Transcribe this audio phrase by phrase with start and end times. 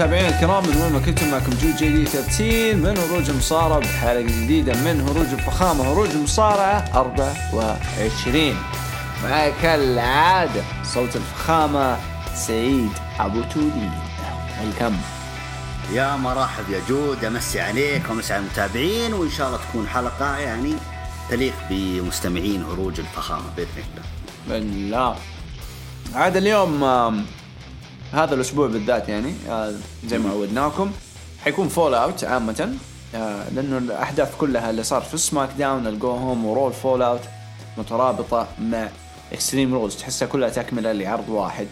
[0.00, 4.20] متابعينا الكرام من وين ما كنتم معكم جو جي دي 13 من هروج المصارعة بحلقة
[4.20, 8.56] جديدة من هروج الفخامة هروج المصارعة 24
[9.24, 11.96] معي كالعادة صوت الفخامة
[12.34, 13.90] سعيد أبو تولين
[14.60, 14.96] welcome
[15.92, 20.74] يا مرحب يا جود أمسي عليك وأمسي على المتابعين وإن شاء الله تكون حلقة يعني
[21.30, 23.68] تليق بمستمعين هروج الفخامة بإذن
[24.48, 24.60] الله.
[24.60, 25.16] بالله.
[26.14, 26.84] عاد اليوم
[28.12, 29.72] هذا الأسبوع بالذات يعني آه،
[30.06, 30.92] زي ما عودناكم.
[31.44, 32.74] حيكون fallout عامة.
[33.14, 36.72] آه، لأنه الأحداث كلها اللي صار في سماك داون ال go home و Raw ال
[36.72, 37.20] fallout
[37.78, 38.88] مترابطة مع
[39.32, 41.66] Extreme Rules تحسها كلها تكملة لعرض واحد.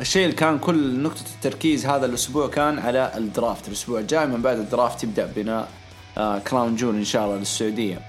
[0.00, 3.68] الشيء اللي كان كل نقطة التركيز هذا الأسبوع كان على ال draft.
[3.68, 5.68] الأسبوع الجاي من بعد ال draft يبدأ بناء
[6.18, 8.00] آه، Crown Jewel إن شاء الله للسعودية.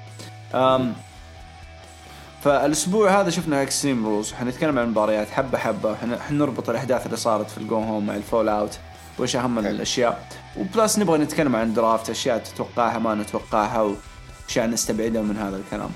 [2.43, 5.91] فالأسبوع هذا شفنا Extreme Rules حنتكلم عن المباريات حبة حبة.
[5.91, 8.80] وحن- حنربط الأحداث اللي صارت في ال go home مع ال fallout
[9.19, 10.27] وإيش أهم الأشياء.
[10.58, 15.89] و plus نبغى نتكلم عن draft أشياء تتوقعها ما نتوقعها وأشياء نستبعدها من هذا الكلام.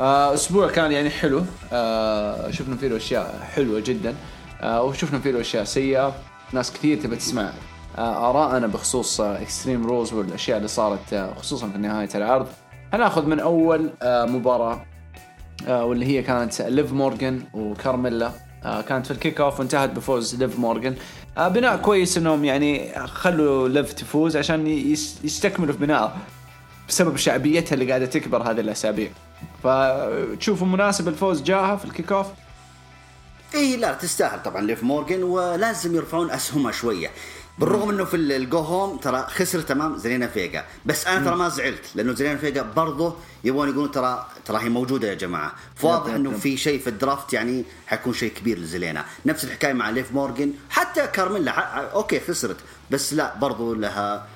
[0.00, 1.42] آه أسبوع كان يعني حلو.
[1.72, 4.14] آه شفنا فيه أشياء حلوة جدا.
[4.60, 6.14] آه وشفنا فيه أشياء سيئة.
[6.52, 7.52] ناس كثير تبي تسمع.
[7.98, 12.46] آراءنا بخصوص Extreme Rules والأشياء اللي صارت خصوصا في نهاية العرض.
[12.92, 14.84] هناخذ من أول مباراة.
[15.68, 18.32] واللي هي كانت ليف مورجان وكارميلا.
[18.64, 20.94] آه، كانت في ال kickoff وانتهت بفوز ليف مورجان
[21.38, 26.16] آه، بناء كويس إنهم يعني خلوا ليف تفوز عشان يس- يستكملوا في بناء
[26.88, 29.08] بسبب شعبيتها اللي قاعدة تكبر هذه الأسابيع.
[29.62, 32.26] فتشوفوا مناسب الفوز جاها في ال kickoff
[33.54, 37.10] إي لا تستاهل طبعا ليف مورجان ولازم يرفعون أسهمها شوية.
[37.58, 40.64] بالرغم إنه في ال- ال go home ترى خسر تمام زلينا فيجا.
[40.86, 45.08] بس أنا ترى ما زعلت لأنه زلينا فيجا برضه يبغون يقولون ترى ترى هي موجودة
[45.08, 45.52] يا جماعة.
[45.76, 46.30] فواضح إنه.
[46.30, 50.52] في شيء في ال draft يعني حيكون شيء كبير لزلينا نفس الحكاية مع ليف مورجن
[50.70, 51.50] حتى كارميلا
[51.92, 52.56] okay خسرت
[52.90, 54.26] بس لا برضه لها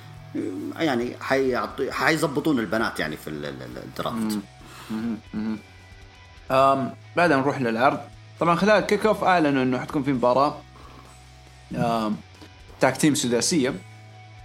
[0.79, 4.39] يعني حيعطي حيظبطون البنات يعني في ال- ال- ال draft.
[6.51, 8.01] أم بعدها نروح للعرض.
[8.41, 10.59] طبعا خلال ال kickoff أعلنوا إنه حتكون في مباراة.
[11.75, 12.17] أم
[12.81, 13.75] tag team سداسية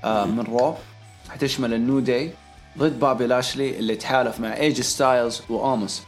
[0.05, 0.75] أم من Raw
[1.29, 2.31] حتشمل ال New Day
[2.77, 6.03] ضد بابي لاشلي اللي تحالف مع ايجي ستايلز واومس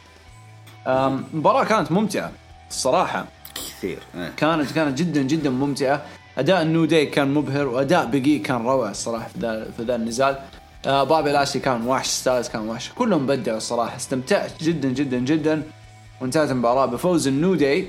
[0.88, 2.32] أم مباراة كانت ممتعة
[2.70, 3.26] الصراحه
[3.56, 4.00] كثير.
[4.16, 4.32] إيه.
[4.38, 6.06] كانت كانت جدا جدا ممتعة.
[6.38, 9.96] أداء ال New Day كان مبهر وأداء ايجي كان روعة الصراحه في ذا في ذا
[9.96, 10.40] النزال.
[10.86, 12.90] آه بابي لاشلي كان وحش ستايلز كان وحش.
[12.90, 15.64] كلهم بدعوا الصراحه استمتعت جدا جدا جدا.
[16.22, 17.88] وانتهت المباراة بفوز ال New Day.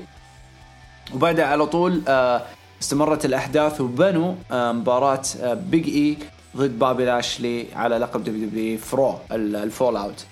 [1.14, 2.42] وبعدها على طول آه
[2.82, 6.16] استمرت الأحداث وبنوا آه مباراة آه Big E
[6.56, 10.24] ضد بابي لاشلي على لقب WWE ف Raw ال- ال fallout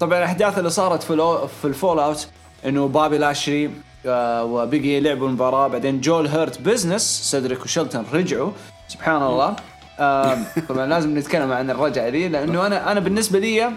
[0.00, 2.28] طبعا الأحداث اللي صارت في, في ال fallout
[2.66, 3.70] انه بابي لاشلي
[4.06, 8.50] و Big E لعبوا المباراة بعدين جو ال Hurt Business سيدريك وشلتون رجعوا.
[8.88, 9.56] سبحان الله.
[10.68, 13.72] طبعا لازم نتكلم عن الرجعة دي لأنه أنا أنا بالنسبة لي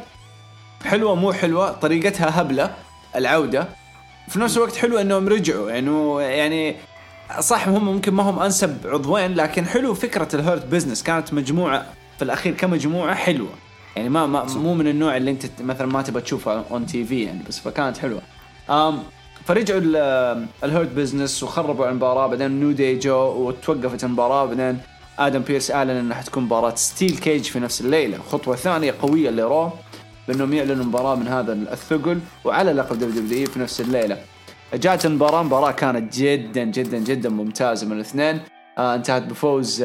[0.85, 2.73] حلوة مو حلوة طريقتها هبلة
[3.15, 3.67] العودة.
[4.27, 6.75] في نفس الوقت حلو إنهم رجعوا يعني يعني
[7.39, 11.85] صح هم ممكن ما هم أنسب عضوين لكن حلو فكرة ال Hurt Business كانت مجموعة
[12.17, 13.49] في الأخير كمجموعة حلوة.
[13.95, 17.39] يعني ما, ما مو من النوع اللي أنت مثلا ما تبغى تشوفها on TV يعني
[17.47, 18.21] بس فكانت حلوة.
[18.69, 18.99] أم
[19.45, 24.79] فرجعوا ال- ال Hurt Business وخربوا المباراة بعدين New Day جو وتوقفت المباراة بعدين
[25.19, 28.17] آدم بيرس أعلن إنها حتكون مباراة steel cage في نفس الليلة.
[28.31, 29.71] خطوة ثانية قوية ل Raw
[30.27, 34.17] بأنهم يعلنوا مباراة من هذا الثقل وعلى لقب WWE في نفس الليلة.
[34.73, 38.41] جات المباراة مباراة كانت جدا جدا جدا ممتازة من الاثنين.
[38.77, 39.81] آه انتهت بفوز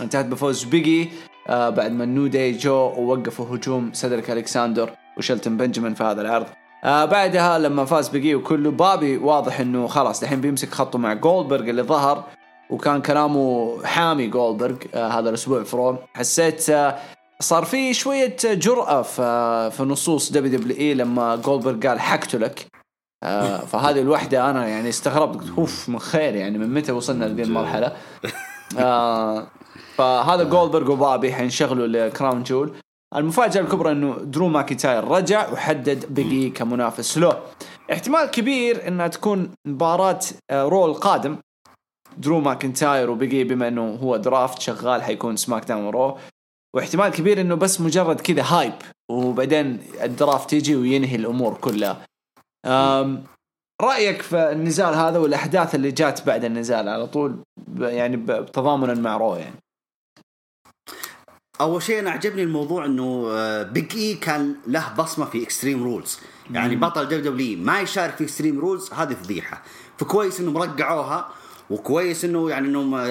[0.00, 1.08] انتهت بفوز Big E
[1.48, 6.46] آه بعد ما New Day جو ووقفوا هجوم سيدريك الكساندر وشلتون بنجامين في هذا العرض.
[6.84, 11.12] آه بعدها لما فاز Big E وكله بابي واضح إنه خلاص الحين بيمسك خطه مع
[11.14, 12.24] جولدبرغ اللي ظهر
[12.70, 16.98] وكان كلامه حامي جولدبرغ آه هذا الأسبوع في Raw حسيت آه
[17.40, 22.66] صار في شوية في آه في نصوص WWE لما جولدبرغ قال حأقتلك.
[23.22, 25.40] آه فهذه الوحدة أنا يعني استغربت.
[25.40, 27.96] قلت أوف من خير يعني من متى وصلنا لذي المرحلة؟
[28.78, 29.46] آه
[29.96, 32.72] فهذا جولدبرغ وبابي حينشغلوا ل Crown Jewel
[33.16, 37.38] المفاجأة الكبرى إنه درو ماكينتاير رجع وحدد Big E كمنافس له.
[37.92, 40.20] احتمال كبير إنها تكون مباراة
[40.50, 41.36] آه، Raw القادم
[42.18, 46.18] درو ماكنتاير و Big E بما إنه هو draft شغال حيكون SmackDown Raw
[46.76, 48.72] واحتمال كبير إنه بس مجرد كذا hype
[49.10, 52.09] وبعدين ال draft يجي وينهي الأمور كلها.
[53.82, 57.38] رأيك في النزال هذا والأحداث اللي جات بعد النزال على طول
[57.78, 59.60] يعني تضامنا مع Raw يعني
[61.60, 66.20] أول شيء أنا عجبني الموضوع إنه آه، Big E كان له بصمة في Extreme Rules
[66.50, 69.62] يعني بطل WWE ما يشارك في Extreme Rules هذه فضيحة.
[69.98, 71.28] فكويس إنهم رجعوها
[71.70, 73.06] وكويس إنه يعني إنهم آه،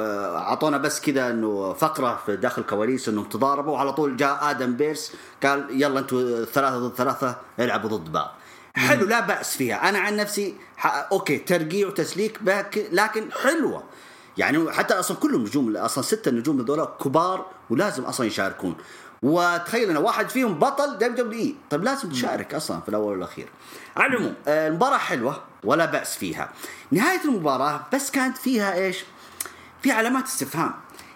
[0.00, 3.72] آه، أعطونا بس كذا إنه فقرة في داخل الكواليس إنهم تضاربوا.
[3.72, 5.12] وعلى طول جاء آدم بيرس
[5.42, 8.34] قال يلا أنتم ثلاثة ضد ثلاثة العبوا ضد بعض.
[8.76, 9.88] حلو لا بأس فيها.
[9.88, 11.06] أنا عن نفسي ح...
[11.12, 12.40] okay ترقيع وتسليك
[12.92, 13.82] لكن حلوة.
[14.36, 18.76] يعني حتى أصلا كلهم نجوم أصلا ستة نجوم هذول كبار ولازم أصلا يشاركون.
[19.22, 21.54] وتخيل ان واحد فيهم بطل WWE.
[21.70, 23.48] طيب لازم تشارك أصلا في الأول والأخير.
[23.96, 26.52] على العموم آه، المباراة حلوة ولا بأس فيها.
[26.90, 29.04] نهاية المباراة بس كانت فيها إيش؟
[29.82, 30.74] في علامات استفهام.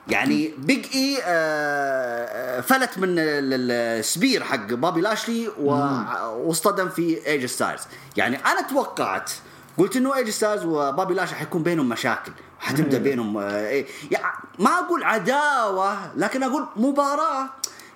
[0.08, 3.18] يعني Big E آه، فلت من ال-
[3.54, 3.70] ال-
[4.00, 7.82] ال spear حق بابي لاشلي واصطدم في AJ Styles
[8.16, 9.30] يعني أنا توقعت
[9.78, 15.02] قلت إنه AJ Styles وبابي لاشلي حيكون بينهم مشاكل حتبدأ بينهم آه، يعني ما أقول
[15.04, 17.48] عداوة لكن أقول مباراة.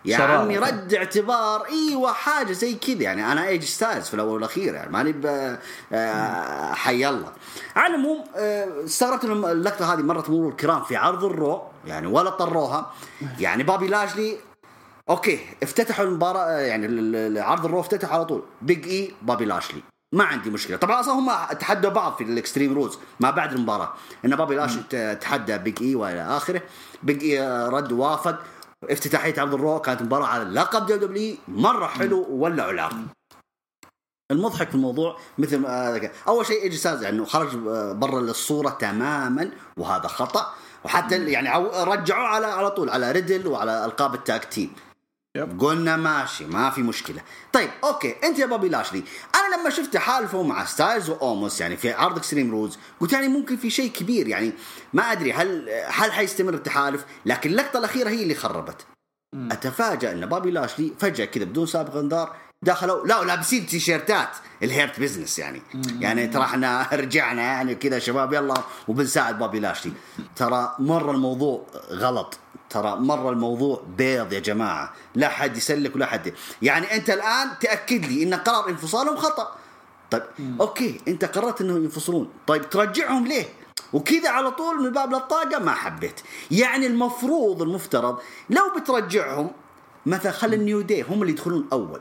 [0.05, 0.39] يا شرارة.
[0.39, 3.03] عمي رد اعتبار إيوه حاجة زي كذا.
[3.03, 5.57] يعني أنا AJ Styles في الأول والأخير يعني ماني ب-
[5.93, 7.33] آه، حي الله.
[7.77, 11.63] على العموم آه، استغربت ان اللقطة هذه مرت مرور الكرام في عرض ال Raw.
[11.87, 12.93] يعني ولا طروها.
[13.39, 14.37] يعني بابي لاشلي
[15.09, 18.43] okay افتتحوا المباراة آه، يعني عرض ال Raw افتتح على طول.
[18.63, 20.77] Big E بابي لاشلي ما عندي مشكلة.
[20.77, 23.93] طبعا أصلا هم تحدوا بعض في ال Extreme Rules ما بعد المباراة.
[24.25, 26.63] إن بابي لاشلي تحدى Big E وإلى آخره.
[27.03, 28.39] Big E آه، رد ووافق
[28.91, 33.07] افتتاحية عرض ال Raw كانت مباراة على لقب WWE مرة حلو وولعوا العرض
[34.31, 35.61] المضحك في الموضوع مثل
[35.95, 37.57] ذكر أول شيء AJ Styles يعني خرج
[37.97, 40.53] برا الصورة تماما وهذا خطأ.
[40.87, 44.73] وحتى يعني عو- رجعوه على على طول على ريدل وعلى ألقاب ال tag team.
[45.37, 45.61] yep.
[45.61, 47.21] قلنا ماشي ما في مشكلة.
[47.53, 49.03] طيب okay أنت يا بابي لاشلي
[49.35, 53.57] أنا لما شفت تحالفه مع ستايلز وأوموس يعني في عرض Extreme Rules قلت يعني ممكن
[53.57, 54.53] في شيء كبير يعني
[54.93, 58.87] ما أدري هل هل حيستمر التحالف لكن اللقطة الأخيرة هي اللي خربت.
[59.35, 62.37] أتفاجأ إن بابي لاشلي فجأة كذا بدون سابق انذار
[62.67, 64.29] دخلوا لا لابسين تيشيرتات.
[64.63, 65.63] ال Hurt Business يعني.
[66.01, 68.55] يعني ترى إحنا رجعنا يعني كذا شباب يلا
[68.89, 69.93] وبنساعد بابي لاشلي
[70.37, 72.39] ترى مرة الموضوع غلط.
[72.71, 74.93] ترى مرة الموضوع بيض يا جماعة.
[75.15, 76.35] لا حد يسلك ولا حد.
[76.63, 79.57] يعني انت الآن تأكد لي إن قرار انفصالهم خطأ.
[80.11, 80.23] طيب
[80.61, 82.31] okay انت قررت إنهم ينفصلون.
[82.47, 83.45] طيب ترجعهم ليه؟
[83.93, 86.21] وكذا على طول من الباب للطاقة؟ ما حبيت.
[86.51, 88.19] يعني المفروض المفترض
[88.51, 89.51] لو بترجعهم
[90.07, 92.01] مثلا خلي النيو دي هم اللي يدخلون أول.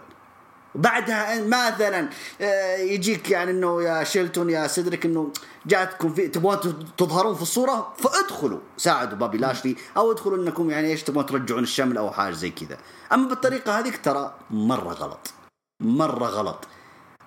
[0.76, 2.10] بعدها مثلا
[2.42, 5.32] آه، يجيك يعني إنه يا شيلتون يا سيدريك إنه
[5.66, 6.60] جاتكم في تبغون
[6.98, 11.98] تظهرون في الصورة فادخلوا ساعدوا بابي لاشلي أو ادخلوا إنكم يعني إيش تبغون ترجعون الشمل
[11.98, 12.78] أو حاجة زي كذا.
[13.14, 15.34] أما بالطريقة هذيك ترى مرة غلط
[15.82, 16.68] مرة غلط.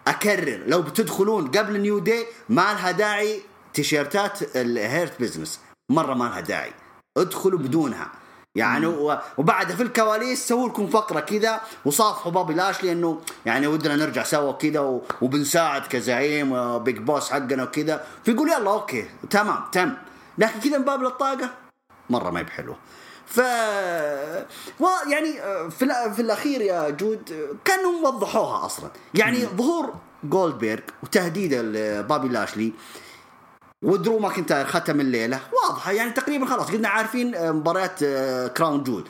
[0.07, 3.43] أكرر لو بتدخلون قبل نيو دي ما لها داعي
[3.75, 5.61] تيشيرتات ال Hurt Business
[5.91, 6.73] مرة ما لها داعي.
[7.17, 8.13] ادخلوا بدونها.
[8.59, 8.87] يعني
[9.39, 14.53] وبعدها في الكواليس سووا لكم فقرة كذا وصافحوا بابي لاشلي إنه يعني ودنا نرجع سوا
[14.53, 18.05] كذا وبنساعد كزعيم و big boss حقنا وكذا.
[18.25, 19.95] فيقول يلا okay تمام تم.
[20.39, 21.51] لكن كذا من باب الطاقة
[22.11, 22.77] مرة ما هي بحلوة.
[23.27, 23.39] ف
[25.11, 25.33] يعني
[25.71, 28.91] في في الأخير يا جود كانوا وضحوها أصلا.
[29.15, 32.73] يعني ظهور جولدبيرغ وتهديده لبابي لاشلي
[33.83, 35.41] ودرو ماكنتاير ختم الليلة.
[35.69, 39.05] واضحه يعني تقريبا خلاص قلنا عارفين آه، مباريات آه، Crown Jewel.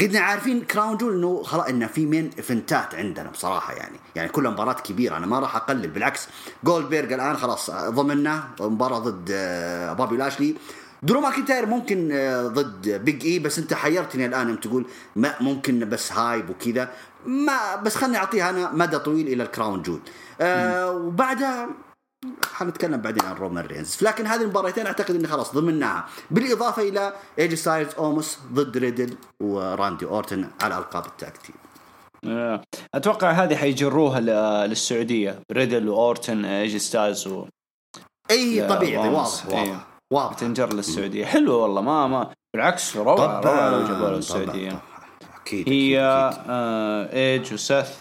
[0.00, 3.96] قلنا عارفين Crown Jewel إنه خلاص إنه في main event ات عندنا بصراحة يعني.
[4.14, 6.28] يعني كلها مباراة كبيرة أنا ما راح أقلل بالعكس.
[6.64, 9.30] جولدبيرغ الآن خلاص آه، ضمناه مباراة ضد
[9.98, 10.54] بابي لاشلي.
[11.02, 12.08] درو ماكنتاير ممكن
[12.46, 14.86] ضد Big E بس انت حيرتني الآن يوم تقول
[15.16, 16.90] ما ممكن بس hype وكذا.
[17.26, 20.00] ما بس خلني أعطيها أنا مدى طويل إلى ال Crown Jewel.
[20.40, 21.68] آه وبعدها
[22.52, 27.56] حنتكلم بعدين عن رومان رينز لكن هذه المباراتين أعتقد إني خلاص ضمناها بالإضافة إلى AJ
[27.56, 31.54] Styles أوموس ضد ريدل وراندي أورتن على ألقاب ال tag team
[32.26, 32.62] آه.
[32.94, 34.20] أتوقع هذه حيجروها
[34.66, 37.46] للسعودية ريدل وأورتن AJ Styles و
[38.30, 39.44] أي طبيعي أوموس.
[39.44, 39.70] واضح إيه.
[39.70, 44.80] واضح واضح تنجر للسعودية حلوة والله ما ما بالعكس روعة روعة لو جابوها للسعودية طبعاً.
[45.40, 46.44] أكيد هي أكيد،.
[46.48, 48.00] آه إيدج وسيث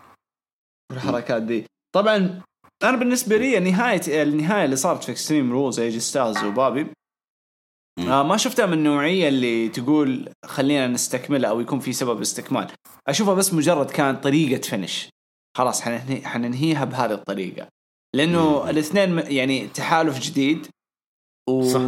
[0.92, 1.66] والحركات دي
[1.96, 2.42] طبعا
[2.84, 6.88] أنا بالنسبة لي نهايه النهاية اللي صارت في Extreme Rules AJ Styles وبابي.
[8.00, 12.68] آه ما شفتها من النوعية اللي تقول خلينا نستكملها أو يكون في سبب استكمال
[13.08, 15.10] أشوفها بس مجرد كانت طريقة finish
[15.58, 17.68] خلاص حننهي حننهيها بهذه الطريقة
[18.16, 18.70] لأنه.
[18.70, 20.68] الاثنين يعني تحالف جديد
[21.50, 21.64] و...
[21.64, 21.82] صح.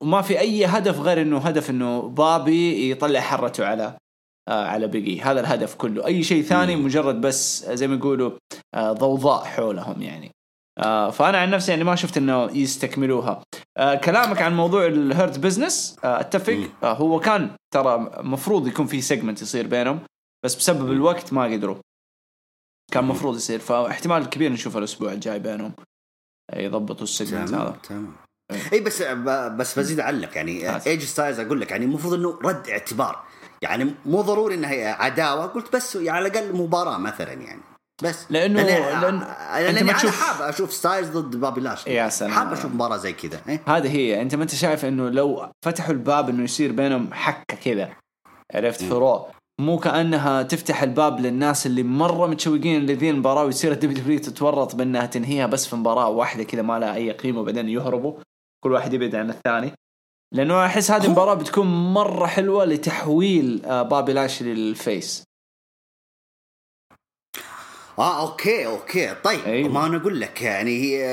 [0.00, 3.96] وما في أي هدف غير إنه هدف إنه بابي يطلع حرته على
[4.48, 6.76] آه على Big E هذا الهدف كله أي شيء ثاني.
[6.76, 8.30] مجرد بس زي ما يقولوا
[8.74, 10.30] آه ضوضاء حولهم يعني
[11.10, 13.42] فأنا عن نفسي يعني ما شفت إنه يستكملوها.
[13.76, 16.68] آه كلامك عن موضوع ال Hurt Business آه أتفق.
[16.82, 20.00] آه هو كان ترى مفروض يكون في segment يصير بينهم
[20.44, 21.76] بس بسبب الوقت ما قدروا.
[22.92, 23.04] كان.
[23.04, 23.58] مفروض يصير.
[23.58, 25.72] فاحتمال كبير نشوف الأسبوع الجاي بينهم.
[26.50, 27.76] آه، يضبطوا ال segment هذا.
[27.82, 28.12] تمام.
[28.72, 30.36] اي بس ب- بس بزيد أعلق.
[30.36, 30.86] يعني.
[30.86, 33.22] AJ Styles أقول لك يعني المفروض إنه رد اعتبار.
[33.62, 35.46] يعني مو ضروري إنها عداوة.
[35.46, 37.60] قلت بس يعني على الأقل مباراة مثلا يعني.
[38.02, 38.24] بس.
[38.24, 39.18] لأنه- لأن لأن
[39.54, 41.94] لأن أنت ما أنا تشوف- حاب أشوف ستايلز ضد بابي لاشلي.
[41.94, 42.32] يا سلام.
[42.32, 44.22] حاب أشوف مباراة زي كذا إيه؟ هذه هي.
[44.22, 47.90] أنت ما أنت شايف إنه لو فتحوا الباب إنه يصير بينهم حكة كذا؟
[48.54, 49.26] عرفت؟ في Raw
[49.60, 55.06] مو كأنها تفتح الباب للناس اللي مرة متشوقين لذي المباراة ويصير ال WWE تتورط بأنها
[55.06, 58.14] تنهيها بس في مباراة واحدة كذا ما لها أي قيمة وبعدين يهربوا.
[58.64, 59.72] كل واحد يبعد عن الثاني.
[60.34, 65.24] لأنه أحس هذه المباراة بتكون مرة حلوة لتحويل آه، بابي لاشلي لل face.
[67.98, 69.14] آه okay okay.
[69.24, 69.68] طيب أيوة.
[69.68, 71.04] ما أنا أقول لك يعني هي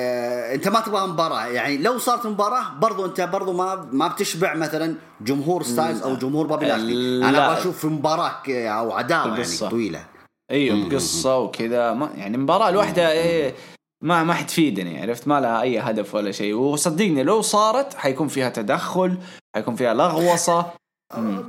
[0.55, 1.46] أنت ما تبغى مباراة.
[1.48, 6.48] يعني لو صارت مباراة برضو أنت برضو ما ما بتشبع مثلا جمهور ستايلز أو جمهور
[6.48, 7.29] بابي لاشلي.
[7.29, 9.57] أنا أبغى أشوف مباراة أو عداوة يعني.
[9.69, 10.05] طويلة.
[10.51, 11.93] أيوه بقصه وكذا.
[11.93, 13.55] ما يعني المباراه الواحدة إيه
[14.03, 15.01] ما ما حتفيدني.
[15.01, 16.53] عرفت؟ ما لها أي هدف ولا شيء.
[16.53, 19.17] وصدقني لو صارت حيكون فيها تدخل
[19.55, 20.65] حيكون فيها لغوصة.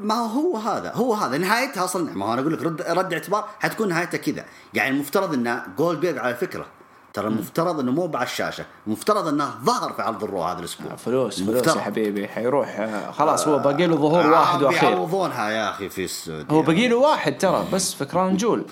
[0.01, 1.39] ما هو هذا؟ هو هذا.
[1.39, 4.45] نهايتها أصلا ما هو أنا أقول لك رد رد اعتبار حتكون نهايتها كذا.
[4.75, 6.67] يعني المفترض ان جولدبيرج على فكرة
[7.13, 10.97] ترى المفترض إنه مو على الشاشه المفترض إنه ظهر في عرض ال Raw هذا الأسبوع.
[10.97, 11.77] فلوس فلوس المفترض.
[11.77, 12.29] يا حبيبي.
[12.29, 14.91] حيروح آه، خلاص هو باقي له ظهور آه، واحد وأخير.
[14.91, 16.55] بيعوضونها يا أخي في السعودية.
[16.55, 18.65] هو باقي له واحد ترى بس في Crown Jewel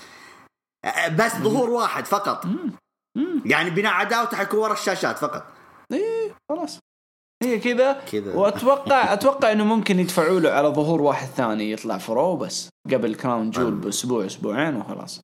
[0.85, 2.45] آه، بس ظهور واحد فقط.
[3.45, 5.43] يعني بناء عداوته حيكون ورا الشاشات فقط.
[5.91, 6.79] إيه خلاص.
[7.43, 7.93] هي كذا.
[8.11, 8.35] كذا.
[8.35, 13.15] واتوقع أتوقع إنه ممكن يدفعوا له على ظهور واحد ثاني يطلع في Raw بس قبل
[13.15, 15.21] Crown Jewel بأسبوع أسبوعين وخلاص.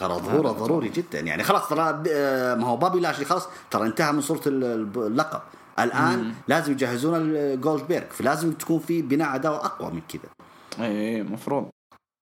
[0.00, 1.20] ترى ظهوره ضروري جدا.
[1.20, 5.40] يعني خلاص ترى آه، ما هو بابي لاشلي خلاص ترى انتهى من صورة ال- اللقب.
[5.78, 10.30] الآن لازم يجهزون الجولدبيرج فلازم تكون في بناء عداوه أقوى من كذا.
[10.86, 11.68] اي مفروض.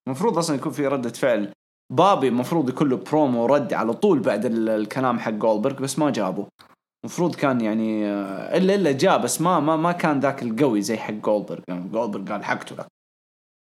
[0.09, 1.53] مفروض أصلا يكون في ردة فعل.
[1.93, 6.11] بابي المفروض يكون له برومو رد على طول بعد ال- الكلام حق جولبرغ بس ما
[6.11, 6.47] جابه.
[7.05, 10.97] المفروض كان يعني آه، إلا إلا جاء بس ما ما ما كان ذاك القوي زي
[10.97, 12.87] حق جولبرغ يعني جولبرغ قال حقته لك؟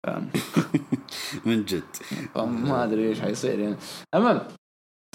[1.47, 1.97] من جد.
[2.35, 3.76] فما أدري إيش حيصير يعني.
[4.14, 4.40] المهم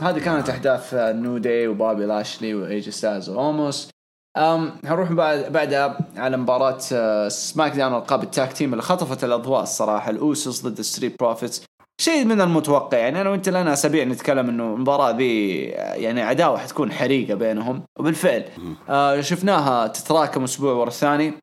[0.02, 3.90] هذه كانت أحداث آه، New Day وبابي لاشلي و AJ Styles واوموس
[4.38, 9.64] أم هنروح بعد بعدها على مباراة آه، SmackDown القاب ال tag team اللي خطفت الأضواء
[9.64, 10.10] الصراحة.
[10.10, 11.66] الاوسوس ضد Street Profits.
[12.02, 12.98] شيء من المتوقع.
[12.98, 17.84] يعني أنا وأنت لنا أسابيع نتكلم إنه المباراة ذي يعني عداوة حتكون حريقة بينهم.
[18.00, 18.46] وبالفعل
[18.90, 21.34] آه شفناها تتراكم أسبوع ورا الثاني.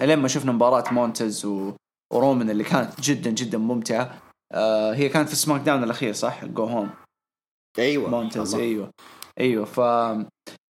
[0.00, 1.72] لين ما شفنا مباراة مونتز و...
[2.12, 4.18] ورومان اللي كانت جدا جدا ممتعة.
[4.52, 6.90] آه هي كانت في SmackDown الأخير صح؟ go home
[7.78, 8.10] أيوه.
[8.10, 8.66] مونتز الله.
[8.66, 8.90] أيوه.
[9.40, 9.80] أيوه ف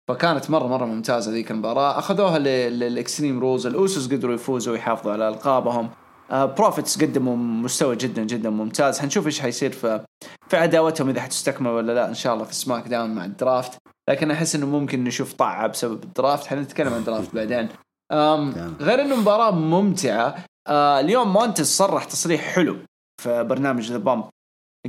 [0.09, 1.99] فكانت مرة مرة ممتازة ذيك المباراة.
[1.99, 3.67] أخذوها لل Extreme Rules.
[3.67, 5.89] الأوسوس قدروا يفوزوا ويحافظوا على ألقابهم.
[6.31, 8.99] Profits قدموا مستوى جدا جدا ممتاز.
[8.99, 10.05] حنشوف إيش حيصير في
[10.47, 13.77] في عداوتهم إذا حتستكمل ولا لا إن شاء الله في SmackDown مع ال draft.
[14.09, 16.47] لكن أحس إنه ممكن نشوف طعة بسبب ال draft.
[16.47, 17.69] حنتكلم عن ال draft بعدين.
[18.87, 22.77] غير إنه مباراة ممتعة آه اليوم مونتز صرح تصريح حلو
[23.21, 24.23] في برنامج The Bump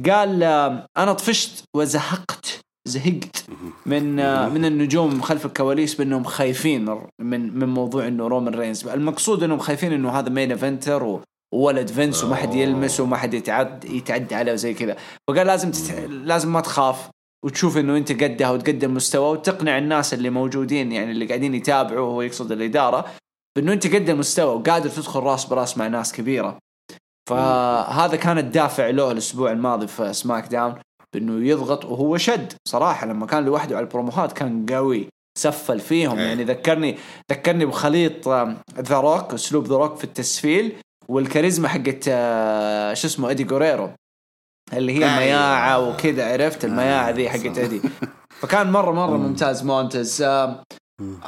[0.07, 3.45] قال آه، أنا طفشت وزهقت زهقت
[3.87, 8.89] من آه، من النجوم خلف الكواليس بأنهم خايفين من من موضوع إنه رومان رينز.
[8.89, 11.21] المقصود إنهم خايفين إنه هذا main eventer
[11.55, 14.97] وولد فينس وما حد يلمسه وما حد يتعد يتعدى عليه وزي كذا.
[15.29, 16.09] فقال لازم تت...
[16.11, 17.11] لازم ما تخاف
[17.45, 22.23] وتشوف إنه أنت قدها وتقدم مستوى وتقنع الناس اللي موجودين يعني اللي قاعدين يتابعوا وهو
[22.23, 23.05] يقصد الإدارة
[23.57, 26.59] بإنه أنت قدم مستوى وقادر تدخل راس براس مع ناس كبيرة.
[27.29, 30.75] فهذا كان الدافع له الأسبوع الماضي في SmackDown.
[31.15, 32.53] بانه يضغط وهو شد.
[32.69, 36.19] صراحة لما كان لوحده على البروموهات كان قوي سفل فيهم.
[36.19, 36.27] إيه.
[36.27, 36.99] يعني ذكرني
[37.33, 38.29] ذكرني بخليط
[38.79, 40.73] ذا روك أسلوب ذا روك في التسفيل
[41.09, 43.91] والكاريزما حقت آه، شو اسمه إدي جوريرو
[44.73, 45.15] اللي هي أيوة.
[45.15, 47.59] المياعة وكذا عرفت؟ المياعة ذي حقت.
[47.59, 47.81] إدي.
[48.41, 50.23] فكان مرة مرة ممتاز مونتز.
[50.23, 50.63] آه،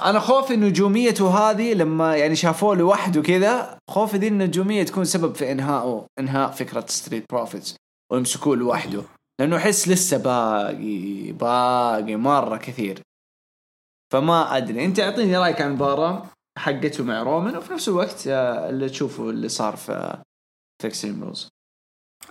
[0.05, 5.53] أنا خوفي نجوميته هذه لما يعني شافوه لوحده كذا خوفي ذي النجوميه تكون سبب في
[5.53, 7.77] انهاء إنهاء فكرة Street Profits
[8.13, 9.03] ويمسكوه لوحده.
[9.41, 13.03] لأنه أحس لسه باقي باقي مرة كثير.
[14.13, 14.85] فما أدري.
[14.85, 16.27] أنت أعطيني رأيك عن المباراه
[16.59, 20.23] حقته مع رومان وفي نفس الوقت آه، اللي تشوفه اللي صار في
[20.83, 21.49] في Extreme Rules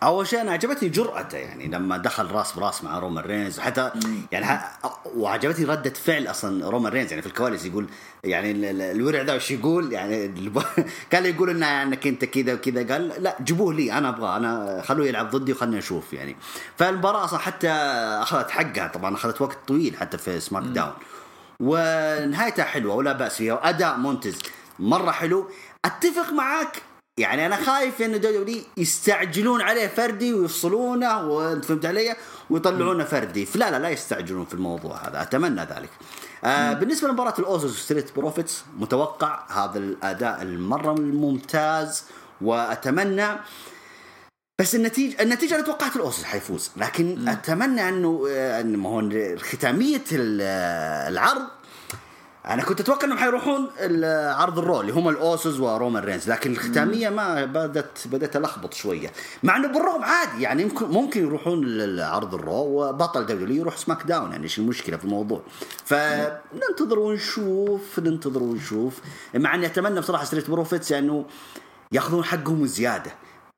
[0.03, 3.91] أول شيء أنا عجبتني جرأته يعني لما دخل راس براس مع رومان رينز وحتى
[4.31, 4.59] يعني.
[5.15, 7.87] وعجبتني ردة فعل أصلا رومان رينز يعني في الكواليس يقول
[8.23, 10.51] يعني ال- ال- الورع ذا وش يقول؟ يعني
[11.11, 15.07] كان يقول إنه إنك أنت كذا وكذا قال لا جيبوه لي أنا ابغاه أنا خلوه
[15.07, 16.35] يلعب ضدي وخلني أشوف يعني.
[16.77, 17.69] فالمباراة أصلا حتى
[18.21, 20.93] أخذت حقها طبعا أخذت وقت طويل حتى في SmackDown.
[21.59, 24.39] ونهايتها حلوة ولا بأس فيها وأداء مونتز
[24.79, 25.49] مرة حلو.
[25.85, 26.81] أتفق معاك
[27.17, 32.15] يعني أنا خايف إن W يستعجلون عليه فردي ويفصلونه وانت فهمت علي؟
[32.49, 33.45] ويطلعونه فردي.
[33.45, 35.21] فلا لا لا يستعجلون في الموضوع هذا.
[35.21, 35.89] أتمنى ذلك.
[36.43, 42.03] آه بالنسبة لمباراة ال Usos Street Profits متوقع هذا الأداء المرة الممتاز
[42.41, 43.27] وأتمنى
[44.61, 46.71] بس النتيجه النتيجة أنا توقعت ال Usos حيفوز.
[46.77, 47.29] لكن م.
[47.29, 51.41] أتمنى إنه إنه هو ختامية العرض
[52.53, 53.69] أنا كنت أتوقع إنهم حيروحون
[54.31, 58.73] عرض ال Raw اللي هم ال Usos ورومان رينز لكن الختامية ما بدات بدأت ألخبط
[58.73, 59.11] شوية.
[59.43, 64.03] مع إنه بالرغم عادي يعني يمكن ممكن يروحون لعرض ال Raw وبطل دبليو يروح سماك
[64.03, 65.41] داون يعني إيش المشكلة في الموضوع؟
[65.85, 68.99] فننتظر ونشوف ننتظر ونشوف.
[69.35, 71.25] مع إني أتمنى بصراحة Street Profits يعني انه
[71.91, 73.11] يأخذون حقهم زيادة.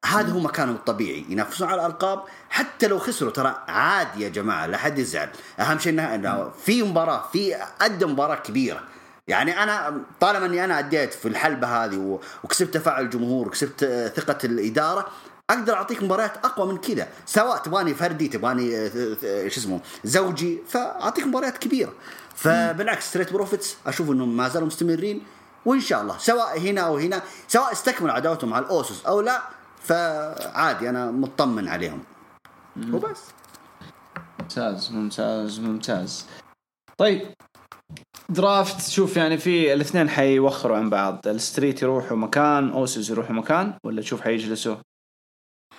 [0.05, 3.31] هذا هو مكانهم الطبيعي ينافسون على الألقاب حتى لو خسروا.
[3.31, 5.29] ترى عادي يا جماعة لا حد يزعل.
[5.60, 8.83] أهم شيء إنه في مباراة في ادى مباراة كبيرة.
[9.27, 15.07] يعني أنا طالما إني أنا أديت في الحلبة هذه وكسبت تفاعل الجمهور وكسبت ثقة الإدارة
[15.50, 17.07] أقدر أعطيك مباريات أقوى من كذا.
[17.25, 21.93] سواء تبغاني فردي تبغاني آه، آه، شو اسمه زوجي فأعطيك مباريات كبيرة.
[22.36, 25.24] فبالعكس Street Profits أشوف إنهم ما زالوا مستمرين
[25.65, 29.41] وإن شاء الله سواء هنا أو هنا سواء استكملوا عداوتهم مع ال Usos أو لا
[29.83, 32.03] فعادي أنا مطمن عليهم.
[32.91, 33.21] وبس.
[34.39, 36.25] ممتاز ممتاز ممتاز.
[36.97, 37.33] طيب
[38.29, 41.27] draft شوف يعني في الاثنين حيوخروا عن بعض.
[41.27, 44.75] ال Street يروحوا مكان Usos يروحوا مكان ولا تشوف حيجلسوا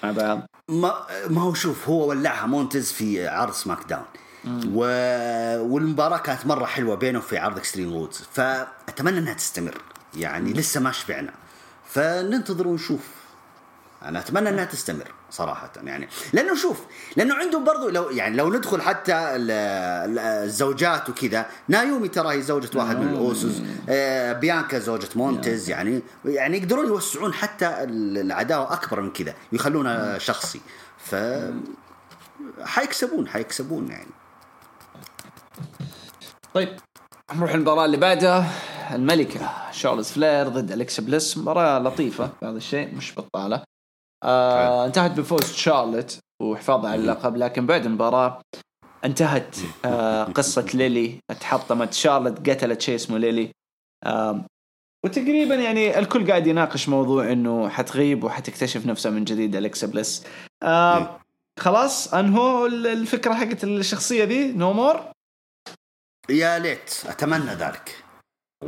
[0.02, 4.04] مع بعض؟ ما ما هو شوف هو ولعها مونتز في عرض SmackDown.
[4.46, 4.80] و...
[5.73, 9.82] والمباراة كانت مرة حلوة بينهم في عرض Extreme Rules فأتمنى إنها تستمر.
[10.16, 11.32] يعني لسه ما شبعنا.
[11.84, 13.24] فننتظر ونشوف.
[14.04, 16.80] أنا أتمنى إنها تستمر صراحة يعني لأنه شوف
[17.17, 22.97] لأنه عندهم برضو لو يعني لو ندخل حتى الزوجات وكذا نايومي ترى هي زوجة واحد
[22.97, 29.12] من ال Usos آه بيانكا زوجة مونتز يعني يعني يقدرون يوسعون حتى العداوة أكبر من
[29.12, 30.60] كذا ويخلونها شخصي.
[30.99, 31.14] ف
[32.62, 34.10] حيكسبون حيكسبون يعني.
[36.54, 36.76] طيب
[37.34, 38.50] نروح المباراة اللي بعدها
[38.95, 43.62] الملكة شارلز فلير ضد الكسا بليس مباراة لطيفة بعض الشيء مش بطالة
[44.25, 48.41] آه انتهت بفوز شارلت وحفاظها على اللقب لكن بعد المباراة
[49.04, 53.50] انتهت آه قصة ليلي تحطمت شارلت قتلت شيء اسمه ليلي.
[54.04, 54.45] آه
[55.04, 60.25] وتقريبا يعني الكل قاعد يناقش موضوع إنه حتغيب وحتكتشف نفسها من جديد الكسا بليس.
[60.63, 61.21] آه
[61.58, 65.00] خلاص انهوا الفكرة حقت الشخصية ذي؟ no more
[66.30, 68.03] يا ليت أتمنى ذلك.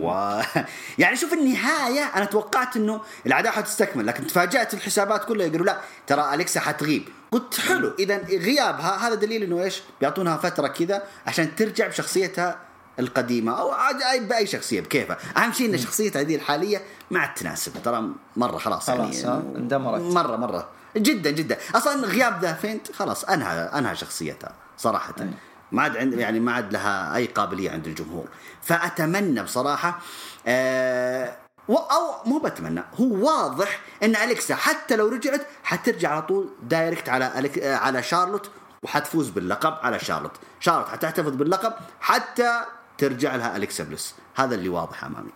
[0.00, 0.40] و
[0.98, 6.34] يعني شوف النهاية أنا توقعت إنه العداء حتستكمل لكن تفاجأت الحسابات كلها يقولوا لا ترى
[6.34, 7.08] أليكسا حتغيب.
[7.32, 12.58] قلت حلو إذا غيابها هذا دليل إنه إيش؟ بيعطونها فترة كذا عشان ترجع بشخصيتها
[12.98, 13.72] القديمة أو
[14.20, 15.18] بأي شخصية بكيفها.
[15.36, 20.00] أهم شيء إن شخصيتها هذه الحالية ما عاد تناسب ترى مرة خلاص, خلاص يعني اندمرت.
[20.00, 20.68] مرة مرة.
[20.96, 21.58] جدا جدا.
[21.74, 25.14] أصلا غياب The Fiend خلاص أنهى أنهى شخصيتها صراحة.
[25.20, 25.30] أي.
[25.72, 28.28] ما عاد عند يعني ما عاد لها أي قابلية عند الجمهور.
[28.62, 29.98] فأتمنى بصراحة
[30.46, 31.36] آه
[31.70, 37.38] أو مو بتمنى هو واضح إن أليكسا حتى لو رجعت حترجع على طول direct على
[37.38, 38.50] أليك على شارلوت
[38.82, 40.32] وحتفوز باللقب على شارلوت.
[40.60, 42.60] شارلوت حتحتفظ باللقب حتى
[42.98, 45.30] ترجع لها أليكسا بلس هذا اللي واضح أمامي.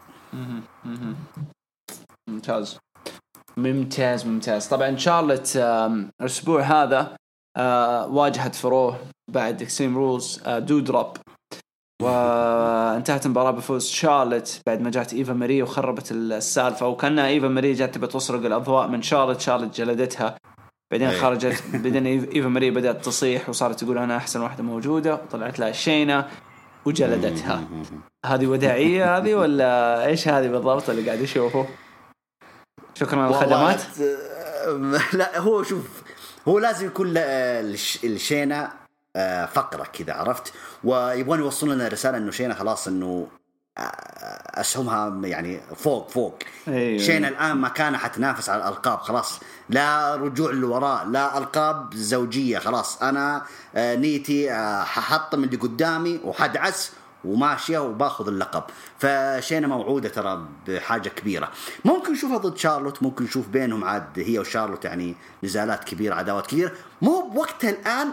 [2.28, 2.78] ممتاز.
[3.56, 4.68] ممتاز ممتاز.
[4.68, 5.56] طبعا شارلوت
[6.20, 7.16] الأسبوع هذا آه
[7.58, 8.98] واجهت في Raw
[9.32, 11.16] بعد Extreme Rules آه Doudrop
[12.02, 16.86] وانتهت المباراة بفوز شارلت بعد ما جات إيفا ماري وخربت السالفة.
[16.86, 20.36] وكانها إيفا ماري جات تبي تسرق الأضواء من شارلت شارلت جلدتها.
[20.92, 21.20] بعدين أيه.
[21.20, 25.14] خرجت بعدين إيفا ماري بدأت تصيح وصارت تقول أنا أحسن واحدة موجودة.
[25.14, 26.28] وطلعت لها شينا
[26.84, 27.64] وجلدتها.
[28.26, 31.66] هذه وداعية هذه ولا إيش هذه بالضبط اللي قاعد اشوفه؟
[32.94, 33.82] شكرا على الخدمات.
[35.12, 35.99] لا هو شوف
[36.48, 38.72] هو لازم يكون الشينا
[39.16, 40.52] آه، فقرة كذا عرفت؟
[40.84, 43.28] ويبغون يوصلون لنا رسالة إنه شينا خلاص إنه
[43.78, 43.80] آه،
[44.60, 46.38] أسهمها يعني فوق فوق.
[46.68, 47.02] أيوة.
[47.02, 49.40] شينا الآن مكانها حتنافس على الألقاب خلاص.
[49.68, 53.02] لا رجوع للوراء لا ألقاب زوجية خلاص.
[53.02, 53.42] أنا
[53.74, 56.92] آه، نيتي ححطم اللي قدامي وحدعس
[57.24, 58.62] وماشيه وباخذ اللقب.
[58.98, 61.50] فشينا موعوده ترى بحاجه كبيره.
[61.84, 66.72] ممكن نشوفها ضد شارلوت ممكن نشوف بينهم عاد هي وشارلوت يعني نزالات كبيره عداوات كبيره.
[67.02, 68.08] مو بوقتها الآن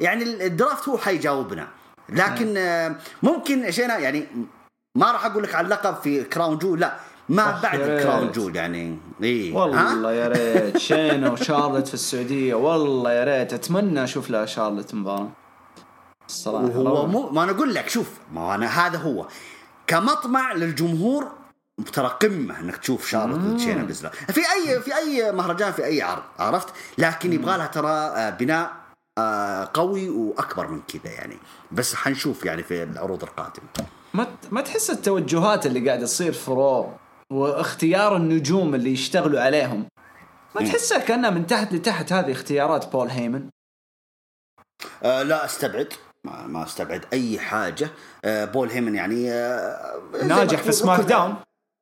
[0.00, 1.68] يعني ال draft هو حيجاوبنا.
[2.08, 4.26] لكن آه، ممكن شينا يعني
[4.94, 6.96] ما راح أقول لك على اللقب في Crown Jewel لا
[7.28, 8.98] ما بعد كراون جول يعني.
[9.22, 10.78] اي والله يا ريت.
[10.78, 12.54] شينا وشارلت في السعودية.
[12.54, 13.52] والله يا ريت.
[13.52, 15.28] أتمنى أشوف لها شارلت مباراة.
[16.30, 16.66] الصراحة.
[16.66, 19.26] هو مو ما أنا أقول لك شوف ما أنا هذا هو.
[19.86, 21.32] كمطمع للجمهور
[21.92, 26.02] ترى قمه إنك تشوف شارلوت ضد شينا بزلر في اي في أي مهرجان في أي
[26.02, 28.72] عرض عرفت؟ لكن يبغى لها ترى آه، بناء
[29.18, 31.36] آه، قوي وأكبر من كذا يعني.
[31.72, 33.68] بس حنشوف يعني في العروض القادمة.
[34.14, 36.92] ما ما تحس التوجهات اللي قاعدة تصير في رو
[37.32, 39.86] واختيار النجوم اللي يشتغلوا عليهم؟
[40.56, 43.48] ما تحسها كأنها من تحت لتحت هذه اختيارات بول هيمن؟
[45.02, 45.92] آه لا أستبعد.
[46.24, 47.90] ما, ما استبعد أي حاجة.
[48.24, 51.34] آه بول هيمن يعني آه ناجح في SmackDown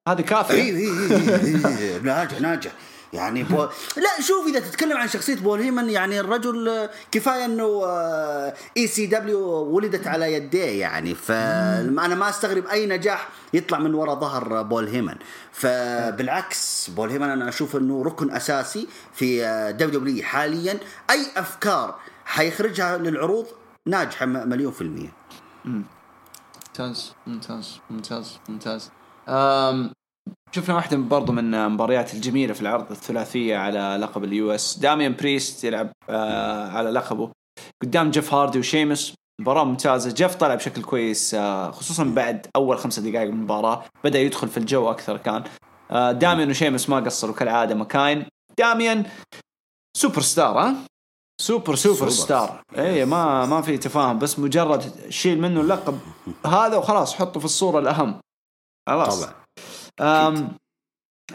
[0.08, 2.72] هذه اي كافيه اي اي إي، ناجح ناجح.
[3.12, 3.68] يعني بول...
[3.96, 7.84] لا شوف إذا تتكلم عن شخصية بول هيمن يعني الرجل آه، كفاية إنه
[8.76, 11.14] ECW ولدت على يديه يعني.
[11.14, 15.14] فانا ما أستغرب أي نجاح يطلع من وراء ظهر بول هيمن.
[15.52, 19.42] فبالعكس بول هيمن أنا أشوف إنه ركن أساسي في
[19.78, 20.78] WW حاليا.
[21.10, 23.46] أي أفكار حيخرجها للعروض
[23.88, 25.12] ناجحة مليون في المية.
[25.64, 28.90] ممتاز ممتاز ممتاز ممتاز.
[29.28, 29.92] أم
[30.52, 35.64] شفنا واحدة برضو من المباريات الجميلة في العرض الثلاثية على لقب ال US داميان بريست
[35.64, 37.30] يلعب آه على لقبه
[37.82, 39.14] قدام جيف هاردي وشيمس.
[39.40, 40.14] مباراة ممتازة.
[40.14, 43.84] جيف طلع بشكل كويس آه خصوصا بعد أول خمسة دقائق من المباراة.
[44.04, 45.44] بدأ يدخل في الجو أكثر كان.
[45.90, 47.74] آه داميان وشيمس ما قصروا كالعادة.
[47.74, 48.26] مكاين
[48.58, 49.04] داميان
[49.96, 50.76] سوبر ستار ها؟
[51.40, 52.08] super super.
[52.08, 55.98] star اي ما ما في تفاهم بس مجرد شيل منه اللقب
[56.46, 58.20] هذا وخلاص حطه في الصورة الأهم.
[58.88, 59.26] خلاص.
[59.96, 60.48] طبعا.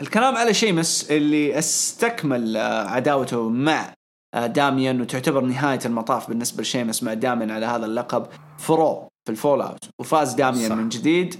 [0.01, 3.93] الكلام على شيمس اللي استكمل آه، عداوته مع
[4.35, 8.27] آه، داميان وتعتبر نهاية المطاف بالنسبة لشيمس مع داميان على هذا اللقب.
[8.57, 10.75] ف Raw في ال fallout وفاز داميان صح.
[10.75, 11.35] من جديد.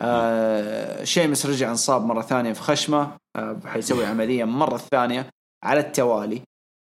[0.00, 5.30] آه شيمس رجع انصاب مرة ثانية في خشمة آه حيسوي عملية مرة ثانية
[5.64, 6.42] على التوالي.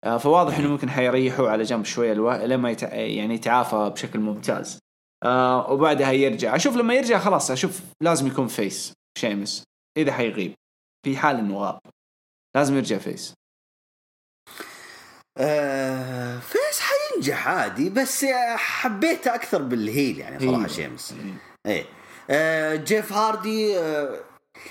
[0.07, 2.33] فواضح إنه ممكن حيريحوا على جنب شوية ألو...
[2.33, 2.95] لما يتع...
[2.95, 4.79] يعني يتعافى بشكل ممتاز.
[5.25, 6.57] آه وبعدها يرجع.
[6.57, 9.65] أشوف لما يرجع خلاص أشوف لازم يكون face شيمس.
[9.97, 10.55] إذا حيغيب.
[11.07, 11.79] في حال إنه غاب.
[12.57, 13.35] لازم يرجع face
[15.39, 18.25] آه face حينجح عادي بس
[18.57, 20.67] حبيته أكثر بال heel يعني صراحة أيوة.
[20.67, 21.15] شيمس.
[21.67, 21.85] إيه.
[22.31, 24.21] آه جيف هاردي آه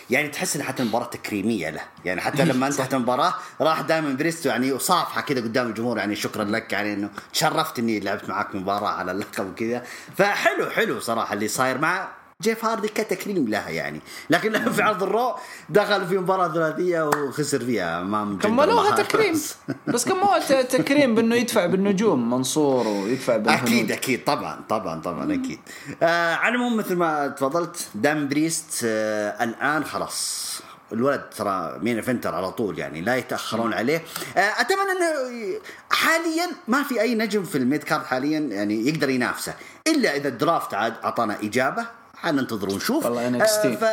[0.10, 1.82] يعني تحس إن حتى المباراة تكريمية له.
[2.06, 6.16] يعني حتى لما انتهت المباراة راح داميان بريست و يعني وصافحه كذا قدام الجمهور يعني
[6.16, 9.84] شكرا لك يعني إنه تشرفت إني لعبت معاك مباراة على اللقب وكذا.
[10.18, 11.78] فحلو حلو صراحة اللي صاير.
[11.78, 12.08] مع
[12.42, 14.02] جيف هاردي كتكريم لها يعني.
[14.30, 15.36] لكن في عرض ال Raw
[15.70, 18.02] دخل في مباراة ثلاثية وخسر فيها.
[18.02, 19.04] امام كملوها.
[19.04, 19.42] تكريم.
[19.94, 23.64] بس كملوها تكريم بأنه يدفع بالنجوم منصور ويدفع بالهنود.
[23.64, 24.24] أكيد أكيد.
[24.24, 25.60] طبعا طبعا طبعا أكيد.
[26.04, 30.46] آه على العموم مثل ما تفضلت داميان بريست آه الآن خلاص.
[30.92, 34.04] الولد ترى main eventer على طول يعني لا يتأخرون عليه.
[34.38, 35.60] آه أتمنى أنه
[35.92, 39.54] حاليا ما في أي نجم في ال mid card حاليا يعني يقدر ينافسه.
[39.88, 41.86] إلا إذا ال draft عاد أعطانا إجابة.
[42.26, 43.06] حننتظر ونشوف.
[43.06, 43.84] والله في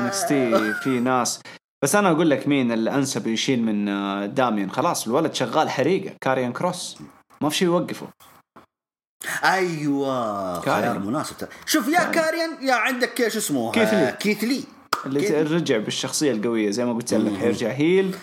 [0.00, 1.40] NXT في ناس.
[1.82, 4.70] بس أنا أقول لك مين الأنسب يشيل من آه، داميان.
[4.70, 6.14] خلاص الولد شغال حريقة.
[6.20, 6.96] كاريان كروس.
[7.40, 8.06] ما في شيء يوقفه.
[9.44, 10.60] أيوه.
[10.60, 11.36] خيار مناسب.
[11.66, 12.68] شوف يا كاريان.
[12.68, 14.08] يا عندك شو اسمه؟ كيث لي.
[14.08, 14.64] آه، كيث لي.
[15.06, 18.16] اللي كيث رجع بالشخصية القوية زي ما قلت لك حيرجع heel.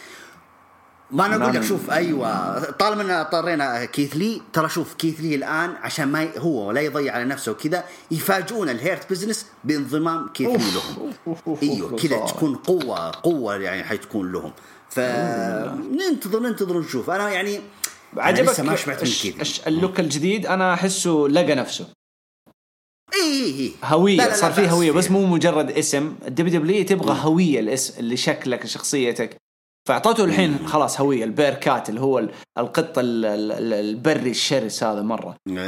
[1.11, 1.55] ما أنا أقول نعم.
[1.55, 2.59] لك شوف أيوه.
[2.71, 6.81] طالما إن اضطرينا كيث لي ترى شوف كيث لي الآن عشان ما ي- هو لا
[6.81, 11.13] يضيع على نفسه وكذا يفاجئون ال Hurt Business بانضمام كيث لي لهم.
[11.63, 14.51] أيوه كذا تكون قوة قوة يعني حتكون لهم.
[14.89, 17.59] فننتظر ننتظر ونشوف أنا يعني
[18.17, 19.41] عجبك لسه ما شبعت من الش- كيث لي.
[19.41, 21.87] الش- ال look الجديد؟ أنا أحسه لقى نفسه.
[23.13, 24.17] اي اي اي هوية.
[24.17, 25.13] لا لا لا صار فيه بأس هوية بس فيه.
[25.13, 26.15] مو مجرد اسم.
[26.27, 29.37] ال WW تبغى هوية الاسم لشكلك لشخصيتك.
[29.89, 34.83] فأعطته الحين خلاص هوية ال Bearcat اللي هو ال- القط ال- ال- ال- البري الشرس
[34.83, 35.35] هذا مرة.
[35.47, 35.59] أيوه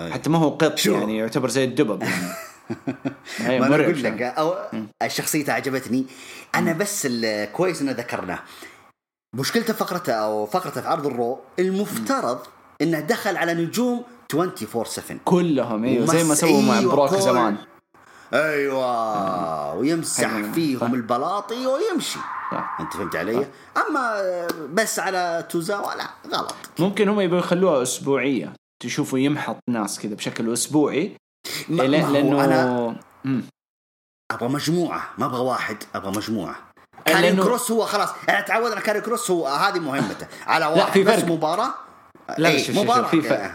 [0.00, 0.10] أيوة.
[0.10, 2.32] حتى ما هو قط شو؟ يعني يعتبر زي الدبب يعني.
[3.60, 4.22] ما أنا أقول لك.
[4.22, 4.54] أو
[5.02, 6.06] الشخصية عجبتني.
[6.54, 7.08] أنا بس
[7.52, 8.38] كويس إنه ذكرناه.
[9.36, 12.38] مشكلته فقرته أو فقرته في عرض الرو المفترض
[12.82, 14.02] إنه دخل على نجوم
[14.34, 17.56] 24 7 كلهم أيوه زي ما سووا مع أيوة، بروك زمان.
[18.34, 19.74] أيوه.
[19.74, 20.30] ويمسح.
[20.54, 22.18] فيهم البلاطي ويمشي.
[22.52, 22.76] صح.
[22.80, 24.22] أنت فهمت علي؟ أما
[24.72, 26.54] بس على توزاوا لا غلط.
[26.78, 28.52] ممكن هم يبغوا يخلوها أسبوعية.
[28.82, 31.16] تشوفوا يمحط ناس كذا بشكل أسبوعي.
[31.68, 33.42] ما لأنه أنا مم.
[34.30, 35.10] أبغى مجموعة.
[35.18, 36.56] ما أبغى واحد أبغى مجموعة.
[37.04, 38.08] كاري لأنه- كروس هو خلاص.
[38.28, 40.26] أنا تعود على كاري كروس هو هذه مهمته.
[40.46, 41.24] على لا، واحد في بس فرق.
[41.32, 41.74] مباراة؟
[42.38, 43.54] لا، شوف- مباراه شوف، في فرق.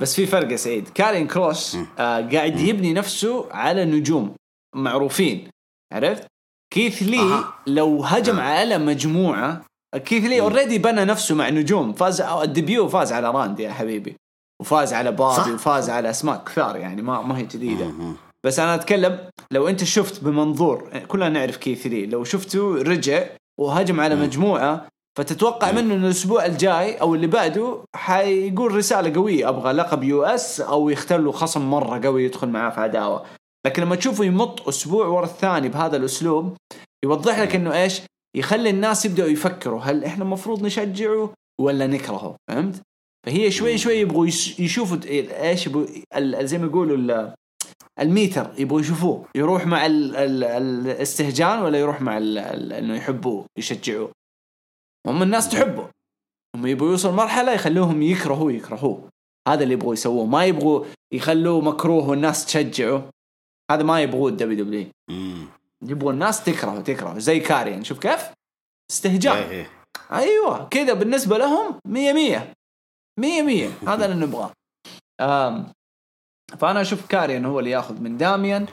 [0.00, 0.88] بس في فرق يا سعيد.
[0.88, 4.34] كاريان كروس آه قاعد يبني نفسه على نجوم
[4.74, 5.50] معروفين.
[5.92, 6.26] عرفت؟
[6.74, 7.54] كيث لي أها.
[7.66, 9.64] لو هجم على مجموعة
[10.04, 11.92] كيث لي already بنى نفسه مع نجوم.
[11.92, 14.16] فاز أو ال debut فاز على راندي يا حبيبي.
[14.60, 15.12] وفاز على.
[15.12, 17.92] بوبي وفاز على أسماء كثار يعني ما ما هي جديدة.
[18.46, 19.18] بس أنا أتكلم
[19.50, 23.26] لو أنت شفت بمنظور كلنا نعرف كيث لي لو شفته رجع
[23.60, 24.86] وهجم على مجموعة
[25.18, 30.90] فتتوقع منه إنه الأسبوع الجاي أو اللي بعده حيقول رسالة قوية أبغى لقب US أو
[30.90, 33.24] يختار له خصم مرة قوي يدخل معاه في عداوة.
[33.66, 36.56] لكن لما تشوفه يمط أسبوع ورا الثاني بهذا الأسلوب
[37.04, 38.00] يوضح لك إنه إيش؟
[38.36, 42.82] يخلي الناس يبدأوا يفكروا هل إحنا المفروض نشجعه ولا نكرهه؟ فهمت؟
[43.26, 44.26] فهي شوي شوي يبغوا
[44.58, 45.86] يشوفوا إيش يبغوا
[46.44, 47.32] زي ما يقولوا
[48.00, 54.17] الميتر يبغوا يشوفوه يروح مع ال ال الاستهجان ولا يروح مع إنه يحبوه يشجعوه؟
[55.08, 55.88] هم الناس تحبه.
[56.56, 59.08] هم يبغوا يوصل مرحله يخلوهم يكرهوه يكرهوه.
[59.48, 60.26] هذا اللي يبغوا يسووه.
[60.26, 63.10] ما يبغوا يخلوه مكروه والناس تشجعه.
[63.70, 64.86] هذا ما يبغوه ال WW
[65.82, 67.18] يبغوا الناس تكرهه تكرهه.
[67.18, 68.20] زي كاريان شوف كيف؟
[68.90, 69.36] استهجان.
[69.36, 69.70] إيه، إيه.
[70.12, 70.68] أيوه.
[70.68, 72.52] كذا بالنسبة لهم مية مية.
[73.20, 73.68] مية مية.
[73.88, 74.52] هذا اللي نبغاه.
[76.58, 78.66] فأنا أشوف كاريان هو اللي ياخذ من داميان.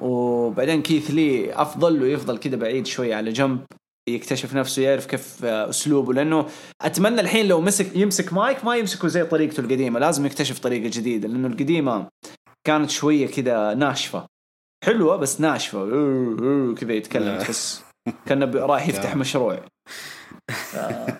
[0.00, 3.64] وبعدين كيث لي أفضل ويفضل كذا بعيد شوي على جنب.
[4.08, 6.46] يكتشف نفسه يعرف كيف أسلوبه لأنه
[6.82, 11.28] أتمنى الحين لو مسك يمسك مايك ما يمسكه زي طريقته القديمة لازم يكتشف طريقة جديدة
[11.28, 12.08] لأنه القديمة
[12.66, 14.26] كانت شوية كذا ناشفة.
[14.84, 15.84] حلوة بس ناشفة.
[16.74, 17.84] كذا يتكلم تحس
[18.26, 19.60] كأنه رايح يفتح مشروع.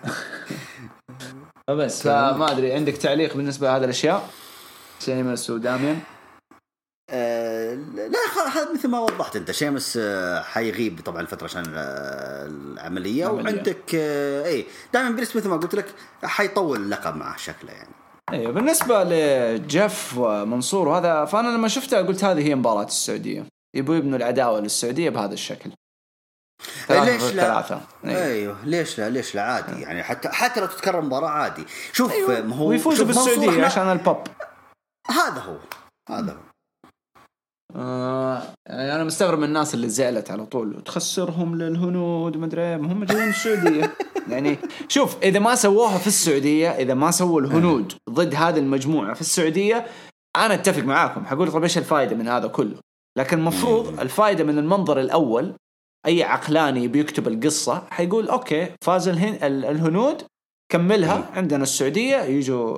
[1.67, 4.29] فبس فما أدري عندك تعليق بالنسبة لهذه الأشياء؟
[4.99, 5.99] شيمس وداميان
[7.09, 8.19] آه لا
[8.53, 13.27] هذا مثل ما وضحت انت شيمس آه حيغيب طبعا الفترة عشان آه العملية.
[13.27, 17.93] وعندك آه اي دائما بريس مثل ما قلت لك حيطول اللقب معه شكله يعني.
[18.33, 23.45] أيوه بالنسبة لجيف ومنصور وهذا فأنا لما شفتها قلت هذه هي مباراة السعودية.
[23.75, 25.69] يبوا يبنوا العداوة للسعودية بهذا الشكل.
[26.89, 27.81] ليش لا؟ ثلاثة.
[28.05, 28.23] أيوه.
[28.23, 31.65] أيوه ليش لا؟ ليش لا؟ عادي يعني حتى حتى لو تتكرر مباراة عادي.
[31.93, 32.41] شوف أيوه.
[32.41, 34.27] ما هو ويفوزوا بالسعودية عشان البوب.
[35.07, 35.57] هذا هو
[36.09, 36.54] هذا هو.
[37.75, 40.83] آه يعني أنا مستغرب من الناس اللي زعلت على طول.
[40.83, 43.93] تخسرهم للهنود ما أدري إيه، هم جايين السعودية.
[44.31, 44.57] يعني
[44.87, 49.85] شوف إذا ما سووها في السعودية إذا ما سووا الهنود ضد هذه المجموعة في السعودية
[50.35, 51.25] أنا أتفق معاكم.
[51.25, 52.75] حقول طيب إيش الفائده من هذا كله؟
[53.17, 55.53] لكن المفروض الفائده من المنظر الأول
[56.05, 60.21] أي عقلاني بيكتب القصة حيقول okay فاز الهن الهنود
[60.71, 61.29] كملها.
[61.33, 62.77] عندنا السعودية يجوا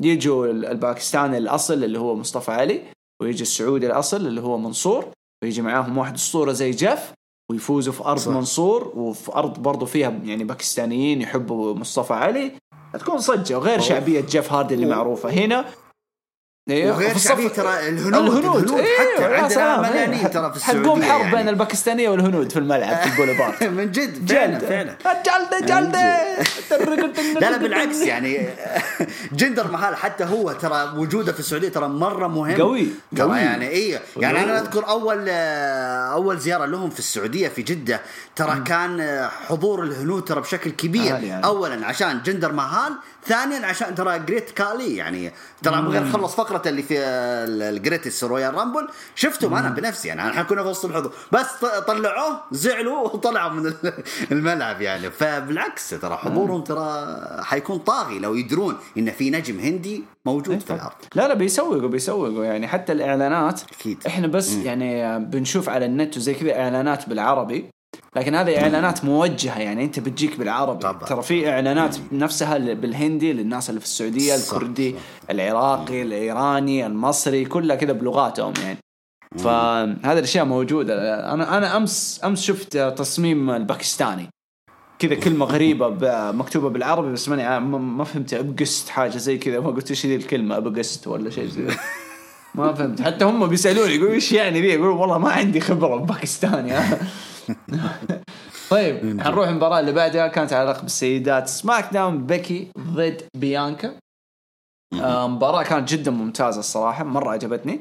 [0.00, 2.82] يجوا الباكستاني الأصل اللي هو مصطفى علي.
[3.22, 5.06] ويجي السعودي الأصل اللي هو منصور
[5.44, 7.12] ويجي معاهم واحد أسطورة زي جيف
[7.50, 8.32] ويفوزوا في أرض صح.
[8.32, 12.52] منصور وفي أرض برضو فيها يعني باكستانيين يحبوا مصطفى علي.
[12.92, 15.64] تكون صجة وغير شعبية جيف هاردي اللي معروفة هنا.
[16.70, 18.80] أيوه وغير شعبي ترى الهنود الهنود, الهنود.
[18.80, 21.36] إيه حتى عندنا مليانين ترى في السعودية حتقوم حرب يعني.
[21.36, 23.64] بين الباكستانية والهنود في الملعب في البوليفارد.
[23.78, 24.96] من جد فعلا فعلا.
[25.26, 26.28] جلدة جلدة.
[27.40, 28.48] لا لا بالعكس يعني
[29.32, 32.56] جندر مهال حتى هو ترى وجوده في السعودية ترى مرة مهم.
[32.56, 38.00] قوي ترى يعني اي يعني أنا أذكر أول أول زيارة لهم في السعودية في جدة
[38.36, 41.04] ترى كان حضور الهنود ترى بشكل كبير.
[41.04, 41.44] يعني.
[41.44, 42.92] اولا عشان جندر مهال
[43.24, 48.54] ثانيا عشان ترى جريت كالي يعني ترى غير خلص فقرة اللي في ال Greatest Royal
[48.54, 51.46] Rumble شفتهم أنا بنفسي يعني إحنا كنا في وسط الحضور بس
[51.86, 53.72] طلعوه زعلوا وطلعوا من
[54.32, 55.10] الملعب يعني.
[55.10, 60.92] فبالعكس ترى حضورهم ترى حيكون طاغي لو يدرون إن في نجم هندي موجود في الأرض.
[61.14, 63.60] لا لا بيسوقوا بيسوقوا يعني حتى الإعلانات.
[63.62, 63.98] أكيد.
[64.06, 64.62] إحنا بس مم.
[64.62, 67.70] يعني بنشوف على النت وزي كذا إعلانات بالعربي.
[68.16, 70.78] لكن هذه إعلانات موجهة يعني أنت بتجيك بالعربي.
[70.78, 71.04] طبعا.
[71.04, 74.98] ترى في إعلانات نفسها بالهندي للناس اللي في السعودية صح الكردي صح.
[75.30, 78.78] العراقي الإيراني المصري كلها كذا بلغاتهم يعني.
[79.38, 80.94] فهذه الأشياء موجودة.
[81.32, 84.28] أنا أنا أمس أمس شفت تصميم الباكستاني.
[84.98, 85.88] كذا كلمة غريبة
[86.32, 89.60] مكتوبة بالعربي بس ماني ما فهمت ابقست حاجة زي كذا.
[89.60, 91.66] ما قلت إيش ذي الكلمة ابقست ولا شيء زي
[92.54, 93.02] ما فهمت.
[93.02, 96.72] حتى هم بيسألوني يقولوا إيش يعني ذي؟ يقولوا والله ما عندي خبرة باكستاني
[98.70, 103.94] طيب حنروح المباراة اللي بعدها كانت على لقب السيدات SmackDown بيكي ضد بيانكا.
[105.00, 107.80] آه مباراة كانت جدا ممتازة الصراحة مرة عجبتني.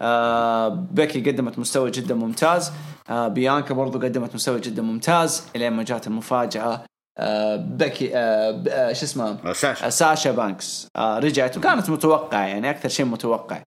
[0.00, 2.72] آه بيكي قدمت مستوى جدا ممتاز.
[3.10, 6.84] آه بيانكا برضو قدمت مستوى جدا ممتاز الين ما جات المفاجأة.
[7.18, 8.08] آه بيكي
[8.94, 10.88] شو اسمه؟ ساشا, ساشا بانكس.
[10.98, 13.62] رجعت وكانت متوقعة يعني أكثر شيء متوقع.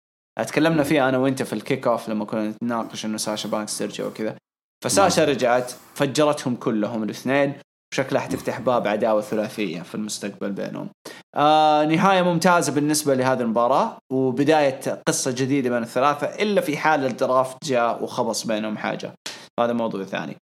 [0.47, 4.05] تكلمنا فيها أنا وأنت في ال kick off لما كنا نتناقش إنه ساشا بانكس ترجع
[4.05, 4.35] وكذا.
[4.83, 7.53] فساشا رجعت فجرتهم كلهم الاثنين
[7.93, 10.89] وشكلها حتفتح باب عداوة ثلاثية في المستقبل بينهم.
[11.35, 17.57] آه نهاية ممتازة بالنسبة لهذه المباراة وبداية قصة جديدة بين الثلاثة إلا في حال الدرافت
[17.63, 19.13] جاء وخبص بينهم حاجة.
[19.59, 20.37] هذا موضوع ثاني.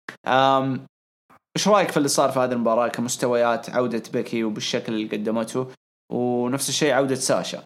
[1.58, 5.67] إيش رأيك في اللي صار في هذه المباراة كمستويات عودة بيكي وبالشكل اللي قدمته
[6.12, 7.63] ونفس الشيء عودة ساشا؟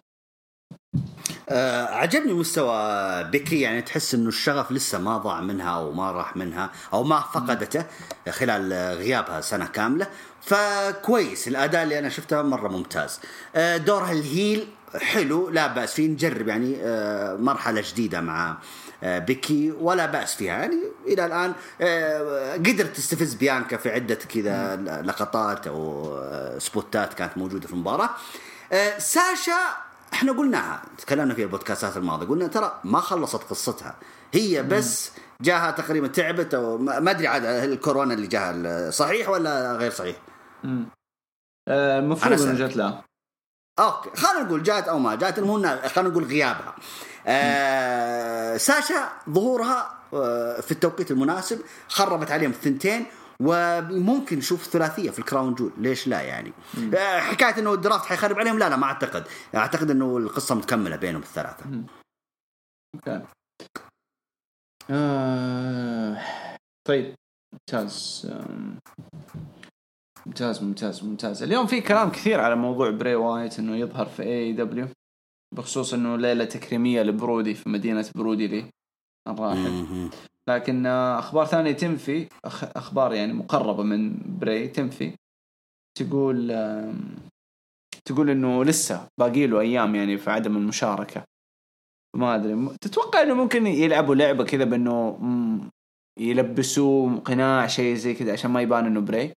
[1.50, 6.36] آه عجبني مستوى بيكي يعني تحس إنه الشغف لسه ما ضاع منها أو ما راح
[6.36, 7.84] منها أو ما فقدته
[8.30, 10.06] خلال غيابها سنة كاملة.
[10.42, 13.20] فكويس الأداء اللي أنا شفته مرة ممتاز.
[13.54, 14.68] آه دورها الهيل
[15.00, 16.08] حلو لا بأس فيه.
[16.08, 18.58] نجرب يعني آه مرحلة جديدة مع
[19.02, 20.52] آه بيكي ولا بأس فيها.
[20.52, 27.38] يعني إلى الآن آه قدرت تستفز بيانكا في عدة كذا لقطات أو آه سبوتات كانت
[27.38, 28.10] موجودة في المباراة.
[28.98, 33.96] ساشا إحنا قلناها تكلمنا في البودكاستات الماضية قلنا ترى ما خلصت قصتها.
[34.32, 39.90] هي بس جاها تقريبا تعبت أو ما أدري عاد الكورونا اللي جاها صحيح ولا غير
[39.90, 40.16] صحيح؟
[41.68, 43.04] المفروض إنه جات لها
[43.78, 46.74] أوكي خلينا نقول جات أو ما جات المهم خلينا نقول غيابها.
[47.26, 53.06] آه ساشا ظهورها آه في التوقيت المناسب خربت عليهم الثنتين
[53.42, 55.72] وممكن نشوف ثلاثية في ال Crown Jewel.
[55.78, 56.52] ليش لا يعني؟
[56.94, 59.24] آه حكاية إنه ال draft حيخرب عليهم؟ لا لا ما أعتقد.
[59.54, 61.84] أعتقد إنه القصة متكملة بينهم الثلاثة.
[62.94, 63.26] أوكي.
[64.90, 66.22] آه...
[66.88, 67.14] طيب.
[67.52, 68.26] ممتاز.
[70.26, 71.42] ممتاز ممتاز ممتاز.
[71.42, 74.88] اليوم في كلام كثير على موضوع بري وايت إنه يظهر في AEW
[75.54, 78.70] بخصوص إنه ليلة تكريمية لبرودي في مدينة برودي لي.
[79.28, 80.10] الراحل.
[80.48, 82.28] لكن أخبار ثانية تنفي
[82.76, 85.12] أخبار يعني مقربة من بري تنفي.
[85.98, 86.52] تقول
[88.04, 91.24] تقول إنه لسه باقي له أيام يعني في عدم المشاركة.
[92.16, 95.18] ما أدري تتوقع إنه ممكن يلعبوا لعبة كذا بإنه
[96.20, 99.32] يلبسوه قناع شيء زي كذا عشان ما يبان إنه بري؟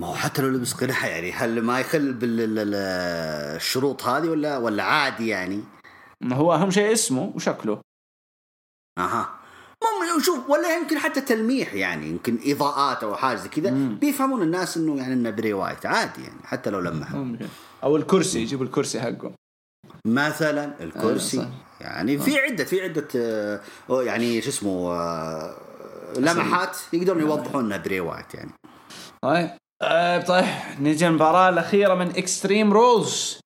[0.00, 5.28] ما هو حتى لو لبس قناع يعني هل ما يخل بالشروط هذه ولا ولا عادي
[5.28, 5.60] يعني؟
[6.20, 7.87] ما هو أهم شيء اسمه وشكله.
[8.98, 9.28] أها.
[10.22, 13.70] شوف ولا يمكن حتى تلميح يعني يمكن إضاءات أو حاجة زي كذا.
[13.70, 17.36] بيفهمون الناس إنه يعني إنه بري وايت عادي يعني حتى لو لمحوا.
[17.82, 19.32] أو الكرسي يجيب الكرسي حقه
[20.06, 21.40] مثلا الكرسي.
[21.40, 23.08] آه يعني في عدة في عدة
[23.90, 24.94] يعني شو اسمه
[26.16, 28.50] لمحات يقدرون يوضحون إنها بري وايت يعني.
[29.22, 29.50] طيب.
[30.26, 30.44] طيب
[30.80, 33.40] نجي المباراة الأخيرة من Extreme Rules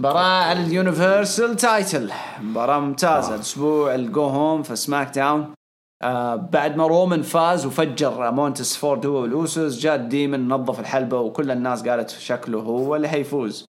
[0.00, 2.12] مباراة على ال universal title.
[2.40, 3.34] مباراة ممتازة.
[3.34, 5.54] الأسبوع ال go home في SmackDown.
[6.02, 11.50] آه بعد ما رومان فاز وفجر مونتس فورد هو والأوسوس جاء demon نظف الحلبة وكل
[11.50, 13.64] الناس قالت شكله هو اللي حيفوز.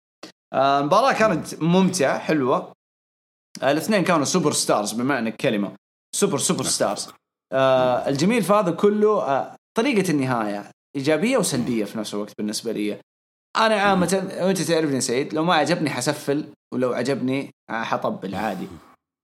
[0.54, 2.74] آه المباراة كانت ممتعة حلوة.
[3.64, 5.72] آه الاثنين كانوا superstars بمعنى الكلمة.
[6.16, 7.08] super superstars.
[7.54, 13.00] آه الجميل في هذا كله آه طريقة النهاية إيجابية وسلبية في نفس الوقت بالنسبة لي.
[13.58, 18.68] أنا عاد وانت تعرفني سعيد لو ما عجبني حسفل ولو عجبني حطبل عادي.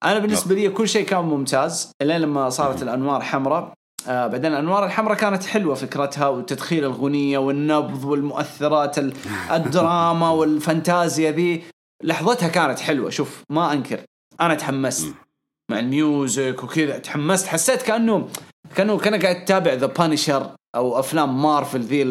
[0.03, 3.73] أنا بالنسبة لي كل شيء كان ممتاز إلين لما صارت الأنوار حمراء
[4.07, 8.97] آه بعدين الأنوار الحمراء كانت حلوة فكرتها وتدخيل الاغنيه والنبض والمؤثرات
[9.57, 11.63] الدراما والفانتازيا ذي.
[12.03, 13.99] لحظتها كانت حلوة شوف ما أنكر.
[14.41, 15.13] أنا تحمست.
[15.71, 17.47] مع ال music وكذا تحمست.
[17.47, 18.27] حسيت كأنه
[18.75, 22.03] كأنه كأنه قاعد تتابع The Punisher أو أفلام مارفل ذي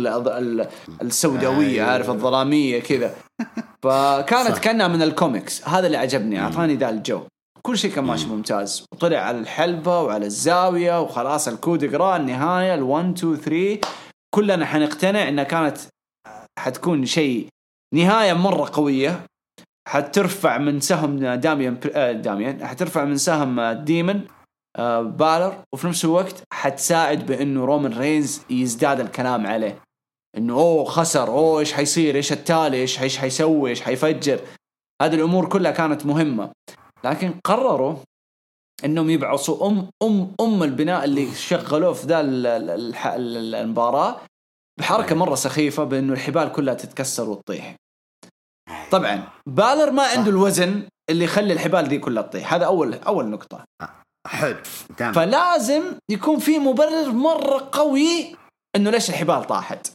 [1.03, 3.15] السوداوية عارف الظلامية كذا.
[3.85, 5.69] فكانت كأنها من الكوميكس.
[5.69, 7.21] هذا اللي عجبني أعطاني ذا الجو.
[7.63, 8.85] كل شيء كان ماشي ممتاز.
[8.93, 13.79] وطلع على الحلبة وعلى الزاوية وخلاص الكو دي قرا النهاية ال1 2 3
[14.35, 15.79] كلنا حنقتنع إنها كانت
[16.59, 17.49] حتكون شيء
[17.95, 19.27] نهاية مرة قوية.
[19.89, 21.81] حترفع من سهم داميان
[22.23, 22.67] داميان.
[22.67, 24.17] حترفع من سهم demon.
[24.17, 24.44] آه
[24.79, 29.83] بالر وفي نفس الوقت حتساعد بإنه رومان رينز يزداد الكلام عليه.
[30.37, 34.41] إنه أوه خسر أوه إيش حيصير؟ إيش التالي؟ إيش إيش حيسوي؟ إيش حيفجر؟
[35.03, 36.53] هذه الأمور كلها كانت مهمة.
[37.05, 37.97] لكن قرروا
[38.85, 42.21] إنهم يبعصوا أم أم أم البناء اللي شغلوه في ذا
[43.61, 44.21] المباراة
[44.81, 47.77] بحركة مرة سخيفة بإنه الحبال كلها تتكسر وتطيح.
[48.91, 52.55] طبعا بالر ما عنده الوزن اللي يخلي الحبال دي كلها تطيح.
[52.55, 53.65] هذا أول أول نقطة.
[54.27, 54.57] حلو
[54.97, 55.13] تمام.
[55.13, 58.37] فلازم يكون في مبرر مرة قوي
[58.77, 59.93] إنه ليش الحبال طاحت.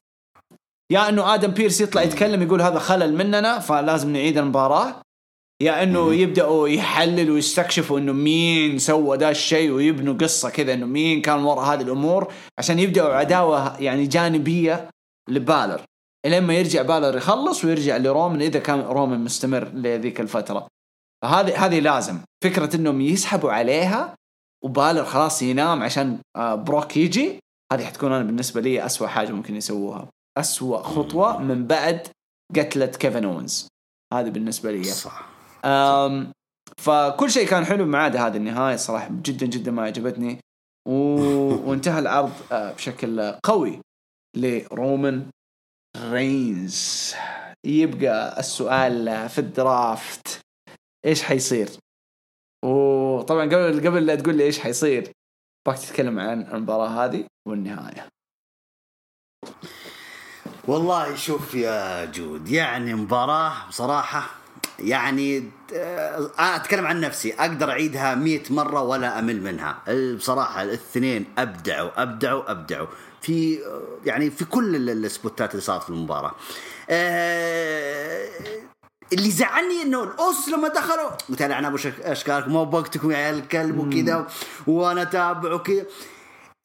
[0.91, 5.01] يا إنه آدم بيرس يطلع يتكلم يقول هذا خلل مننا فلازم نعيد المباراة.
[5.61, 11.21] يا إنه يبدأوا يحللوا ويستكشفوا إنه مين سوى ذا الشيء ويبنوا قصة كذا إنه مين
[11.21, 14.89] كان وراء هذه الأمور عشان يبدأوا عداوة يعني جانبية
[15.30, 15.82] لبالر.
[16.25, 20.67] إلين ما يرجع بالر يخلص ويرجع لرومان إذا كان رومان مستمر لذيك الفترة.
[21.23, 22.19] فهذه هذه لازم.
[22.43, 24.15] فكرة إنهم يسحبوا عليها
[24.64, 27.39] وبالر خلاص ينام عشان بروك يجي.
[27.74, 30.10] هذه حتكون أنا بالنسبة لي أسوأ حاجة ممكن يسووها.
[30.38, 32.07] أسوأ خطوة من بعد
[32.55, 33.68] قتلة كيفن اونز
[34.14, 34.84] هذه بالنسبة لي.
[34.84, 35.30] صح.
[35.66, 36.32] أم
[36.82, 38.76] فكل شيء كان حلو ما عدا هذه النهاية.
[38.76, 40.39] صراحة جدا جدا ما عجبتني.
[40.88, 40.93] و...
[41.70, 43.82] وانتهى العرض بشكل قوي
[44.38, 45.30] لرومان
[45.97, 47.14] رينز.
[47.66, 50.41] يبقى السؤال في ال draft.
[51.05, 51.70] إيش حيصير؟
[52.66, 55.12] وطبعا قبل قبل لا تقول لي إيش حيصير
[55.67, 58.07] أباك تتكلم عن المباراة هذه والنهاية.
[60.68, 64.30] والله شوف يا جود يعني مباراة بصراحة
[64.80, 69.84] يعني آه، أنا أتكلم عن نفسي أقدر أعيدها مئة مرة ولا أمل منها.
[70.16, 72.88] بصراحة الاثنين أبدعوا أبدعوا أبدعوا.
[73.22, 73.60] في
[74.05, 76.36] يعني في كل السبوتات اللي صارت في المباراة.
[76.89, 78.30] آه،
[79.14, 83.78] اللي زعلني إنه الأوسوس لما دخلوا قلت أنا ابو اشكالكم مو بوقتكم يا عيال الكلب
[83.78, 84.28] وكذا
[84.68, 85.86] وأنا تابع وكذا.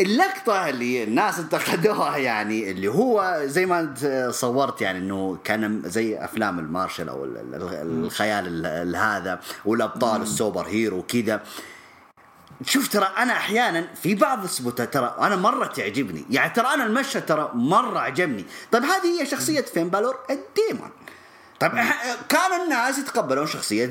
[0.00, 6.24] اللقطة اللي الناس انتقدوها يعني اللي هو زي ما أنت صورت يعني إنه كان زي
[6.24, 11.42] أفلام المارفل أو الخيال هذا والأبطال ال superhero وكذا.
[12.66, 17.26] شوف ترى أنا أحيانا في بعض السبوتات ترى أنا مرة تعجبني يعني ترى أنا المشهد
[17.26, 18.44] ترى مرة عجبني.
[18.72, 20.90] طيب هذه هي شخصية فين بالور ال demon.
[21.60, 21.72] طيب
[22.28, 23.86] كان الناس يتقبلون شخصية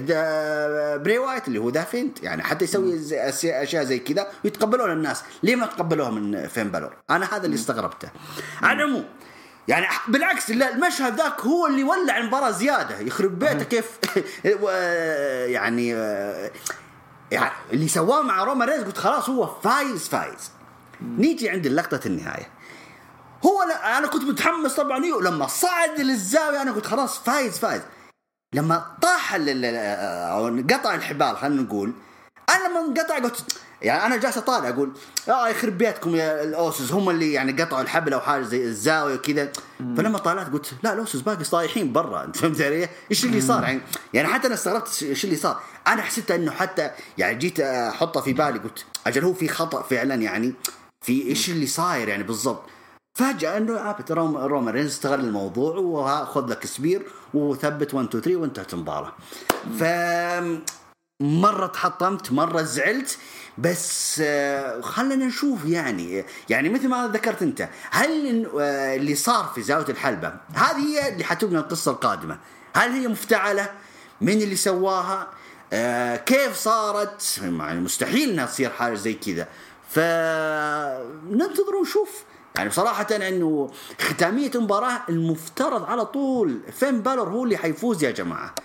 [0.97, 5.23] بري وايت اللي هو The Fiend يعني حتى يسوي أشياء زي كذا ويتقبلون الناس.
[5.43, 8.09] ليه ما تقبلوها من فين بالور؟ أنا هذا اللي استغربته.
[8.61, 9.05] على العموم
[9.67, 12.99] يعني بالعكس المشهد ذاك هو اللي ولع المباراة زيادة.
[12.99, 13.85] يخرب بيته كيف
[15.55, 15.89] يعني
[17.31, 20.51] يعني اللي سواه مع رومان رينز قلت خلاص هو فايز فايز.
[21.01, 22.49] نيجي عند لقطه النهاية.
[23.45, 27.81] هو لا أنا كنت متحمس طبعا لما صعد للزاوية أنا قلت خلاص فايز فايز.
[28.55, 31.93] لما طاح أو قطع الحبال خلينا نقول
[32.49, 34.93] أنا لما انقطع قلت يعني أنا جالس أطالع أقول
[35.29, 39.51] آه يخرب بيتكم يا الاوسوس هم اللي يعني قطعوا الحبل أو حاجة زي الزاوية وكذا.
[39.79, 43.81] فلما طالعت قلت لا الاوسس باقي صايحين برا أنت فهمت علي؟ إيش اللي صار؟ يعني
[44.13, 48.33] يعني حتى أنا استغربت إيش اللي صار؟ أنا حسيت إنه حتى يعني جيت أحطه في
[48.33, 50.53] بالي قلت أجل هو في خطأ فعلا يعني
[51.01, 52.63] في إيش اللي صاير يعني بالضبط.
[53.15, 58.35] فجأة إنه غابت رومان, رومان رينز استغل الموضوع وخذ لك spear وثبت 1 2 3
[58.35, 59.13] وانتهت المباراة.
[59.79, 59.83] ف
[61.21, 63.17] مرة تحطمت مرة زعلت
[63.57, 69.61] بس آه، خلينا نشوف يعني يعني مثل ما ذكرت أنت هل آه، اللي صار في
[69.61, 72.39] زاوية الحلبة هذه هي اللي حتبنى القصة القادمة.
[72.75, 73.69] هل هي مفتعلة؟
[74.21, 75.27] من اللي سواها؟
[75.73, 79.47] آه، كيف صارت؟ يعني مستحيل إنها تصير حاجة زي كذا.
[79.89, 82.23] فننتظر ونشوف.
[82.55, 88.55] يعني بصراحة إنه ختامية المباراة المفترض على طول فين بالور هو اللي حيفوز يا جماعة.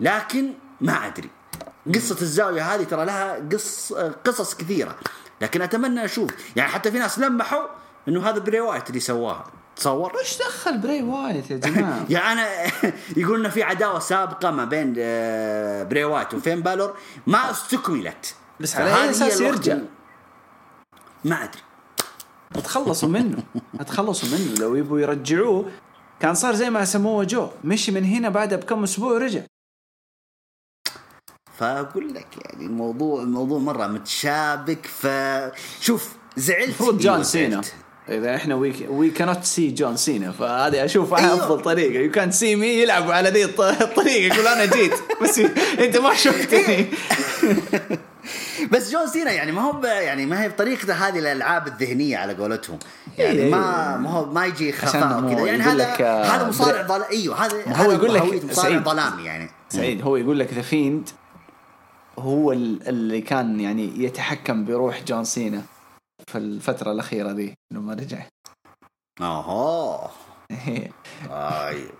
[0.00, 1.30] لكن ما أدري.
[1.94, 4.96] قصة الزاوية هذه ترى لها قص قصص كثيرة.
[5.40, 6.30] لكن أتمنى أشوف.
[6.56, 7.66] يعني حتى في ناس لمحوا
[8.08, 9.44] إنه هذا براي وايت اللي سواها
[9.76, 12.48] تصور؟ إيش دخل براي وايت يا جماعة؟ يعني أنا
[13.16, 16.96] يقولنا في عداوة سابقة ما بين آه، براي وايت وفين بالور.
[17.26, 18.34] ما استكملت.
[18.60, 19.76] بس على أي أساس يرجع؟
[21.24, 21.69] ما أدري.
[22.54, 23.42] تخلصوا منه.
[23.86, 24.54] تخلصوا منه.
[24.60, 25.70] لو يبوا يرجعوه.
[26.20, 27.48] كان صار زي ما سموه جو.
[27.64, 29.42] مشي من هنا بعدها بكم أسبوع ورجع.
[31.58, 34.86] فأقول لك يعني الموضوع الموضوع مرة متشابك.
[34.86, 37.60] فشوف زعلت المفروض جون سينا.
[38.08, 41.34] إذا إحنا وي وي كانوت سي جون سينا فهذه أشوف أيوه.
[41.34, 42.00] أفضل طريقة.
[42.00, 45.38] يو كان سي مي يلعبوا على ذي الطريقة يقول أنا جيت بس
[45.78, 46.86] أنت ما شفتني.
[48.72, 52.78] بس جون سينا يعني ما هو يعني ما هي بطريقته هذه الألعاب الذهنية على قولتهم.
[53.18, 55.46] يعني ما ما هو ما يجي خفاء وكذا.
[55.46, 59.50] يعني هذا هذا مصارع ظلام أيوه هذا هو يقول لك مصارع ظلامي يعني.
[59.68, 61.08] سعيد هو يقول لك ذا فيند
[62.18, 65.62] هو اللي كان يعني يتحكم بروح جون سينا
[66.28, 68.26] في الفترة الأخيرة ذي لما رجع.
[69.20, 70.10] أها.
[71.30, 71.90] طيب.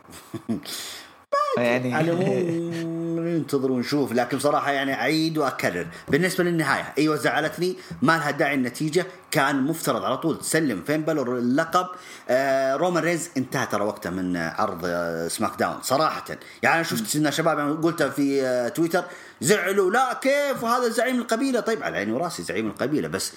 [1.59, 2.13] يعني على
[3.21, 5.87] ننتظر ونشوف لكن بصراحة يعني أعيد وأكرر.
[6.09, 11.39] بالنسبة للنهاية أيوة زعلتني ما لها داعي النتيجة كان مفترض على طول تسلم فين بالور
[11.39, 11.87] اللقب
[12.29, 16.25] آه رومان رينز انتهى ترى وقته من عرض آه سماك داون صراحة.
[16.63, 19.05] يعني أنا شفت إن شباب قلتها في آه تويتر
[19.41, 21.61] زعلوا لا كيف؟ وهذا زعيم القبيلة.
[21.61, 23.33] طيب على عيني وراسي زعيم القبيلة بس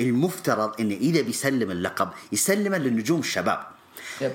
[0.00, 3.66] المفترض انه إذا بيسلم اللقب يسلمه للنجوم الشباب.
[4.20, 4.32] Yep.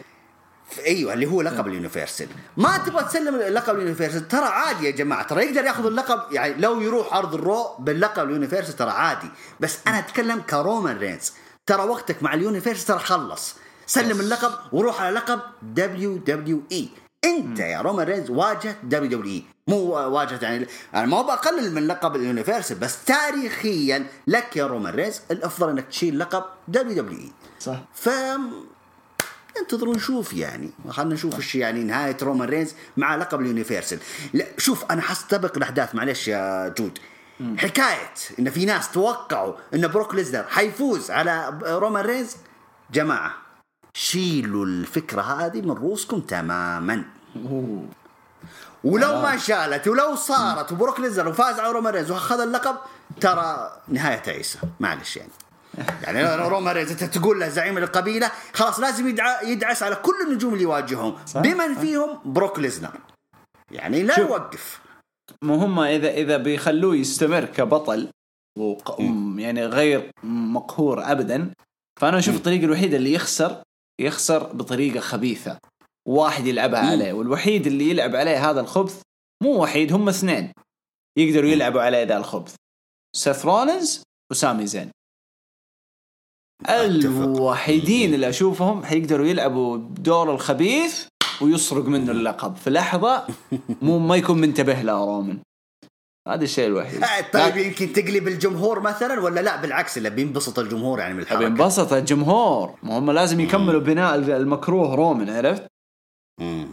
[0.85, 2.27] أيوه اللي هو لقب ال Universal
[2.57, 5.23] ما تبغى تسلم اللقب ال Universal ترى عادي يا جماعة.
[5.23, 9.29] ترى يقدر يأخذ اللقب يعني لو يروح عرض الرو باللقب ال Universal ترى عادي.
[9.59, 11.33] بس أنا أتكلم كرومان رينز.
[11.65, 13.55] ترى وقتك مع ال Universal ترى خلص.
[13.85, 16.89] سلم اللقب وروح على لقب WWE
[17.25, 22.21] أنت يا رومان رينز واجهت WWE مو واجهت يعني أنا ما بقلل من لقب ال
[22.21, 27.31] Universal بس تاريخيا لك يا رومان رينز الأفضل إنك تشيل لقب WWE.
[27.59, 27.79] صح.
[27.93, 28.09] ف
[29.59, 33.99] انتظروا نشوف يعني خلينا نشوف إيش يعني نهاية رومان رينز مع لقب ال Universal
[34.33, 36.99] لا شوف أنا حستبق الأحداث معلش يا جود.
[37.57, 42.35] حكاية إن في ناس توقعوا إن بروك ليزنر حيفوز على رومان رينز
[42.91, 43.33] جماعة
[43.93, 47.03] شيلوا الفكرة هذه من رؤوسكم تماما.
[47.35, 47.85] أوه.
[48.83, 49.21] ولو آه.
[49.21, 52.75] ما شالت ولو صارت وبروك ليزنر وفاز على رومان رينز وأخذ اللقب
[53.21, 55.31] ترى نهاية تعيسه معلش يعني.
[56.03, 59.41] يعني رومان رينز أنت تقول له زعيم القبيلة خلاص لازم يدع...
[59.41, 61.15] يدعس على كل النجوم اللي يواجههم.
[61.35, 62.91] بمن فيهم؟ بروك ليزنر.
[63.71, 64.79] يعني لا يوقف.
[65.41, 68.09] مو هم اذا إذا بيخلوه يستمر كبطل
[68.59, 69.01] وق...
[69.37, 71.53] يعني غير مقهور ابدا
[72.01, 73.61] فأنا أشوف الطريقة الوحيدة اللي يخسر
[74.01, 75.57] يخسر بطريقة خبيثة.
[76.07, 79.01] واحد يلعبها عليه والوحيد اللي يلعب عليه هذا الخبث
[79.43, 80.53] مو وحيد هم اثنين
[81.17, 82.55] يقدروا يلعبوا عليه ذا الخبث.
[83.15, 84.91] سيث رولنز وسامي زين.
[86.69, 91.07] الوحيدين اللي أشوفهم حيقدروا يلعبوا دور الخبيث
[91.41, 92.55] ويسرق منه اللقب.
[92.55, 93.27] في لحظة
[93.81, 95.39] مو ما يكون منتبه له رومان
[96.27, 97.03] هذا الشيء الوحيد.
[97.03, 101.39] آه، طيب يمكن تقلب الجمهور مثلا ولا لا؟ بالعكس اللي بينبسط الجمهور يعني من الحركة.
[101.39, 102.79] بينبسط الجمهور.
[102.83, 105.67] ما هم لازم يكملوا بناء المكروه رومان عرفت؟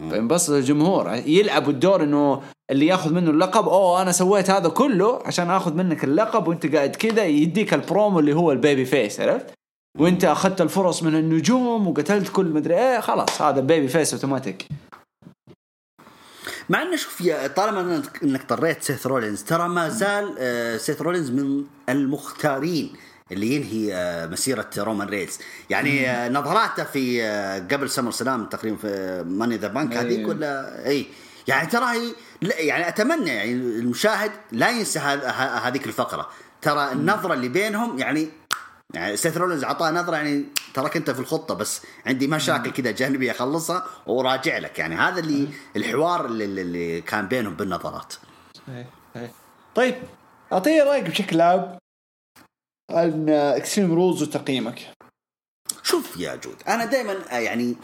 [0.09, 2.41] فينبسط الجمهور يلعب الدور إنه
[2.71, 6.95] اللي ياخذ منه اللقب أوه أنا سويت هذا كله عشان آخذ منك اللقب وأنت قاعد
[6.95, 9.45] كذا يديك البرومو اللي هو ال babyface عرفت؟
[9.99, 14.67] وأنت أخذت الفرص من النجوم وقتلت كل مدري إيه خلاص هذا babyface automatic.
[16.69, 21.31] مع إنه شوف يا طالما إنك طريت سيث رولينز ترى ما زال آه، سيث رولينز
[21.31, 22.93] من المختارين.
[23.31, 27.21] اللي ينهي آه، مسيرة رومان رينز يعني آه، نظراته في
[27.71, 31.07] قبل SummerSlam تقريبا في Money in the Bank هذيك ولا اي
[31.47, 32.13] يعني ترى هي
[32.67, 36.29] يعني أتمنى يعني المشاهد لا ينسى هذيك الفقرة.
[36.61, 38.29] ترى النظرة اللي بينهم يعني
[38.93, 43.31] يعني سيث رولينز اعطاه نظرة يعني تراك أنت في الخطة بس عندي مشاكل كذا جانبية
[43.31, 44.79] أخلصها وراجع لك.
[44.79, 48.13] يعني هذا اللي الحوار اللي, اللي كان بينهم بالنظرات.
[49.75, 49.95] طيب
[50.53, 51.77] اعطيني رأيك بشكل عام.
[52.89, 54.79] عن Extreme Rules وتقييمك.
[55.83, 57.75] شوف يا جود أنا دائما يعني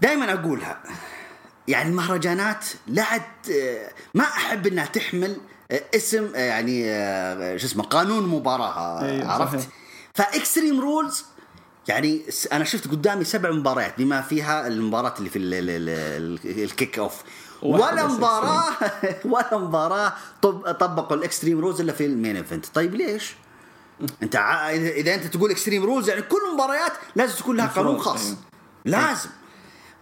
[0.00, 0.82] دائما أقولها
[1.68, 3.04] يعني المهرجانات لا
[4.14, 5.36] ما أحب إنها تحمل
[5.94, 6.82] اسم يعني
[7.58, 9.70] شو اسمه قانون مباراة أيوة عرفت؟ صحيح.
[10.14, 11.24] ف Extreme Rules
[11.88, 15.38] يعني أنا شفت قدامي سبع مباريات بما فيها المباراة اللي في
[16.64, 17.22] ال kick off
[17.62, 18.72] ولا مباراة
[19.32, 20.12] ولا مباراة
[20.72, 23.34] طبقوا ال extreme rules إلا في ال main event طيب ليش؟
[24.22, 24.36] انت
[24.96, 28.24] اذا انت تقول extreme rules يعني كل المباريات لازم تكون لها قانون خاص.
[28.24, 28.36] أيوه.
[28.84, 29.30] لازم.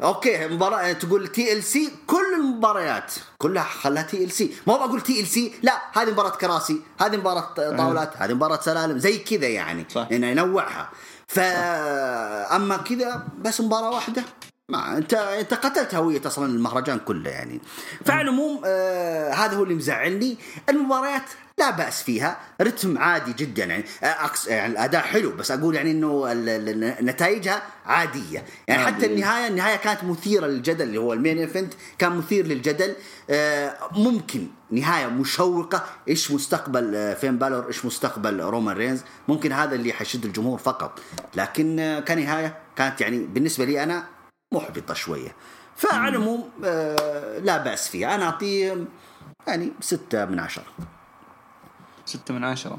[0.03, 6.31] أوكي مباراة تقول TLC كل المباريات كلها خلها TLC ما بقول TLC لا هذه مباراة
[6.31, 10.09] كراسي هذه مباراة طاولات هذه مباراة سلالم زي كذا يعني صح.
[10.13, 10.91] انه ينوعها.
[11.29, 14.23] فاما كذا بس مباراة واحدة.
[14.69, 17.61] ما أنت أنت قتلت هوية أصلا المهرجان كله يعني.
[18.05, 20.39] فعلى العموم آه هذا هو اللي مزعلني.
[20.69, 25.91] المباريات لا بأس فيها رتم عادي جدا يعني أكس يعني الأداء حلو بس أقول يعني
[25.91, 26.33] إنه
[27.03, 28.45] نتائجها عادية.
[28.69, 32.95] يعني حتى النهاية النهاية كانت مثيرة للجدل اللي هو ال main event كان مثير للجدل.
[33.31, 39.75] آه، ممكن نهاية مشوقة إيش مستقبل آه، فين بالور إيش مستقبل رومان رينز؟ ممكن هذا
[39.75, 41.01] اللي حيشد الجمهور فقط.
[41.35, 44.05] لكن آه، كنهاية كانت يعني بالنسبة لي أنا
[44.55, 45.35] محبطة شوية.
[45.77, 46.51] فعلى العموم
[47.43, 48.15] لا بأس فيها.
[48.15, 48.85] أنا اعطيه
[49.47, 50.96] يعني ستة من عشرة.
[52.07, 52.79] ستة من عشرة.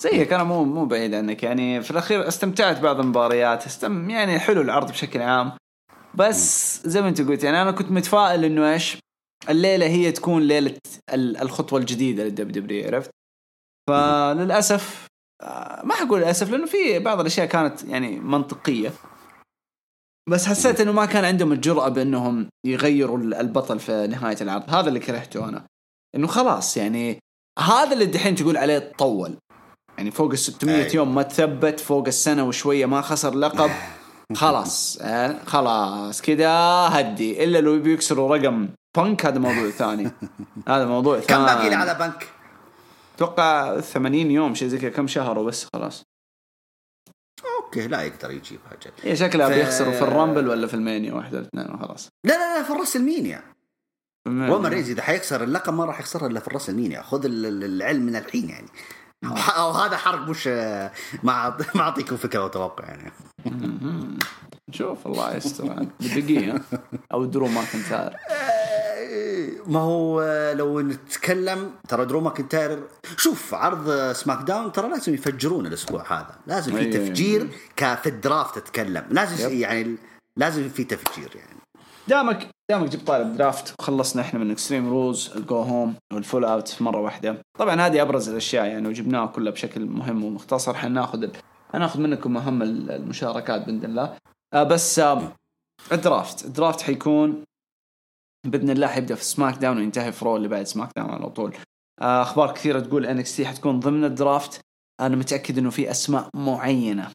[0.00, 1.42] زيك أنا مو مو بعيد عنك.
[1.42, 3.66] يعني في الأخير استمتعت بعض المباريات.
[3.66, 5.52] استم يعني حلو العرض بشكل عام.
[6.14, 8.98] بس زي ما أنت قلت يعني أنا كنت متفائل إنه إيش؟
[9.48, 10.78] الليلة هي تكون ليلة
[11.14, 13.10] الخطوة الجديدة للدب دبليو عرفت؟
[13.88, 15.06] فللأسف
[15.42, 18.92] آه، ما حقول للأسف لأنه في بعض الأشياء كانت يعني منطقية.
[20.28, 24.70] بس حسيت إنه ما كان عندهم الجرأة بإنهم يغيروا البطل في نهاية العرض.
[24.70, 25.66] هذا اللي كرهته أنا.
[26.14, 27.18] إنه خلاص يعني
[27.58, 29.36] هذا اللي دحين تقول عليه طول.
[29.98, 33.70] يعني فوق ال 600 يوم ما تثبت فوق السنة وشوية ما خسر لقب
[34.34, 34.98] خلاص.
[35.00, 36.50] يعني خلاص كذا
[36.92, 37.44] هدي.
[37.44, 40.10] إلا لو بيكسروا رقم بنك هذا موضوع ثاني.
[40.68, 42.28] هذا موضوع ثاني كم باقي على بنك؟
[43.16, 46.02] أتوقع 80 يوم شيء زي كذا كم شهر وبس خلاص.
[47.64, 49.52] أوكي لا يقدر يجيب حاجة هي شكلها ف...
[49.52, 52.08] بيخسروا في ال Rumble ولا في ال Mania واحدة الاثنين وخلاص.
[52.24, 53.55] لا لا لا في WrestleMania.
[54.26, 58.48] رومان رينز إذا حيخسر اللقب ما راح يخسرها إلا في WrestleMania خذ العلم من الحين
[58.48, 58.68] يعني.
[59.56, 60.46] أو هذا حرق مش
[61.22, 63.12] ما ما أعطيكم فكرة وتوقع يعني.
[64.70, 66.60] شوف الله يستر بدقيقة.
[67.12, 68.16] أو درو ماكنتاير.
[69.66, 70.22] ما هو
[70.56, 72.82] لو نتكلم ترى درو ماكنتاير
[73.16, 76.38] شوف عرض SmackDown ترى لازم يفجرون الأسبوع هذا.
[76.46, 76.92] لازم في أيوة.
[76.92, 79.04] تفجير كفي ال draft تتكلم.
[79.10, 79.96] لازم يعني
[80.38, 81.56] لازم في تفجير يعني.
[82.08, 85.94] دامك دامك جبت طاري ال draft وخلصنا إحنا من extreme rules ال go home وال
[86.12, 87.42] fallout مرة واحدة.
[87.58, 90.74] طبعا هذه أبرز الأشياء يعني وجبناها كلها بشكل مهم ومختصر.
[90.74, 91.28] حناخذ
[91.72, 94.18] حناخذ منكم أهم المشاركات بإذن الله.
[94.54, 95.32] آه بس آه
[95.92, 96.44] ال draft.
[96.44, 97.44] ال draft حيكون
[98.46, 101.56] بإذن الله حيبدأ في SmackDown وينتهي في Raw اللي بعد SmackDown على طول.
[102.02, 104.60] آه، أخبار كثيرة تقول NXT حتكون ضمن ال draft.
[105.00, 107.10] أنا متأكد إنه في أسماء معينة.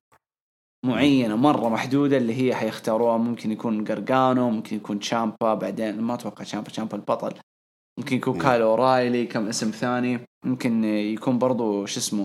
[0.85, 3.17] معينة مرة محدودة اللي هي حيختاروها.
[3.17, 7.33] ممكن يكون قرقانو ممكن يكون تشامبا بعدين ما أتوقع تشامبا تشامبا البطل.
[7.99, 10.19] ممكن يكون كايل أورايلي كم اسم ثاني.
[10.45, 12.23] ممكن يكون برضو شو اسمه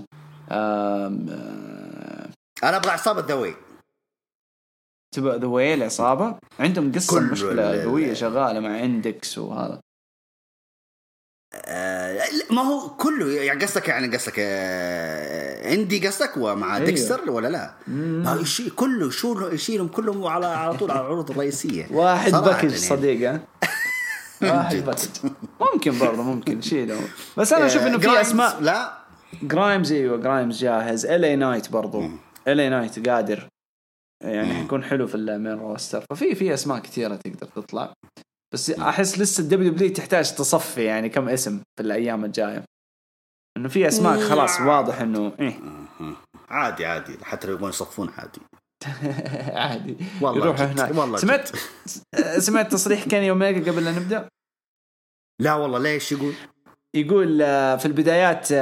[0.50, 2.28] آم، آه،
[2.62, 3.54] أنا أبغى عصابة The Way
[5.14, 9.80] تبع The Way العصابه عندهم قصة كل مشكلة قوية شغالة مع InDex وهذا.
[12.50, 16.86] ما هو كله يعني قصدك يعني قصدك آه عندي قصدك ومع أيوه.
[16.86, 21.30] ديكستر ولا لا؟ ما هو يشيل كله شو يشيلهم كلهم على على طول على العروض
[21.30, 21.86] الرئيسية.
[21.96, 22.76] واحد package يعني.
[22.76, 23.40] صديق ها؟
[24.42, 24.76] واحد.
[24.76, 25.08] package.
[25.74, 27.00] ممكن برضه ممكن شيله
[27.36, 28.98] بس أنا أشوف إنه في أسماء لا.
[29.42, 31.06] جرايمز أيوه جرايمز جاهز.
[31.06, 32.10] LA Knight برضه.
[32.48, 33.48] LA Knight قادر.
[34.24, 37.92] يعني حيكون حلو في ال main roster ففي في أسماء كثيرة تقدر تطلع.
[38.54, 42.64] بس أحس لسه ال WW تحتاج تصفي يعني كم اسم في الأيام الجاية.
[43.56, 45.60] إنه في أسماء خلاص واضح إنه إيه.
[46.48, 47.24] عادي عادي.
[47.24, 48.40] حتى لو يبغون يصفون عادي.
[49.62, 49.96] عادي.
[50.20, 50.80] والله يروحوا جد.
[50.80, 50.98] هناك.
[50.98, 51.50] والله سمعت
[52.46, 54.28] سمعت تصريح كيني اوميجا قبل لا نبدأ؟
[55.42, 55.78] لا والله.
[55.78, 56.34] ليش يقول؟
[56.96, 58.52] يقول آه، في البدايات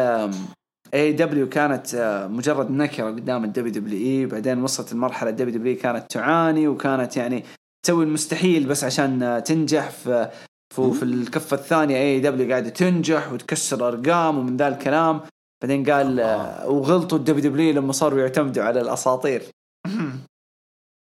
[0.95, 6.69] AEW كانت آه، مجرد نكرة قدام ال WWE بعدين وصلت المرحلة ال WW كانت تعاني
[6.69, 7.45] وكانت يعني
[7.85, 10.31] تسوي المستحيل بس عشان تنجح في
[10.75, 15.21] في, في الكفة الثانية AEW قاعدة تنجح وتكسر أرقام ومن ذا الكلام.
[15.63, 19.43] بعدين قال آه، وغلطوا ال WW لما صاروا يعتمدوا على الأساطير.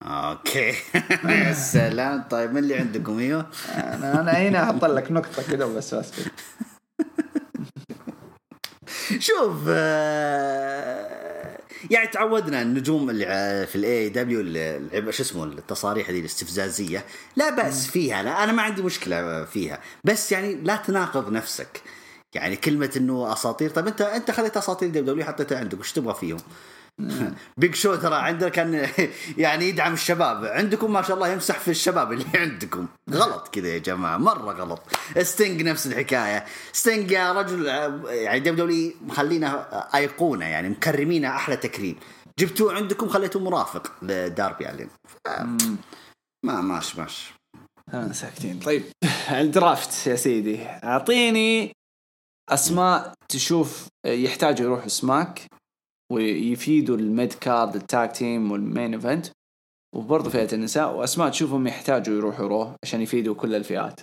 [0.04, 0.74] أوكي.
[1.30, 2.24] يا سلام.
[2.30, 3.46] طيب من اللي عندكم؟ إيوه؟
[3.76, 5.94] أنا أنا هنا أحط لك نقطة كذا بس.
[5.94, 6.32] اسكت
[9.28, 11.60] شوف آه،
[11.92, 13.26] يعني تعودنا النجوم اللي
[13.68, 17.06] في ال AEW شو اسمه التصاريح دي الاستفزازية.
[17.36, 19.80] لا بأس فيها لا أنا ما عندي مشكلة فيها.
[20.04, 21.82] بس يعني لا تناقض نفسك.
[22.34, 26.40] يعني كلمة إنه أساطير طب انت أنت خليت أساطير W حطيتها عندك وش تبغى فيهم؟
[27.58, 28.90] بيج شو ترى عنده كان
[29.38, 30.46] يعني يدعم الشباب.
[30.46, 32.88] عندكم ما شاء الله يمسح في الشباب اللي عندكم.
[33.12, 34.82] غلط كذا يا جماعة مرة غلط.
[35.22, 36.46] ستينج نفس الحكاية.
[36.74, 37.66] ستينج يا رجل
[38.08, 41.96] يعني WW مخلينا أيقونة يعني مكرمينه أحلى تكريم.
[42.40, 43.92] جبتوه عندكم خليتوه مرافق.
[44.02, 44.90] لداربي الين
[46.46, 47.34] ما ماش ماش.
[48.12, 48.60] ساكتين.
[48.60, 48.84] طيب
[49.32, 50.66] ال draft يا سيدي.
[50.68, 51.72] أعطيني
[52.50, 55.42] أسماء تشوف يحتاجوا يروحوا سماك.
[56.12, 59.28] ويفيدوا ال mid card ال tag team وال main event.
[59.96, 64.02] وبرضه فئة النساء وأسماء تشوفهم يحتاجوا يروحوا Raw عشان يفيدوا كل الفئات.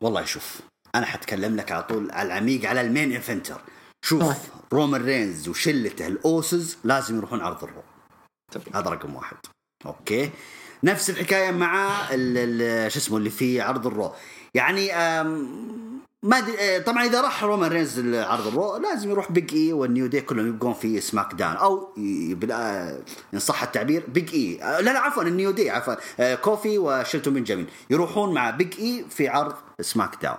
[0.00, 0.60] والله شوف
[0.94, 3.60] أنا حتكلم لك على طول على العميق على ال main eventer
[4.04, 4.36] شوف طيب.
[4.72, 7.82] رومان رينز وشلته الأوسز لازم يروحون عرض ال Raw.
[8.52, 8.76] طيب.
[8.76, 9.36] هذا رقم واحد.
[9.86, 10.30] أوكي.
[10.84, 12.06] نفس الحكاية مع
[12.88, 14.12] شو اسمه اللي في عرض ال Raw.
[14.54, 14.92] يعني
[16.24, 19.72] ما أدري آه، طبعا إذا راح رومان رينز عرض ال Raw لازم يروح بيج اي
[19.72, 21.92] وال New Day كلهم يبقون في SmackDown أو
[22.34, 23.02] بلا-
[23.34, 26.78] إن صح التعبير بيج اي آه، لا لا عفوا ال New Day عفوا آه، كوفي
[26.78, 30.38] وشيلتو بنجامين يروحون مع بيج اي في عرض SmackDown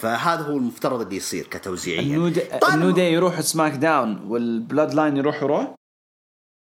[0.00, 2.00] فهذا هو المفترض اللي يصير كتوزيعيا.
[2.16, 2.74] النود طيب.
[2.74, 5.74] النود يروحوا SmackDown وال Bloodline يروحوا Raw؟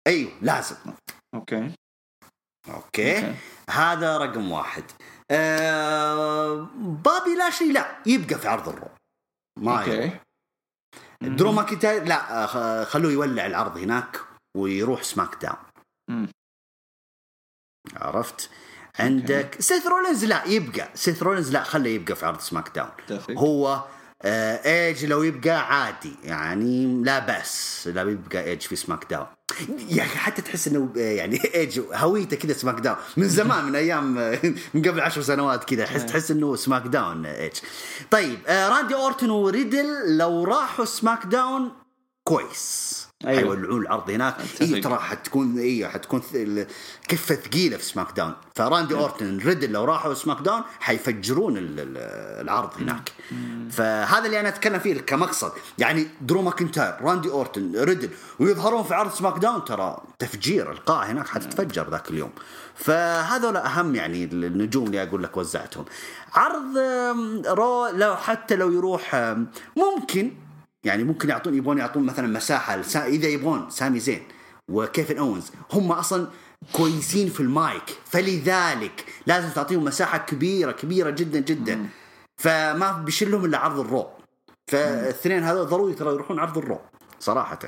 [0.07, 0.76] أيوه لازم.
[1.34, 1.57] okay.
[2.74, 3.34] okay, okay.
[3.70, 4.84] هذا رقم واحد.
[5.31, 8.89] آه بوبي لاشلي لا يبقى في عرض الرو
[9.59, 9.78] ما.
[9.80, 10.18] okay.
[11.22, 14.20] درو ماكنتاير لا آه، خلوه يولع العرض هناك
[14.57, 15.57] ويروح سماك داون.
[16.11, 16.28] مم.
[17.97, 18.51] عرفت؟
[18.99, 20.89] عندك سيث رولينز لا يبقى.
[20.95, 22.91] سيث رولينز لا خليه يبقى في عرض سماك داون.
[23.31, 23.85] هو
[24.24, 26.12] إيج لو يبقى عادي.
[26.24, 29.26] يعني لا بأس لو يبقى إيج في سماك داون
[29.88, 33.76] يا أخي حتى تحس إنه آه، يعني إيج هويته كذا سماك داون من زمان من
[33.76, 34.38] أيام آه،
[34.74, 37.52] من قبل عشر سنوات كذا تحس تحس إنه سماك داون آه، إيج.
[38.10, 41.70] طيب آه راندي اورتون وريدل لو راحوا سماك داون
[42.24, 43.09] كويس.
[43.26, 43.40] أيوة.
[43.40, 44.36] حيولعون العرض هناك.
[44.60, 46.22] اي ترى حتكون اي حتكون
[47.08, 48.32] كفة ثقيلة في سماك داون.
[48.54, 51.96] فراندي أورتن ريدل لو راحوا سماك داون حيفجرون ال- ال-
[52.42, 53.12] العرض هناك.
[53.70, 55.52] فهذا اللي أنا أتكلم فيه كمقصد.
[55.78, 61.28] يعني درو ماكنتاير راندي أورتن ريدل ويظهرون في عرض سماك داون ترى تفجير القاعه هناك
[61.28, 62.30] حتتفجر ذاك اليوم.
[62.74, 65.84] فهذول أهم يعني النجوم اللي أقول لك وزعتهم.
[66.34, 66.78] عرض
[67.46, 69.34] رو لو حتى لو يروح
[69.76, 70.32] ممكن
[70.85, 74.22] يعني ممكن يعطون يبغون يعطون مثلا مساحة لسا إذا يبغون سامي زين
[74.70, 75.51] وكيفن أونز.
[75.72, 76.26] هم أصلا
[76.72, 77.99] كويسين في المايك.
[78.05, 81.89] فلذلك لازم تعطيهم مساحة كبيرة كبيرة جدا جدا.
[82.37, 84.07] فما بيشلهم إلا عرض الرو.
[84.70, 86.81] فالاثنين هذول ضروري ترى يروحون عرض الرو
[87.18, 87.59] صراحة.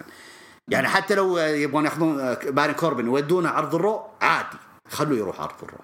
[0.69, 4.59] يعني حتى لو يبغون ياخذون باري كوربن يودونه عرض الرو عادي.
[4.89, 5.79] خلوه يروح عرض الرو.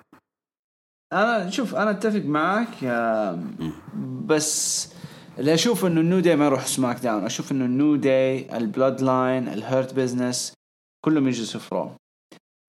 [1.12, 3.39] أنا شوف أنا أتفق معك آه،
[4.26, 4.89] بس
[5.39, 8.41] اللي أشوف إنه ال New Day ما يروح سماك داون أشوف إنه ال New Day
[8.41, 10.53] ال Bloodline ال Hurt Business
[11.05, 11.91] كلهم يجلسوا في رو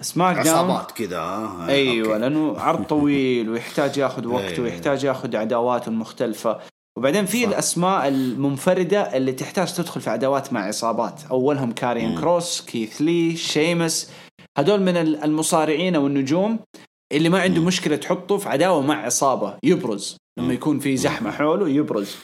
[0.02, 2.20] سماك داون عصابات كذا آه، أيوه okay.
[2.20, 4.64] لأنه عرض طويل ويحتاج ياخذ وقته أيوة.
[4.64, 6.60] ويحتاج ياخذ عداواته المختلفه
[6.98, 7.46] وبعدين في.
[7.46, 12.20] الأسماء المنفردة اللي تحتاج تدخل في عداوات مع عصابات أولهم كاريان مم.
[12.20, 14.12] كروس كيث لي شيمس
[14.58, 16.60] هدول من ال- المصارعين أو النجوم
[17.12, 17.62] اللي ما عنده.
[17.62, 20.54] مشكلة تحطه في عداوة مع عصابة يبرز لما.
[20.54, 22.16] يكون في زحمة حوله يبرز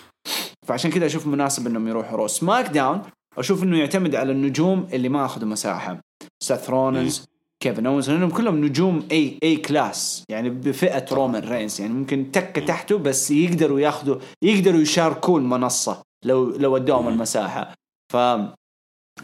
[0.68, 3.02] فعشان كذا أشوف مناسب إنهم يروحوا رو سماك داون
[3.38, 6.00] أشوف إنه يعتمد على النجوم اللي ما أخذوا مساحة.
[6.44, 7.26] سيث رولينز
[7.60, 12.66] كيفن اونز لأنهم كلهم نجوم A A class يعني بفئة رومان رينز يعني ممكن تكة
[12.66, 17.74] تحته بس يقدروا ياخذوا يقدروا يشاركوا المنصه لو لو ادوهم المساحة.
[18.14, 18.18] ف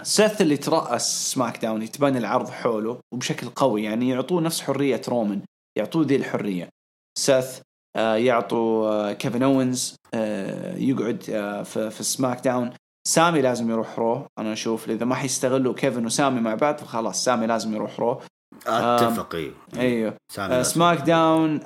[0.02, 3.84] سيث اللي ترأس سماك داون يتبنى العرض حوله وبشكل قوي.
[3.84, 5.42] يعني يعطوه نفس حرية رومان
[5.78, 6.70] يعطوه ذي الحرية.
[7.18, 7.60] سيث
[7.96, 12.74] يعطوا آه، كيفن اونز آه، يقعد آه، في, في سماك داون
[13.08, 17.48] سامي لازم يروح رو أنا أشوف إذا ما حيستغلوا كيفن وسامي مع بعض فخلاص سامي
[17.48, 18.22] لازم يروح رو
[18.68, 19.36] أتفق
[19.76, 20.18] أيوه.
[20.62, 21.60] سماك داون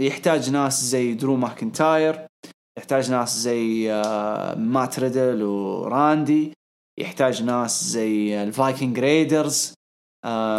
[0.00, 2.26] يحتاج ناس زي درو ماكنتاير
[2.78, 3.92] يحتاج ناس زي
[4.56, 6.52] مات ريدل وراندي
[7.00, 9.74] يحتاج ناس زي ال Viking Raiders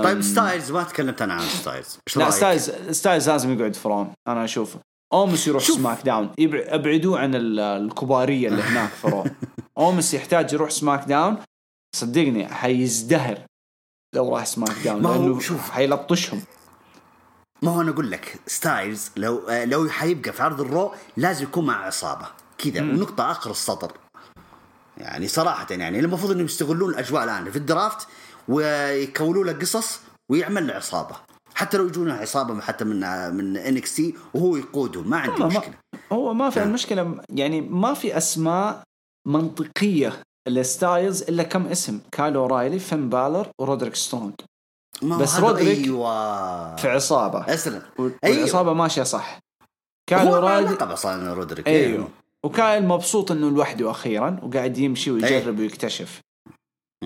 [0.03, 1.97] طيب ستايلز ما تكلمت أنا عن ستايلز.
[2.07, 4.76] إيش لا؟ ستايلز ستايلز لازم يقعد في رو أنا أشوف
[5.14, 5.78] أومس يروح شوف.
[5.78, 6.30] سماك داون.
[6.39, 9.32] أبعدوه عن ال- الكبارية اللي هناك في رو
[9.78, 11.38] أومس يحتاج يروح سماك داون.
[11.95, 13.38] صدقني حيزدهر
[14.16, 15.70] لو راح سماك داون ما هو شوف.
[15.72, 16.41] حيلطشهم.
[17.62, 21.86] ما هو أنا أقول لك ستايلز لو لو حيبقى في عرض الرو لازم يكون مع
[21.86, 22.28] عصابة.
[22.57, 23.91] كذا ونقطة آخر السطر.
[24.97, 27.51] يعني صراحة يعني المفروض إنهم يستغلون الأجواء الآن.
[27.51, 28.07] في ال draft
[28.49, 29.99] ويكونوا له قصص
[30.31, 31.15] ويعمل له عصابة.
[31.55, 32.99] حتى لو يجون عصابة حتى من
[33.33, 35.09] من NXT وهو يقودهم.
[35.09, 35.73] ما ما- مشكلة.
[36.13, 36.63] هو ما في.
[36.63, 37.21] المشكلة.
[37.29, 38.83] يعني ما في أسماء
[39.27, 41.99] منطقية لستايلز إلا كم اسم.
[42.11, 43.93] كايل أورايلي فين بالر ورودريك
[45.03, 46.75] هو بس رودريك أيوه.
[46.75, 47.53] في عصابة.
[47.53, 47.81] أسلم.
[47.97, 49.39] والعصابة ماشية صح.
[50.11, 51.67] ما رايلي لقب أصلا رودريك.
[51.67, 52.07] أيوه.
[52.43, 56.21] وكايل مبسوط إنه لوحده أخيرا وقاعد يمشي ويجرب ويكتشف.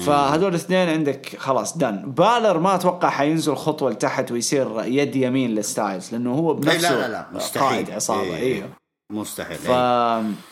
[0.01, 6.11] فهذول الاثنين عندك خلاص دن بالر ما أتوقع حينزل خطوة لتحت ويصير يد يمين لستايلز
[6.11, 7.67] لأنه هو إيه، بنفسه لا لا لا مستحيل.
[7.67, 8.55] قائد عصابه إيه.
[8.55, 8.69] أيوه
[9.11, 9.67] مستحيل إيه.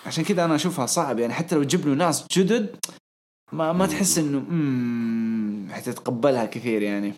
[0.04, 2.76] فعشان كذا أنا أشوفها صعب يعني حتى لو تجيب له ناس جدد
[3.52, 7.14] ما ما تحس إنه امم حتتقبلها كثير يعني.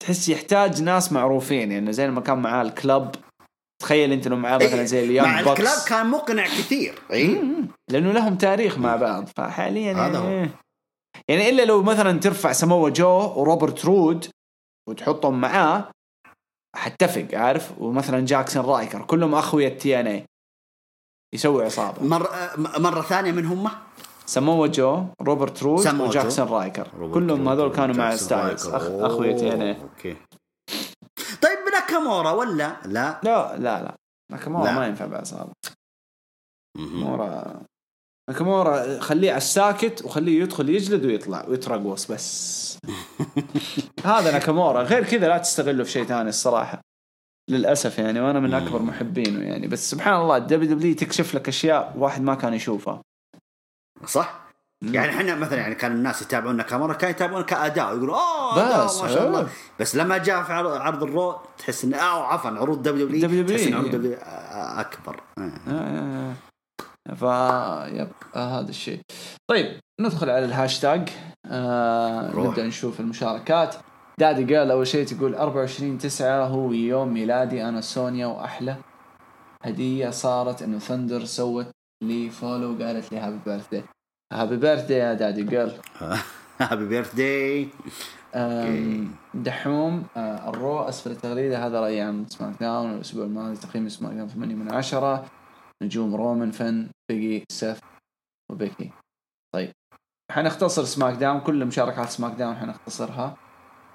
[0.00, 3.10] تحس يحتاج ناس معروفين يعني زي لما كان معاه الكلب.
[3.82, 5.88] تخيل أنت لو معاه مثلا زي إيه، مع الكلاب بوكس.
[5.88, 7.42] كان مقنع كثير اي.
[7.90, 10.46] لأنه لهم تاريخ مع بعض فحاليا هذا هو.
[11.28, 14.26] يعني إلا لو مثلا ترفع سمو جو وروبرت رود
[14.88, 15.90] وتحطهم معاه
[16.76, 20.26] حتفق عارف؟ ومثلا جاكسون رايكر كلهم اخويا تي ان اي
[21.34, 22.04] يسوي عصابة.
[22.04, 23.70] مرة مرة ثانية من هم؟
[24.26, 26.00] سمو جو روبرت رود.
[26.00, 26.88] وجاكسون رايكر.
[27.14, 28.66] كلهم هذول كانوا مع ستايلز.
[28.66, 28.82] أخ...
[28.82, 30.16] اخويا TNA okay.
[31.42, 33.94] طيب ناكامورا ولا؟ لا؟ لا لا لا.
[34.32, 34.72] ناكامورا.
[34.72, 35.52] ما ينفع بعصابة.
[36.76, 37.64] مهم.
[38.28, 42.78] ناكامورا خليه على الساكت وخليه يدخل يجلد ويطلع ويترقص بس.
[44.04, 44.82] هذا ناكامورا.
[44.82, 46.80] غير كذا لا تستغله في شيء ثاني الصراحة.
[47.50, 49.68] للأسف يعني وأنا من أكبر محبينه يعني.
[49.68, 53.02] بس سبحان الله الدبليو دبليو تكشف لك أشياء واحد ما كان يشوفها.
[54.06, 54.46] صح؟
[54.82, 59.08] يعني إحنا مثلا يعني كان الناس يتابعون ناكامورا كانوا يتابعون كأداء يقولوا أوه بس، ما
[59.08, 59.40] شاء الله.
[59.40, 59.46] إيه.
[59.80, 63.46] بس لما جاء في عرض عرض الرو تحس انه أو عفوا عروض دبليو دبليو.
[63.46, 64.16] تحس إن عروض دبليو
[64.52, 65.20] أكبر.
[65.38, 65.44] إيه.
[65.44, 66.34] آه، آه،
[67.14, 67.22] ف
[67.92, 69.00] yep آه هذا الشيء.
[69.50, 71.08] طيب ندخل على الهاشتاج.
[71.46, 72.46] آه روح.
[72.46, 73.74] نبدأ نشوف المشاركات.
[74.18, 78.76] Daddy Girl أول شيء تقول 24 9 هو يوم ميلادي أنا سونيا وأحلى.
[79.64, 81.66] هدية صارت إنه ثندر سوت
[82.04, 83.82] لي follow وقالت لي happy birthday
[84.32, 85.72] happy birthday يا Daddy Girl
[86.60, 87.68] happy birthday
[88.34, 94.28] أم، دحوم آه، ال Raw أسفل التغريدة هذا راي عن SmackDown الأسبوع الماضي تقييم SmackDown
[94.28, 95.24] 8 من 10
[95.82, 97.80] نجوم رومان فن بيجي سيث
[98.50, 98.90] وبيكي.
[99.54, 99.72] طيب.
[100.32, 103.36] حنختصر SmackDown كل مشاركات SmackDown حنختصرها.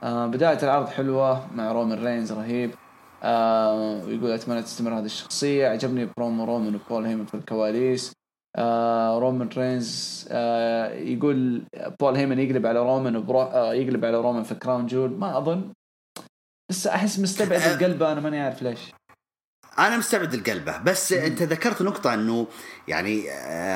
[0.04, 2.72] آه بداية العرض حلوة مع رومان رينز رهيب.
[3.24, 5.68] آه ويقول أتمنى تستمر هذه الشخصية.
[5.68, 8.14] عجبني برومو رومان وبول هيمن في الكواليس.
[8.56, 11.64] آه رومان رينز آه يقول
[12.00, 15.10] بول هيمن يقلب على رومان وبرو آه يقلب على رومان في Crown Jewel.
[15.12, 15.74] ما أظن.
[16.70, 17.62] بس أحس مستبعد.
[17.72, 18.92] القلب أنا ماني عارف ليش.
[19.80, 20.78] أنا مستبعد القلبة.
[20.78, 22.48] بس أنت ذكرت نقطة إنه
[22.88, 23.24] يعني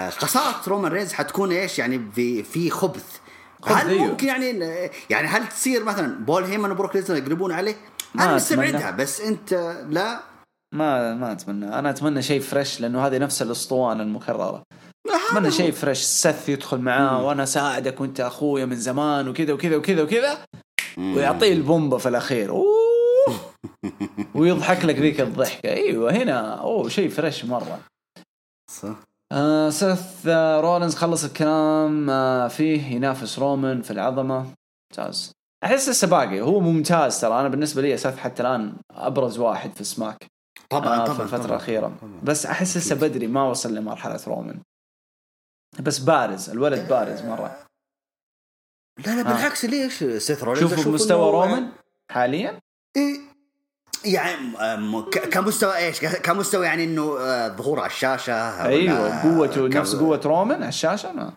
[0.10, 3.06] خساره رومان رينز حتكون إيش يعني في في خبث.
[3.66, 4.06] هل أيوه.
[4.06, 4.60] ممكن يعني
[5.10, 7.76] يعني هل تصير مثلا بول هيمن وبروك ليزنر يقلبون عليه؟
[8.16, 8.36] أنا.
[8.36, 9.54] مستبعدها بس أنت
[9.90, 10.20] لا.
[10.74, 11.80] ما ما أتمنى.
[11.80, 14.64] أنا أتمنى شيء fresh لأنه هذه نفس الأسطوانة المكررة.
[15.30, 16.02] أتمنى شيء fresh.
[16.02, 20.46] سث يدخل معاه وأنا ساعدك وأنت أخويا من زمان وكذا وكذا وكذا وكذا.
[20.98, 22.50] ويعطيه البومبا في الأخير.
[22.50, 22.85] أوه.
[24.36, 25.70] ويضحك لك ذيك الضحكة.
[25.70, 27.80] أيوه هنا أوه شيء fresh مرة.
[28.72, 28.96] صح.
[29.32, 32.10] آه سيث آه رولينز خلص الكلام.
[32.10, 34.54] آه فيه ينافس رومان في العظمة.
[34.92, 35.32] ممتاز.
[35.64, 37.40] أحس لسه باقي هو ممتاز ترى.
[37.40, 40.26] أنا بالنسبة لي سيث حتى الآن أبرز واحد في سماك.
[40.70, 41.50] طبعا آه طبعا في الفترة طبعاً.
[41.52, 41.88] الأخيرة.
[42.02, 42.20] طبعاً.
[42.24, 43.28] بس أحس لسه بدري.
[43.28, 44.62] ما وصل لمرحلة رومان
[45.80, 46.50] بس بارز.
[46.50, 47.66] الولد بارز مرة.
[49.06, 49.66] لا لا بالعكس.
[49.66, 51.72] ليش سيث رولينز شوفوا إنه- رومان
[52.12, 52.60] حاليا؟
[52.98, 53.20] إيه
[54.14, 54.38] يعني
[55.32, 58.34] كمستوى إيش؟ كمستوى يعني إنه آه، ظهور على الشاشة
[58.66, 61.34] أيوه قوته نفس قوة رومان على الشاشة ما.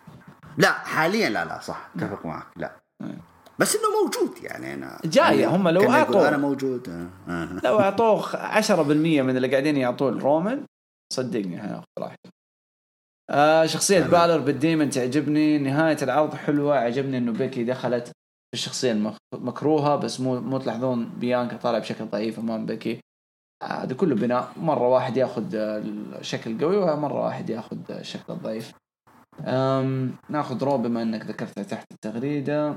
[0.58, 3.16] لا حاليا لا لا صح أتفق معك لا أيوة.
[3.58, 7.60] بس إنه موجود يعني أنا جاية، هم لو أعطوا- أنا موجود آه، آه.
[7.64, 8.22] لو أعطوه
[8.60, 10.64] 10% من اللي قاعدين يعطوه لرومان
[11.12, 12.30] صدقني هياخذ راحته
[13.30, 14.00] آه شخصية.
[14.00, 18.12] بالر بالديمن تعجبني نهاية العرض حلوة عجبني إنه بيكي دخلت
[18.50, 23.00] في الشخصية المكروهة بس مو مو تلاحظون بيانكا طالع بشكل ضعيف أمام بيكي.
[23.62, 24.52] هذا كله بناء.
[24.56, 28.72] مرة واحد ياخذ الشكل القوي ومرة واحد ياخذ الشكل الضعيف.
[29.40, 32.76] أم ناخذ رو بما إنك ذكرتها تحت التغريدة.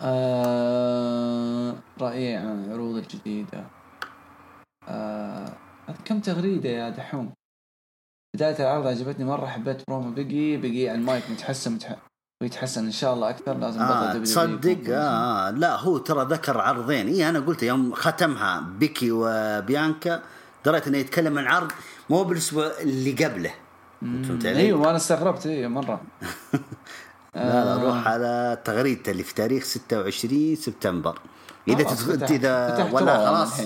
[0.00, 3.64] آه رائع العروض الجديدة.
[5.88, 7.32] هذه كم تغريدة يا دحوم؟
[8.36, 11.96] بداية العرض عجبتني مرة حبيت برومو بيجي بيجي على المايك متحسن متح...
[12.44, 17.08] ويتحسن إن شاء الله أكثر لازم آه WWE تصدق آه لا هو ترى ذكر عرضين.
[17.08, 20.22] اي أنا قلت يوم ختمها بيكي وبيانكا
[20.64, 21.72] دريت إنه يتكلم عن عرض
[22.10, 23.54] مو بالأسبوع اللي قبله.
[24.00, 26.00] فهمت علي؟ أيوه أنا استغربت أيوه مرة.
[27.34, 27.82] لا لا آه.
[27.84, 31.18] روح على تغريدته اللي في تاريخ 26 سبتمبر.
[31.68, 31.90] إذا تت...
[31.90, 33.60] فتحت- اذا ولا خلاص.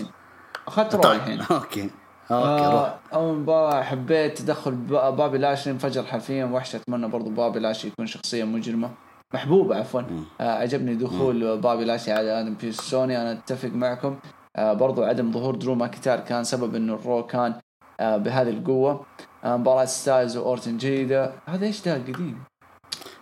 [0.68, 1.40] أخذت Raw طيب الحين.
[1.51, 1.90] okay.
[2.30, 2.83] okay روح.
[2.83, 4.72] آه، أول مباراة حبيت تدخل
[5.11, 8.91] بابي لاشلي انفجر حرفيا وحش أتمنى برضو بابي لاشلي يكون شخصية مجرمة.
[9.35, 10.03] محبوب عفوا.
[10.41, 14.16] آه عجبني دخول بابي لاشلي على آدم بيرس سوني أنا أتفق معكم.
[14.57, 17.55] آه برضو عدم ظهور درو ماكنتاير كان سبب إنه ال Raw كان
[18.01, 19.05] آه بهذه القوة.
[19.45, 22.43] آه مباراة ستايلز وأورتن جيدة هذا إيش ده قديم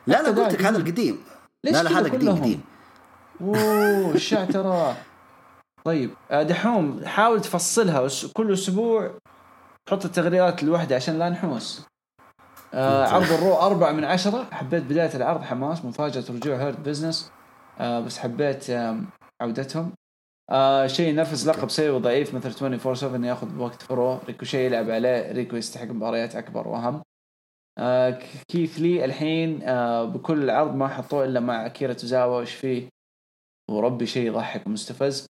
[0.06, 0.86] لا لا قلت لك هذا قديم.
[0.86, 1.18] القديم.
[1.64, 2.60] ليش لا لا هذا قديم كلهم؟ قديم.
[3.40, 4.96] أوه الشعترة
[5.86, 9.18] طيب آه، دحوم حاول تفصلها كل أسبوع
[9.90, 11.86] حط التغريدات لوحده عشان لا نحوس.
[12.74, 14.44] آه عرض ال Raw أربعة من عشرة.
[14.52, 17.32] حبيت بداية العرض حماس مفاجأة رجوع Hurt Business
[17.80, 18.70] آه بس حبيت
[19.40, 19.92] عودتهم.
[20.50, 25.32] آه شيء ينرفز لقب سيء وضعيف مثل 24 7 ياخذ وقت فرو ريكو يلعب عليه
[25.32, 27.02] ريكو يستحق مباريات أكبر وأهم.
[27.78, 28.18] آه
[28.48, 32.88] كيث لي الحين آه بكل العرض ما حطوه إلا مع أكيرا توزاوا إيش فيه؟
[33.70, 35.26] وربي شيء يضحك ومستفز.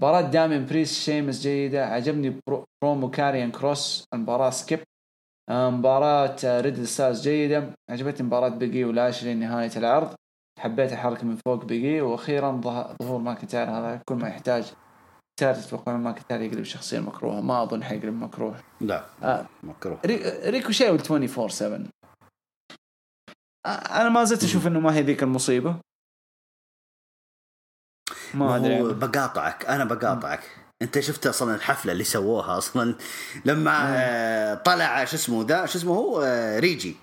[0.00, 1.86] مباراة دامين بريست شيمس جيدة.
[1.86, 4.80] عجبني برو- برومو كاريان كروس المباراة skip
[5.50, 7.70] آه، مباراة آه، ريدل ستايلز جيدة.
[7.90, 10.14] عجبتني مباراة بيجي ولاشلي نهاية العرض.
[10.60, 12.00] حبيت الحركة من فوق بيجي.
[12.00, 13.70] وأخيرا ظه- ظهور ماكنتاير.
[13.70, 14.72] هذا كل ما يحتاج
[15.40, 17.40] تاري تتوقعون ماكنتاير يقلب شخصية مكروهة.
[17.40, 18.56] ما أظن حيقلب مكروه.
[18.80, 19.98] لا آه مكروه.
[20.06, 21.80] ري- ريكوشي وال 24 7
[23.66, 25.76] آه، أنا ما زلت أشوف إنه ما هي ذيك المصيبة.
[28.34, 28.82] ما أدري.
[28.82, 30.40] بقاطعك أنا بقاطعك.
[30.82, 32.94] أنت شفت أصلا الحفلة اللي سووها أصلا؟
[33.44, 36.96] لما آه، طلع شو اسمه ذا شو اسمه هو؟ آه، ريجي.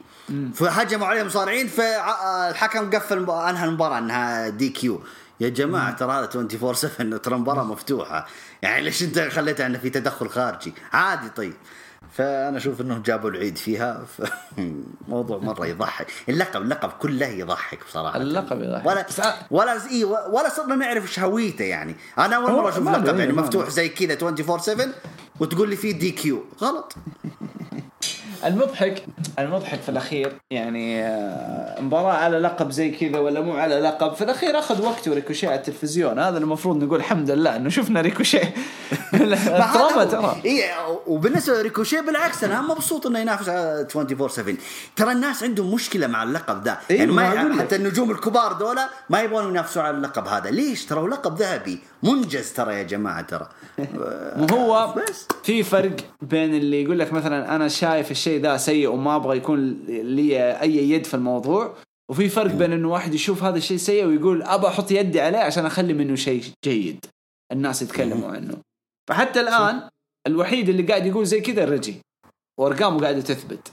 [0.53, 5.01] فهجموا عليه مصارعين فالحكم قفل المب- أنهى المباراة أنها DQ.
[5.39, 8.27] يا جماعة ترى هذا 24 7 ترى المباراة مفتوحة.
[8.61, 11.53] يعني ليش أنت خليتها انه في تدخل خارجي؟ عادي طيب.
[12.11, 14.05] فأنا أشوف إنهم جابوا العيد فيها
[15.07, 16.07] موضوع مرة يضحك.
[16.29, 18.17] اللقب اللقب كله يضحك بصراحة.
[18.17, 18.85] اللقب يضحك.
[18.85, 19.05] ولا
[19.51, 21.95] ولا إي ولا صرنا نعرف إيش هويته يعني.
[22.17, 23.69] أنا أول مرة أشوف لقب يعني إيه، مفتوح.
[23.69, 24.87] زي كذا 24 7
[25.39, 26.95] وتقول لي فيه DQ غلط.
[28.45, 29.03] المضحك.
[29.39, 34.23] المضحك في الأخير يعني آه، مباراة على لقب زي كذا ولا مو على لقب في
[34.23, 36.19] الأخير أخذ وقته ريكوشي على التلفزيون.
[36.19, 38.39] هذا المفروض نقول الحمد لله إنه شفنا ريكوشي
[39.73, 40.05] ترى.
[40.05, 40.63] ترى اي
[41.07, 44.55] وبالنسبة لريكوشي بالعكس أنا مبسوط إنه ينافس على 24 7
[44.95, 47.59] ترى الناس عندهم مشكلة مع اللقب ذا إيه، يعني ما.
[47.61, 50.49] حتى النجوم الكبار دولة ما يبغون ينافسوا على اللقب هذا.
[50.49, 53.47] ليش؟ ترى لقب ذهبي منجز ترى يا جماعة ترى.
[54.51, 54.95] هو
[55.45, 59.85] في فرق بين اللي يقول لك مثلا أنا شايف الشيء ذا سيء وما أبغى يكون
[59.87, 61.75] لي أي يد في الموضوع
[62.09, 65.65] وفي فرق بين إنه واحد يشوف هذا الشيء سيء ويقول ابى أحط يدي عليه عشان
[65.65, 67.05] أخلي منه شيء جيد
[67.51, 68.57] الناس يتكلموا عنه.
[69.09, 69.89] فحتى الآن
[70.27, 72.01] الوحيد اللي قاعد يقول زي كذا رجي
[72.59, 73.71] وأرقامه قاعدة تثبت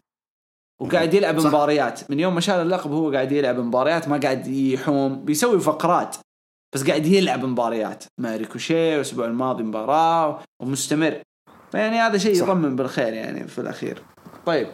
[0.80, 1.40] وقاعد يلعب.
[1.40, 2.10] مباريات.
[2.10, 6.16] من يوم ما شال اللقب هو قاعد يلعب مباريات ما قاعد يحوم بيسوي فقرات.
[6.74, 8.04] بس قاعد يلعب مباريات.
[8.18, 11.22] مع ريكوشيه والاسبوع الماضي مباراة ومستمر.
[11.72, 12.42] فيعني هذا شيء.
[12.42, 14.02] يطمن بالخير يعني في الأخير.
[14.46, 14.68] طيب.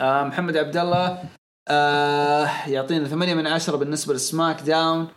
[0.00, 1.22] آه محمد عبد الله
[1.68, 5.08] آه يعطينا ثمانية من عشرة بالنسبة للسماك داون.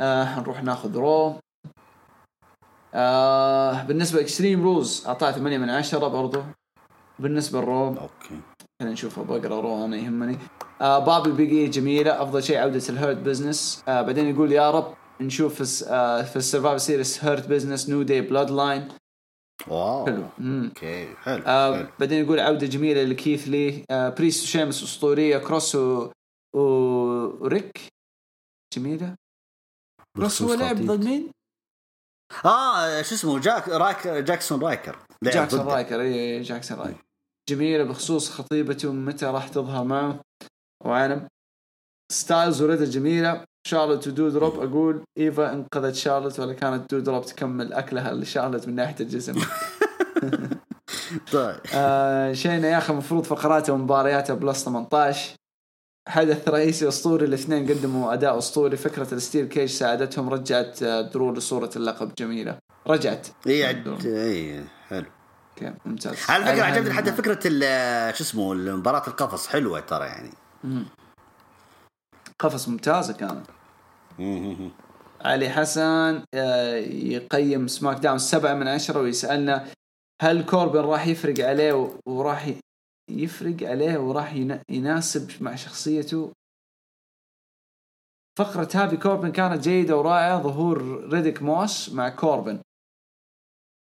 [0.00, 1.34] آه نروح ناخذ Raw.
[2.94, 6.42] آه بالنسبة ل Extreme Rules أعطاه ثمانية من عشرة برضو.
[7.18, 8.40] بالنسبة لل Raw okay.
[8.80, 10.38] خلينا نشوف بقرا Raw أنا يهمني.
[10.80, 12.22] آه بابي بيجي جميلة.
[12.22, 13.82] أفضل شيء عودة ال Hurt Business.
[13.88, 18.20] آه بعدين يقول يا رب نشوف في, آه في ال Survivor Series Hurt Business New
[18.20, 18.88] Day Bloodline
[19.68, 20.06] wow.
[20.06, 20.24] حلو.
[20.40, 21.88] okay حلو, آه حلو.
[22.00, 23.84] بعدين يقول عودة جميلة لكيث لي.
[23.90, 25.38] آه بريست وشيمس أسطورية.
[25.38, 26.10] كروس و...
[26.56, 26.60] و...
[27.44, 27.88] وريك
[28.76, 29.14] جميلة.
[30.16, 30.76] كروس هو لعب.
[30.76, 31.30] ضد مين؟
[32.44, 34.98] آه شو اسمه جاك رايكر جاكسون رايكر.
[35.24, 35.60] جاكسون.
[35.60, 37.02] رايكر اي جاكسون رايكر.
[37.48, 40.20] جميلة بخصوص خطيبته متى راح تظهر معه.
[40.84, 41.28] وعالم.
[42.12, 43.44] ستايلز وريدا جميلة.
[43.66, 48.74] شارلوت ودود روب أقول إيفا انقذت شارلوت ولا كانت دود روب تكمل أكلها لشارلوت من
[48.74, 49.34] ناحية الجسم.
[51.32, 51.56] طيب.
[51.74, 55.30] آه شينا يا أخي المفروض فقراته ومبارياته plus 18
[56.08, 58.76] حدث رئيسي أسطوري الاثنين قدموا أداء أسطوري.
[58.76, 62.14] فكرة ال steel cage ساعدتهم رجعت آه، درو لصورة اللقب.
[62.18, 62.58] جميلة.
[62.86, 63.26] رجعت.
[63.46, 65.06] إي عد- إي حلو.
[65.54, 66.16] أوكي ممتاز.
[66.28, 67.40] على فكرة عجبتني حتى فكرة
[68.12, 70.30] شو اسمه مباراة القفص حلوة ترى يعني.
[70.64, 70.84] مم.
[72.40, 73.46] قفص ممتازة كانت.
[75.20, 79.68] علي حسن آه، يقيم سماك داون سبعة من عشرة ويسألنا
[80.22, 82.50] هل كوربن راح يفرق عليه وراح
[83.10, 86.32] يفرق عليه وراح ينا- يناسب مع شخصيته؟
[88.38, 92.60] فقرة هابي كوربن كانت جيدة ورائعة ظهور ريديك موس مع كوربن.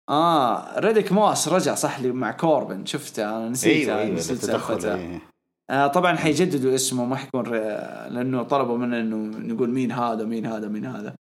[0.10, 4.50] آه ريديك موس رجع صح لي مع كوربن شفته أنا نسيت أيوه أيوه نسيت
[4.86, 5.33] إيه.
[5.70, 7.44] آه طبعا حيجددوا اسمه ما حيكون.
[8.14, 11.16] لأنه طلبوا منا إنه نقول مين هذا مين هذا مين هذا.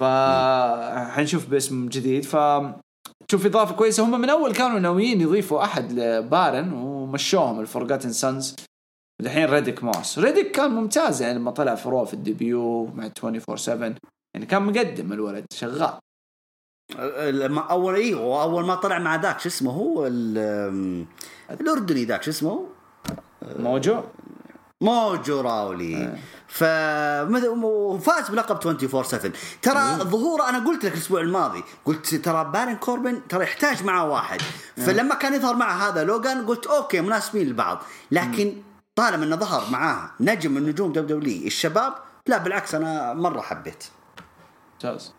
[0.00, 0.04] ف
[1.12, 2.24] حنشوف باسم جديد.
[2.24, 2.36] ف
[3.28, 8.56] تشوف إضافة كويسة هم من أول كانوا ناويين يضيفوا أحد لبارن ومشوهم الفورغاتن سانز
[9.20, 13.10] الحين ريديك موس ريديك كان ممتاز يعني لما طلع في رو في ال debut مع
[13.24, 13.94] 24 7
[14.34, 15.98] يعني كان مقدم الولد شغال.
[17.20, 21.06] لما أول أيوه أول ما طلع مع ذاك شو اسمه هو ال-
[21.50, 22.66] الأردني ذاك شو اسمه؟
[23.42, 24.02] موجو؟
[24.80, 26.18] موجو راولي.
[26.48, 26.64] ف
[27.62, 29.32] وفاز بلقب 24 7
[29.62, 31.64] ترى ظهوره أنا قلت لك الأسبوع الماضي.
[31.84, 34.40] قلت ترى بارن كوربن ترى يحتاج معه واحد.
[34.76, 37.82] فلما كان يظهر مع هذا لوغان قلت أوكي مناسبين لبعض.
[38.10, 38.62] لكن
[38.96, 41.94] طالما إنه ظهر معاه نجم من نجوم دب دبليو الشباب
[42.26, 43.84] لا بالعكس أنا مرة حبيت.
[44.72, 45.12] ممتاز.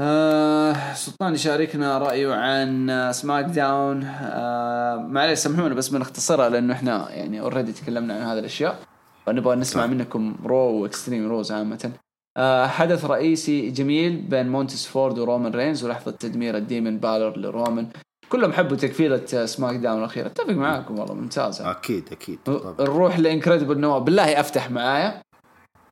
[0.00, 4.04] آه سلطان يشاركنا رأيه عن سماك داون.
[4.04, 8.78] آه معليش سامحونا بس بنختصرها لأنه إحنا يعني already تكلمنا عن هذه الأشياء.
[9.26, 9.90] فنبغى نسمع صح.
[9.90, 11.90] منكم رو واكستريم رولز عامة.
[12.36, 17.86] آه حدث رئيسي جميل بين مونتس فورد ورومان رينز ولحظة تدمير الديمن بالر لرومان.
[18.28, 23.18] كلهم حبوا تقفيلة آه، سماك داون الأخيرة أتفق معاكم والله ممتازة أكيد أكيد طبعا نروح
[23.18, 25.22] لانكريدبل نواف بالله أفتح معايا.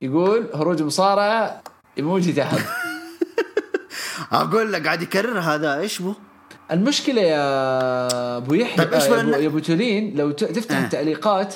[0.01, 1.61] يقول هروج مصارعة
[1.97, 2.59] إيموجي تحت.
[4.31, 6.13] أقول لك قاعد يكرر هذا إيش بو؟
[6.71, 10.83] المشكلة يا أبو يحيى طيب آه، يا ابو, بلنا- يا أبو تولين لو تفتح آه.
[10.83, 11.55] التعليقات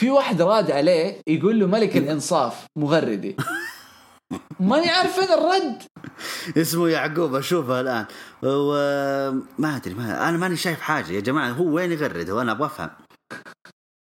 [0.00, 3.36] في واحد راد عليه يقول له ملك الإنصاف مغردي.
[4.60, 5.82] ماني عارف فين الرد.
[6.58, 8.04] اسمه يعقوب أشوفه الآن.
[8.42, 11.12] وما أدري ما أنا ماني شايف حاجة.
[11.12, 12.90] يا جماعة هو وين يغرد؟ هو أنا أبغى أفهم.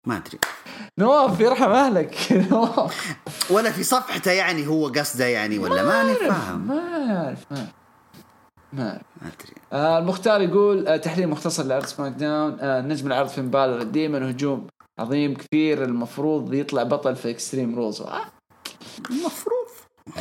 [0.07, 0.39] ما أدري.
[0.99, 2.17] نواف يرحم أهلك.
[2.51, 3.17] نواف.
[3.51, 6.67] ولا في صفحته يعني هو قصده يعني ولا ماني فاهم.
[6.67, 7.67] ما أعرف ما.
[8.73, 9.55] ما أدري.
[9.73, 12.57] آه المختار يقول آه تحليل مختصر لعرض سماك داون.
[12.61, 14.67] آه نجم العرض فين بالر ديمن هجوم
[14.99, 18.21] عظيم كثير المفروض يطلع بطل في اكستريم رولز آه
[19.11, 19.67] المفروض.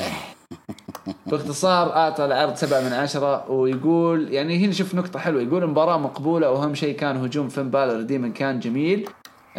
[1.28, 6.52] باختصار أعطى العرض سبعة من عشرة ويقول يعني هنا شوف نقطة حلوة يقول المباراة مقبولة
[6.52, 9.10] وأهم شيء كان هجوم فين بالر ديمن كان جميل.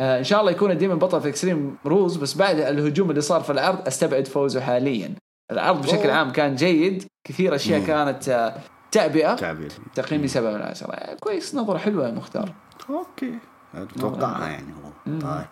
[0.00, 3.40] آه إن شاء الله يكون الديمن بطل في اكستريم رولز بس بعد الهجوم اللي صار
[3.40, 5.14] في العرض أستبعد فوزه حاليا.
[5.52, 6.12] العرض بشكل أوه.
[6.18, 7.86] عام كان جيد كثير أشياء مم.
[7.86, 8.54] كانت آه
[8.92, 9.34] تعبئة.
[9.34, 10.92] تعبير تقييمي سبعة من عشرة.
[10.92, 12.52] آه، كويس نظرة حلوة يا مختار.
[12.90, 13.38] أوكي.
[13.98, 15.18] توقعها يعني هو.
[15.20, 15.46] طيب.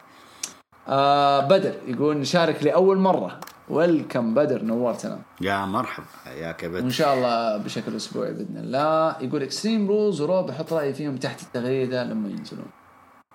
[0.88, 3.40] آه بدر يقول نشارك لأول مرة.
[3.68, 6.06] welcome بدر نورتنا يا مرحبا.
[6.26, 9.16] يا وإن كبد شاء الله بشكل أسبوعي بإذن الله.
[9.20, 12.66] يقول اكستريم رولز ورو بحط رأيي فيهم تحت التغريدة لما ينزلون.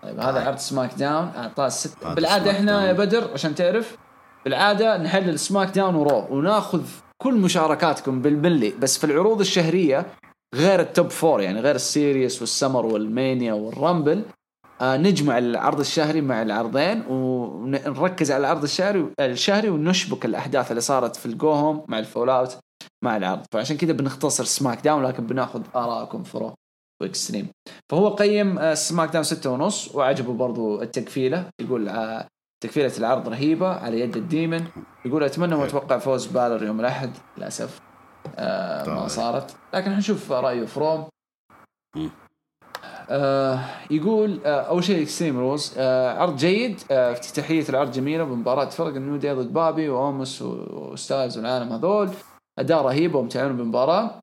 [0.03, 0.47] طيب هذا طيب.
[0.47, 2.87] عرض سماك داون أعطاه ست بالعادة إحنا.
[2.87, 3.97] يا بدر عشان تعرف
[4.45, 6.83] بالعادة نحلل سماك داون ورو وناخذ
[7.23, 10.05] كل مشاركاتكم بالملي بس في العروض الشهرية
[10.55, 14.23] غير ال top four يعني غير السيريس والسمر والمانيا والرامبل
[14.81, 21.15] آه نجمع العرض الشهري مع العرضين ونركز على العرض الشهري الشهري ونشبك الأحداث اللي صارت
[21.15, 22.57] في ال go home مع ال fallout
[23.03, 26.53] مع العرض فعشان كذا بنختصر سماك داون لكن بناخذ آرائكم في رو
[27.03, 27.47] وإكستريم.
[27.89, 31.49] فهو قيم آه، سماك داون ستة ونص وعجبه برضو التقفيلة.
[31.61, 32.27] يقول آه،
[32.63, 34.65] تقفيلة العرض رهيبة على يد الديمن.
[35.05, 37.11] يقول أتمنى واتوقع فوز بالر يوم الأحد.
[37.37, 37.79] للأسف
[38.35, 39.55] آه ما صارت.
[39.73, 41.05] لكن حنشوف رأيه في رو.
[43.09, 43.59] آه
[43.91, 45.73] يقول آه أول شيء إكستريم رولز.
[45.77, 46.81] آه عرض جيد.
[46.91, 48.23] آه افتتاحية العرض جميلة.
[48.23, 52.09] بمباراه فرق النيو دي ضد بابي واوموس وستايلز والعالم هذول.
[52.59, 54.19] أداء رهيب ومتعين بالمباراه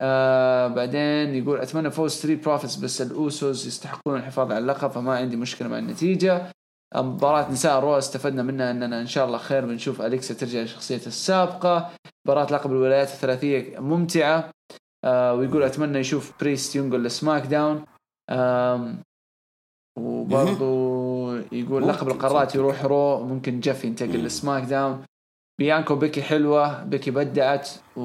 [0.00, 5.36] آه بعدين يقول أتمنى فوز ستريت بروفيتس بس الأوسوس يستحقون الحفاظ على اللقب فما عندي
[5.36, 6.52] مشكلة مع النتيجة.
[6.94, 11.90] مباراة نساء رو استفدنا منها أننا إن شاء الله خير بنشوف أليكسا ترجع لشخصيتها السابقة.
[12.26, 14.50] مباراة لقب الولايات الثلاثية ممتعة.
[15.04, 17.84] آه ويقول أتمنى يشوف بريست ينقل لسماك داون.
[19.98, 25.04] وبرضو يقول لقب القارات يروح رو ممكن جيف ينتقل لسماك داون.
[25.58, 28.02] بيانكا وبيكي حلوة بيكي بدعت و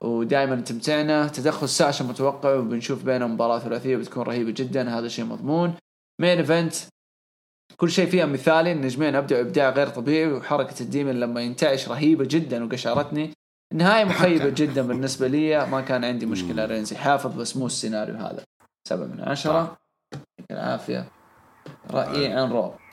[0.00, 1.28] ودائما تمتعنا.
[1.28, 4.98] تدخل ساشا متوقع وبنشوف بينهم مباراة ثلاثية بتكون رهيبة جدا.
[4.98, 5.74] هذا شيء مضمون.
[6.20, 6.74] main event
[7.76, 8.72] كل شيء فيها مثالي.
[8.72, 10.32] النجمين ابدعوا ابداع غير طبيعي.
[10.32, 13.30] وحركة الديمن لما ينتعش رهيبة جدا وقشعرتني.
[13.72, 15.66] النهايه مخيبة جدا بالنسبة لي.
[15.66, 16.64] ما كان عندي مشكلة.
[16.64, 18.44] رينز يحافظ بس مو السيناريو هذا.
[18.88, 19.76] سبعة من عشرة.
[20.12, 21.08] يعطيك العافية.
[21.90, 22.85] رأيي عن رو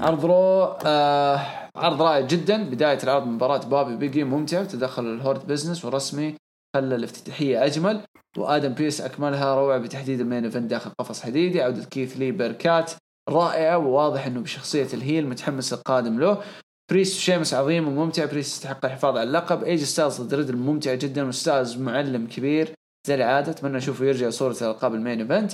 [0.00, 1.40] عرض رو آه
[1.76, 2.70] عرض رائع جدا.
[2.70, 6.34] بداية العرض مباراة بابي بيج إي ممتع وتدخل الهيرت بزنس ورسمي
[6.76, 8.00] خلى الافتتاحية أجمل.
[8.38, 11.62] وآدم بيس أكملها روعة بتحديد ال main event داخل قفص حديدي.
[11.62, 12.92] عودة كيث لي بيركات
[13.30, 16.42] رائعة وواضح إنه بشخصية ال heel متحمس القادم له.
[16.90, 18.24] بريست شيمس عظيم وممتع.
[18.24, 19.64] بريست يستحق الحفاظ على اللقب.
[19.64, 22.74] ايج ستايلز ضد ريدل ممتع جدا وستايلز معلم كبير
[23.06, 23.50] زي العادة.
[23.50, 25.52] أتمنى أشوفه يرجع صورة الالقاب ال main event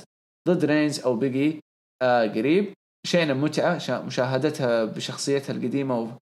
[0.49, 1.61] ضد رينز أو بيجي
[2.03, 2.73] آه قريب.
[3.07, 6.17] شينا متعة مشاهدتها بشخصيتها القديمة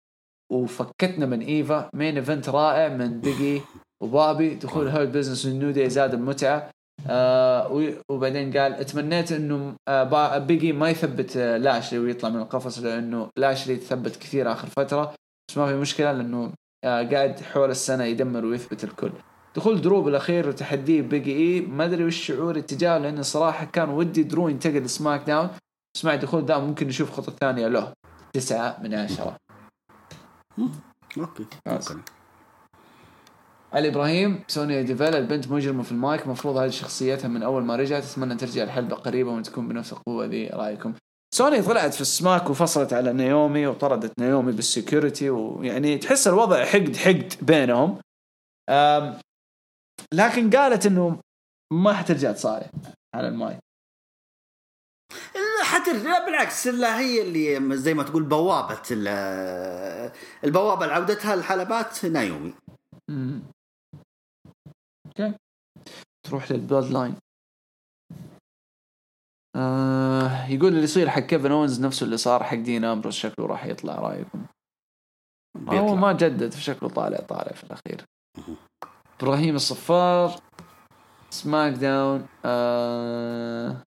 [0.51, 1.89] وفكتنا من إيفا.
[1.93, 3.61] main event رائع من بيجي
[4.03, 4.55] وبوبي.
[4.55, 6.69] دخول هيرت بزنس والنيو داي زاد المتعة.
[7.07, 13.30] آه وبعدين قال اتمنيت إنه آه بيجي ما يثبت آه لاشلي ويطلع من القفص لأنه
[13.38, 15.13] لاشلي تثبت كثير آخر فترة.
[15.49, 16.51] بس ما في مشكلة لأنه
[16.84, 19.11] آه قاعد حول السنة يدمر ويثبت الكل.
[19.55, 21.61] دخول درو بالاخير وتحديه بيج إي.
[21.61, 25.49] ما أدري وش شعوري اتجاهه لأنه صراحة كان ودي درو ينتقل لسماك داون.
[25.96, 27.93] بس مع دخول داون ممكن نشوف خطة ثانية له.
[28.34, 29.38] تسعة من عشرة.
[31.18, 31.45] okay.
[33.74, 36.22] علي إبراهيم سونيا ديفيل البنت مجرمه في المايك.
[36.26, 38.04] المفروض هذه شخصيتها من أول ما رجعت.
[38.04, 40.48] أتمنى ترجع الحلبة قريبة وتكون بنفس القوة ذي.
[40.48, 40.93] رأيكم؟
[41.36, 46.96] سوني طلعت في السماك وفصلت على نيومي وطردت نيومي بال security ويعني تحس الوضع حقد
[46.96, 48.00] حقد بينهم.
[50.14, 51.20] لكن قالت إنه
[51.74, 52.70] ما حترجع تصارع
[53.16, 53.64] على المايك.
[55.64, 58.82] حترجع بالعكس لا هي اللي زي ما تقول بوابة
[60.43, 62.53] البوابة لعودتها الحلبات نايومي.
[65.07, 65.34] okay.
[66.24, 67.16] تروح للبلاد لاين.
[69.56, 73.66] آه يقول اللي يصير حق كيفن اونز نفسه اللي صار حق دين أمبروس شكله راح
[73.66, 74.45] يطلع رأيكم؟
[75.67, 78.05] هو ما جدد في شكله طالع طالع في الأخير.
[79.20, 80.39] إبراهيم الصفار
[81.29, 83.84] سماك داون آه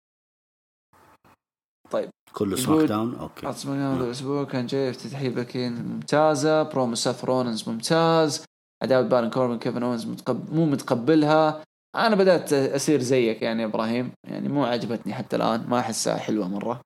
[1.92, 2.10] طيب.
[2.34, 3.54] كله سماك داون؟ okay.
[3.54, 4.44] سماك داون الأسبوع.
[4.44, 6.64] كان جاي افتتاحيه بكين ممتازة.
[6.64, 8.44] برومو ساث روننز ممتاز.
[8.84, 10.54] عداوه بارن كوربن كيفن اونز متقب...
[10.54, 11.64] مو متقبلها.
[11.96, 14.12] أنا بدأت اصير زيك يعني يا إبراهيم.
[14.28, 15.66] يعني مو عجبتني حتى الآن.
[15.68, 16.82] ما أحسها حلوة مرة.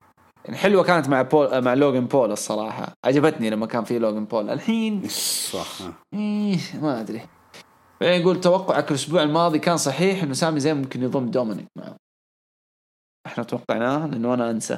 [0.46, 2.94] يعني حلوة كانت مع بول مع لوجن بول الصراحة.
[3.06, 4.50] عجبتني لما كان في لوجن بول.
[4.50, 5.08] الحين
[5.52, 5.68] صح.
[6.14, 7.22] إيه ما أدري.
[8.02, 11.96] بعدين يقول توقعك الأسبوع الماضي كان صحيح إنه سامي زين ممكن يضم دومينيك معه.
[13.30, 14.78] إحنا توقعناه لأنه أنا أنسى.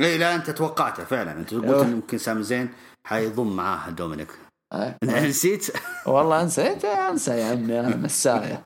[0.00, 1.32] اي لا أنت توقعته فعلا.
[1.32, 2.68] أنت قلت انه ممكن سامي زين
[3.06, 4.28] حيضم معاه دومينيك.
[4.72, 4.94] آه.
[5.04, 5.66] نسيت؟
[6.06, 8.62] والله انسيت أنسى يا عمي أنا نساية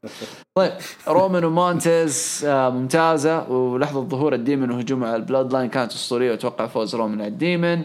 [0.58, 0.72] طيب
[1.08, 3.50] رومان ومونتيز آه، ممتازة.
[3.50, 6.30] ولحظة ظهور الديمن وهجوم على البلاد لاين كانت أسطورية.
[6.30, 7.84] واتوقع فوز رومان على الديمن.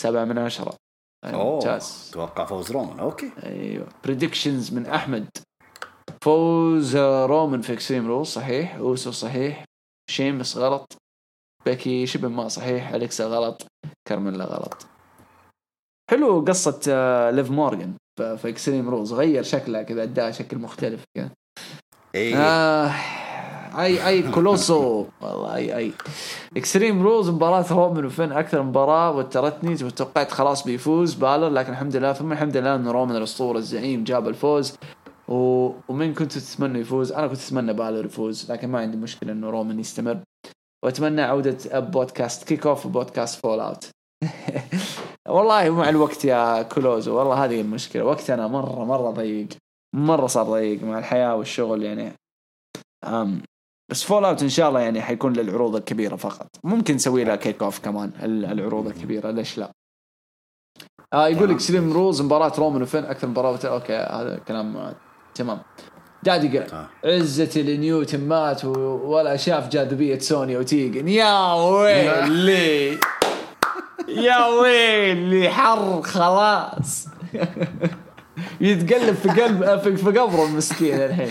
[0.00, 0.74] سبعة من عشرة.
[1.26, 2.10] ممتاز.
[2.12, 3.30] توقع فوز رومان okay.
[3.42, 3.86] أيوه.
[4.04, 5.28] predictions من أحمد.
[6.22, 8.74] فوز رومان في اكستريم رولز صحيح.
[8.74, 9.64] أوسو صحيح.
[10.10, 10.96] شيمس غلط.
[11.66, 13.66] بيكي شبه ما صحيح أليكسا غلط
[14.08, 14.86] كارميلا غلط.
[16.10, 21.30] حلو قصة آه، ليف مورجان في إكستريم رولز غير شكلها كذا اداها شكل مختلف كذا.
[22.14, 22.36] إيه.
[22.36, 22.90] آه
[23.80, 25.06] أي أي كولوسو.
[25.20, 25.92] والله أي أي.
[26.56, 29.16] إكستريم رولز مباراة رومان وفين أكثر مباراة.
[29.16, 34.04] وترتني وتوقعت خلاص بيفوز بالر لكن الحمد لله ثم الحمد لله انه رومان الأسطورة الزعيم
[34.04, 34.76] جاب الفوز.
[35.28, 35.70] و...
[35.88, 39.80] ومن كنت تتمنى يفوز؟ أنا كنت أتمنى بالر يفوز لكن ما عندي مشكلة إنه رومان
[39.80, 40.18] يستمر.
[40.84, 43.90] وأتمنى عودة بودكاست kick off وبودكاست fall out
[45.28, 48.04] والله مع الوقت يا كلوزو والله هذه المشكلة.
[48.04, 49.48] وقتنا مرة مرة ضيق
[49.94, 52.12] مرة صار ضيق مع الحياة والشغل يعني.
[53.04, 53.42] أم
[53.90, 56.46] بس fall out إن شاء الله يعني حيكون للعروض الكبيرة فقط.
[56.64, 59.70] ممكن نسوي لها kick off كمان ال- العروض الكبيرة ليش لا؟
[61.12, 64.94] آه يقول لك إكستريم رولز مباراة رومان وفين؟ أكثر مباراة okay هذا كلام
[65.34, 65.58] تمام.
[66.22, 66.88] دادي قال آه.
[67.04, 71.08] عزة لنيوتن مات ولا شاف جاذبية سوني وتيجن.
[71.08, 72.98] يا ويلي.
[74.26, 77.06] يا ويلي حر خلاص.
[78.60, 81.30] يتقلب في قلب في قبره المسكين الحين.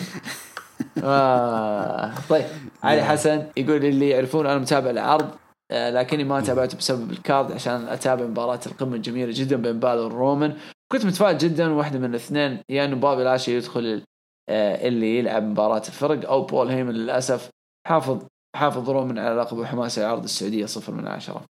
[1.03, 2.11] آه.
[2.29, 2.45] طيب
[2.83, 5.29] علي حسن يقول اللي يعرفون أنا متابع العرض
[5.71, 10.53] آه، لكني ما تابعته بسبب الكارد عشان أتابع مباراة القمة الجميلة جدا بين بالor ورومان
[10.93, 14.03] كنت متفائل جدا واحدة من الاثنين يا يعني إنه بابي لاشي يدخل
[14.49, 17.49] آه، اللي يلعب مباراة الفرق أو بول هيمن للأسف
[17.87, 21.45] حافظ حافظ رومان على لقب وحماسه عرض السعودية صفر من عشرة.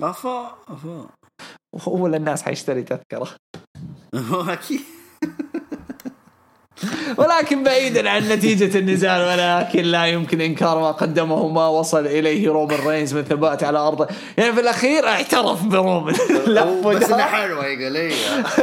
[0.00, 1.08] أفا أفا.
[1.86, 3.28] ولا الناس حيشتري تذكرة.
[4.54, 4.80] أكيد.
[7.18, 12.86] ولكن بعيدا عن نتيجة النزال ولكن لا يمكن إنكار ما قدمه ما وصل إليه رومان
[12.88, 14.08] رينز من ثبات على أرضه
[14.38, 16.14] يعني في الأخير اعترف برومان
[16.46, 17.12] لف بس.
[17.12, 18.14] حلوة يقول إيه؟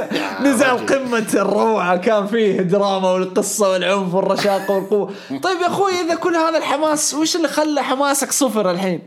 [0.46, 5.14] نزال قمة الروعة كان فيه دراما والقصة والعنف والرشاقة والقوة.
[5.44, 9.02] طيب يا أخوي إذا كل هذا الحماس وش اللي خلى حماسك صفر الحين؟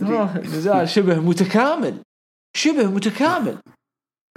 [0.54, 1.94] نزال شبه متكامل
[2.56, 3.56] شبه متكامل.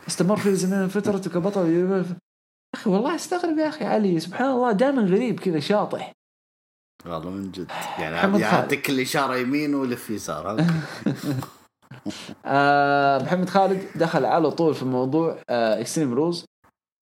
[0.07, 1.65] استمر في زمان فترته كبطل
[2.75, 6.11] أخي والله أستغرب يا أخي علي سبحان الله دائما غريب كذا شاطح.
[7.05, 7.71] والله من جد.
[7.99, 8.39] يعني خالد.
[8.39, 10.57] يعطيك الاشاره يمين ولف يسار.
[12.45, 16.45] آه محمد خالد دخل على طول في موضوع آه اكستريم رولز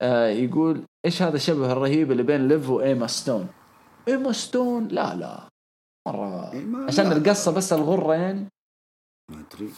[0.02, 3.48] آه يقول إيش هذا الشبه الرهيب اللي بين ليف وايما ستون
[4.08, 5.50] ايما ستون لا لا.
[6.08, 6.52] مرة.
[6.88, 7.12] عشان.
[7.12, 8.48] القصة بس الغرة يعني.
[9.32, 9.70] ما أدري.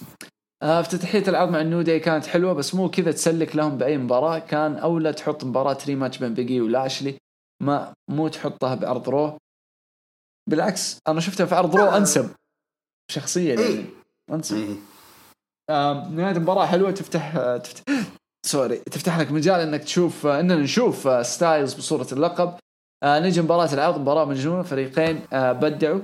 [0.64, 4.40] آه، افتتاحية العرض مع النيو داي كانت حلوة بس مو كذا تسلك لهم بأي مباراة.
[4.40, 7.16] كان أولى تحط مباراة rematch بين بيجي ولاشلي
[7.64, 9.38] ما مو تحطها بعرض رو
[10.50, 11.98] بالعكس أنا شفتها في عرض رو لا.
[11.98, 12.30] أنسب.
[13.12, 13.62] شخصيا يعني.
[13.68, 13.86] إيه.
[14.32, 14.56] أنسب.
[14.58, 14.76] إيه.
[15.70, 17.84] آه، نهاية المباراة حلوة تفتح آه، تفتح
[18.46, 22.54] sorry تفتح لك مجال إنك تشوف آه، إننا نشوف آه، ستايلز بصورة اللقب.
[23.04, 26.02] آه، نجي مباراة العرض مباراة مجنونة فريقين آه، بدعوا.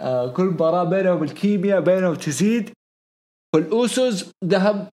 [0.00, 2.70] آه، كل مباراة بينهم الكيمياء بينهم تزيد.
[3.54, 4.88] والأوسوس ذهب.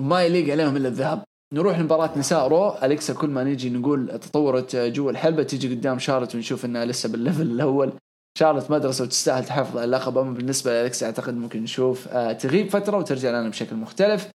[0.00, 1.24] ما يليق عليهم إلا الذهب.
[1.54, 2.68] نروح لمباراة نساء رو.
[2.82, 7.18] أليكسا كل ما نيجي نقول تطورت جوا الحلبة تيجي قدام شارلت ونشوف إنها لسه بال
[7.18, 7.92] level الأول.
[8.38, 10.18] شارلت مدرسة وتستاهل تحافظ على اللقب.
[10.18, 14.30] أما بالنسبة لأليكسا أعتقد ممكن نشوف آه، تغيب فترة وترجع لنا بشكل مختلف.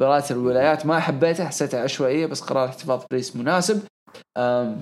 [0.00, 3.82] مباراة الولايات ما حبيتها حسيتها عشوائية بس قرار احتفاظ بريست مناسب.
[4.36, 4.80] آم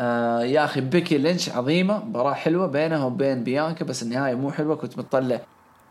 [0.00, 2.04] آه يا أخي بيكي لينش عظيمة.
[2.04, 4.76] مباراة حلوة بينها وبين بيانكا بس النهاية مو حلوة.
[4.76, 5.40] كنت مطلع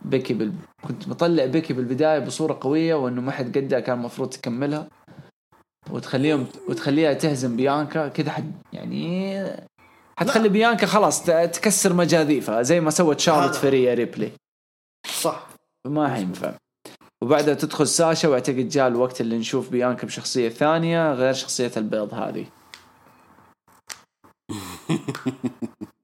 [0.05, 0.53] بيكي بال...
[0.87, 4.87] كنت مطلع بيكي بالبداية بصورة قوية وإنه ما حد قدها كان المفروض تكملها.
[5.91, 8.07] وتخليهم وتخليها تهزم بيانكا.
[8.07, 9.43] كذا حد يعني
[10.17, 13.59] حتخلي بيانكا خلاص تكسر مجاديفها زي ما سوت شارلوت هذا.
[13.59, 14.31] في ريا ريبلي.
[15.21, 15.47] صح.
[15.87, 16.53] ما حينفع
[17.23, 22.13] وبعدها تدخل ساشا وأعتقد جاء الوقت اللي نشوف بيانكا بشخصية ثانية غير شخصية ال babyface
[22.13, 22.45] هذه.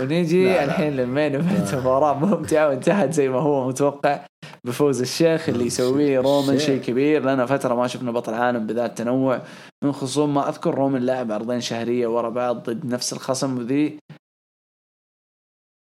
[0.00, 0.64] ونيجي.
[0.64, 1.74] الحين لل main event.
[1.74, 4.26] مباراة ممتعة وانتهت زي ما هو متوقع
[4.64, 6.58] بفوز الشيخ اللي يسويه رومان.
[6.58, 7.22] شيء كبير.
[7.22, 9.42] لنا فترة ما شفنا بطل عالم بذات تنوع
[9.84, 13.98] من خصوم ما أذكر رومان لعب عرضين شهرية ورا بعض ضد نفس الخصم وذي.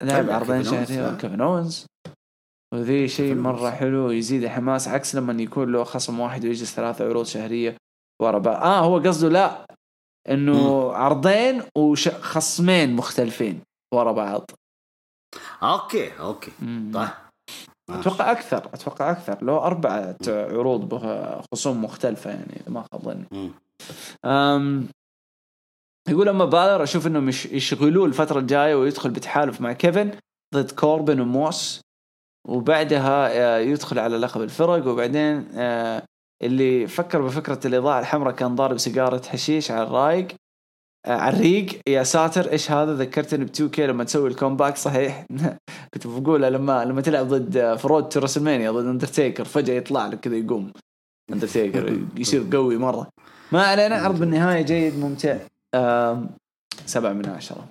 [0.03, 1.17] لعب طلع عرضين شهرية لا.
[1.17, 1.85] كيفن أونز.
[2.73, 3.65] وذي شيء أوينز.
[3.65, 7.75] حلو يزيد الحماس عكس لما يكون له خصم واحد ويجلس ثلاثة عروض شهرية
[8.21, 8.63] ورا بعض.
[8.63, 9.65] آه هو قصده لا
[10.29, 13.61] إنه عرضين وخصمين مختلفين.
[13.93, 14.51] ورا بعض.
[15.63, 16.51] أوكي أوكي.
[16.93, 17.07] طيب.
[17.89, 19.43] أتوقع أكثر أتوقع أكثر.
[19.45, 23.51] له أربعة عروض بخصوم مختلفة يعني إذا ما خاب ظني.
[26.09, 30.11] يقول أما بالور أشوف إنهم يش- يشغلوه الفترة الجاية ويدخل بتحالف مع كيفن
[30.55, 31.81] ضد كوربن وموس
[32.47, 36.03] وبعدها آه، يدخل على لقب الفرق وبعدين آه،
[36.43, 40.27] اللي فكر بفكرة الإضاءة الحمراء كان ضارب سيجارة حشيش على الرايق.
[41.05, 45.25] آه، على الريق يا ساتر إيش هذا؟ ذكرتني ب 2K لما تسوي ال comeback صحيح؟
[45.93, 50.07] كنت بقولها لما لما تلعب ضد آه، في Road to WrestleMania ضد اندرتيكر فجأة يطلع
[50.07, 50.71] لك كذا يقوم.
[51.33, 53.07] اندرتيكر يصير قوي مرة.
[53.51, 55.37] ما علينا عرض بالنهاية جيد ممتع.
[56.85, 57.67] سبعة من عشرة.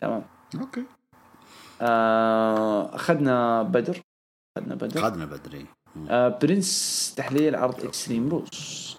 [0.00, 0.22] تمام.
[0.60, 0.82] أوكي.
[1.82, 4.00] آه، أخذنا بدر.
[4.58, 5.02] أخذنا بدر.
[5.02, 5.66] خدنا بدري
[5.96, 6.06] مم.
[6.10, 8.96] آه، برنس تحليل عرض Extreme Rules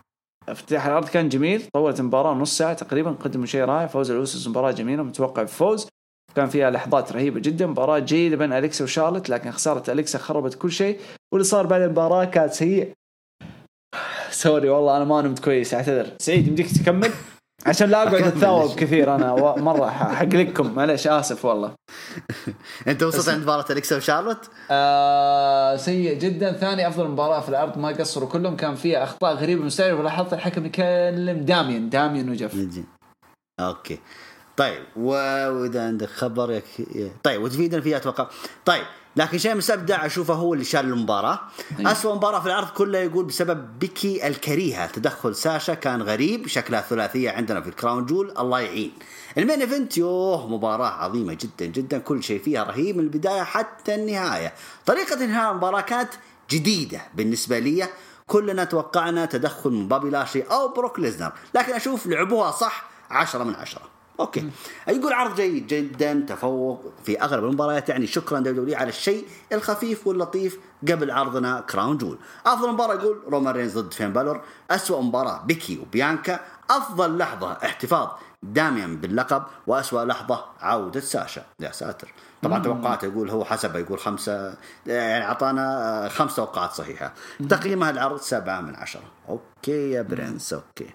[0.50, 4.72] افتتاح العرض كان جميل طولت المباراة نص ساعة تقريبا قدموا شيء رائع فوز الأوسس مباراة
[4.72, 5.88] جميلة متوقع بفوز
[6.36, 10.72] كان فيها لحظات رهيبة جدا مباراة جيدة بين أليكسا وشارلت لكن خسارة أليكسا خربت كل
[10.72, 11.00] شيء.
[11.34, 12.94] واللي صار بعد المباراة كان سيء
[14.30, 16.08] sorry والله أنا ما نمت كويس أعتذر.
[16.20, 17.12] سعيد يمديك تكمل؟
[17.66, 21.72] عشان لا أقعد أتثاوب كثير أنا و- مرة ح- حقلقكم معلش آسف والله.
[22.88, 26.54] أنت وصلت عند مباراة اليكسا وشارلوت؟ آه سيء جدا.
[26.54, 28.56] ثاني أفضل مباراة في العرض ما قصروا كلهم.
[28.56, 31.90] كان فيها أخطاء غريبة مستعجله ولاحظت الحكم يكلم داميان.
[31.90, 32.56] داميان وجف.
[33.60, 34.00] أوكي.
[34.58, 36.64] طيب وإذا عندك خبر يك...
[37.24, 38.28] طيب وتفيدنا فيها أتوقع.
[38.66, 38.84] طيب
[39.16, 41.40] لكن شيمس مبدع أشوفه هو اللي شال المباراة.
[41.80, 41.92] أيوة.
[41.92, 44.86] اسوء مباراة في العرض كله يقول بسبب بيكي الكريهة.
[44.86, 48.34] تدخل ساشا كان غريب شكلها ثلاثية عندنا في ال Crown Jewel.
[48.40, 48.92] الله يعين.
[49.38, 51.98] ال main event يوه مباراة عظيمة جدا جدا.
[51.98, 54.54] كل شيء فيها رهيب من البداية حتى النهاية.
[54.86, 56.10] طريقة إنهاء المباراة كانت
[56.50, 57.88] جديدة بالنسبة لي.
[58.28, 61.32] كلنا توقعنا تدخل من بابي لاشلي أو بروك ليزنر.
[61.56, 63.94] لكن أشوف لعبوها صح عشرة من عشرة.
[64.20, 64.50] أوكي.
[64.88, 70.60] يقول عرض جيد جدا تفوق في أغلب المباريات يعني شكرا دبليو على الشيء الخفيف واللطيف
[70.92, 72.18] قبل عرضنا Crown Jewel.
[72.46, 74.42] أفضل مباراة يقول رومان رينز ضد فين بالور
[74.72, 78.08] اسوء مباراة بيكي وبيانكا أفضل لحظة احتفاظ
[78.44, 81.44] داميان باللقب واسوء لحظة عودة ساشا.
[81.60, 82.14] يا ساتر.
[82.42, 84.56] طبعا توقعات يقول هو حسب يقول خمسة
[84.86, 87.14] يعني أعطانا خمس توقعات صحيحة.
[87.50, 89.04] تقييمها العرض سبعة من عشرة.
[89.30, 90.90] أوكي يا برنس أوكي.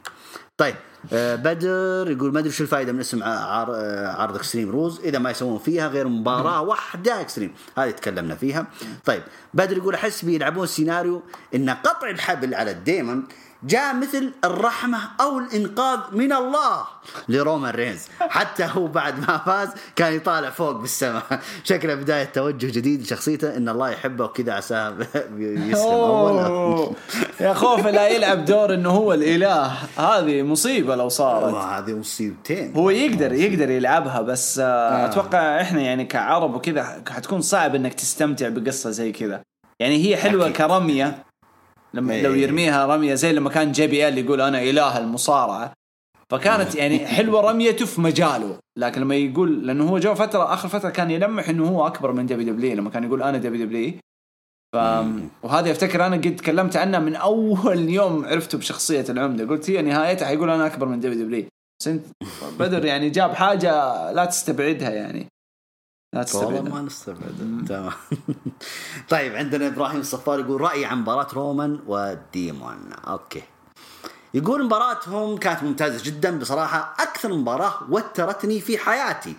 [0.59, 0.75] طيب
[1.13, 5.31] آه، بدر يقول ما أدري شو الفائدة من اسم آه، عرض Extreme Rules إذا ما
[5.31, 8.67] يسوون فيها غير مباراة واحدة extreme هذه تكلمنا فيها.
[9.05, 9.23] طيب
[9.55, 11.23] بدر يقول أحس بيلعبون سيناريو
[11.55, 13.25] إن قطع الحبل على ال Demon
[13.63, 16.85] جاء مثل الرحمة أو الإنقاذ من الله.
[17.29, 18.03] لرومان رينز.
[18.21, 21.23] حتى هو بعد ما فاز كان يطالع فوق بالسماء.
[21.65, 24.95] شكله بداية توجه جديد لشخصيته إن الله يحبه وكذا عساه
[25.39, 26.95] يسلم.
[27.41, 29.73] يا خوف لا يلعب دور إنه هو الإله.
[29.97, 31.55] هذه مصيبة لو صارت.
[31.55, 32.73] هذه مصيبتين.
[32.77, 35.07] هو يقدر يقدر يلعبها بس آه.
[35.07, 39.41] أتوقع إحنا يعني كعرب وكذا حتكون صعب إنك تستمتع بقصة زي كذا.
[39.81, 40.57] يعني هي حلوة أكيد.
[40.57, 41.28] كرمية.
[41.95, 42.23] لما إيه.
[42.23, 45.73] لو يرميها رمية زي لما كان JBL يقول أنا إله المصارعة
[46.31, 48.59] فكانت يعني حلوة رميته في مجاله.
[48.79, 52.27] لكن لما يقول لأنه هو جو فترة آخر فترة كان يلمح إنه هو أكبر من
[52.27, 53.93] WW لما كان يقول أنا WW
[54.75, 54.77] ف
[55.43, 59.47] وهذه أفتكر أنا قد تكلمت عنها من أول يوم عرفته بشخصية العمدة.
[59.47, 61.45] قلت هي نهايتها حيقول أنا أكبر من دبليو دبليو
[61.81, 62.07] بس أنت
[62.59, 63.73] بدر يعني جاب حاجة
[64.13, 65.27] لا تستبعدها يعني.
[66.13, 67.93] لا والله ما نستبعد تمام.
[69.11, 72.93] طيب عندنا إبراهيم الصفار يقول رأيي عن مباراة رومان و Demon.
[72.93, 73.43] أوكي.
[74.35, 79.37] يقول مباراتهم كانت ممتازة جدا بصراحة أكثر مباراة وترتني في حياتي.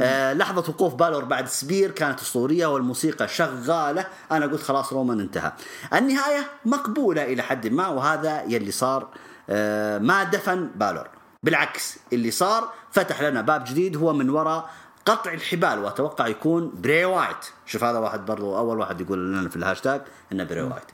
[0.00, 4.06] آه لحظة وقوف بالور بعد spear كانت أسطورية والموسيقى شغالة.
[4.32, 5.52] أنا قلت خلاص رومان انتهى.
[5.94, 9.08] النهاية مقبولة إلى حد ما وهذا يلي صار
[9.50, 11.08] آه ما دفن بالور.
[11.42, 14.70] بالعكس اللي صار فتح لنا باب جديد هو من وراء
[15.08, 17.36] قطع الحبال وأتوقع يكون بري وايت
[17.66, 20.00] شوف هذا واحد برضو أول واحد يقول لنا في الهاشتاج
[20.32, 20.84] إنه بري وايت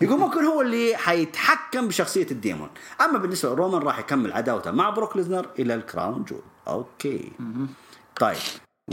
[0.00, 2.68] يقول ممكن هو اللي حيتحكم بشخصية ال Demon.
[3.00, 6.42] أما بالنسبة لرومان راح يكمل عداوته مع بروك ليزنر إلى ال Crown Jewel.
[6.68, 7.32] أوكي.
[8.20, 8.36] طيب.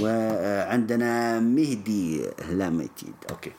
[0.02, 3.16] وعندنا مهدي هلامتيد.
[3.30, 3.52] أوكي.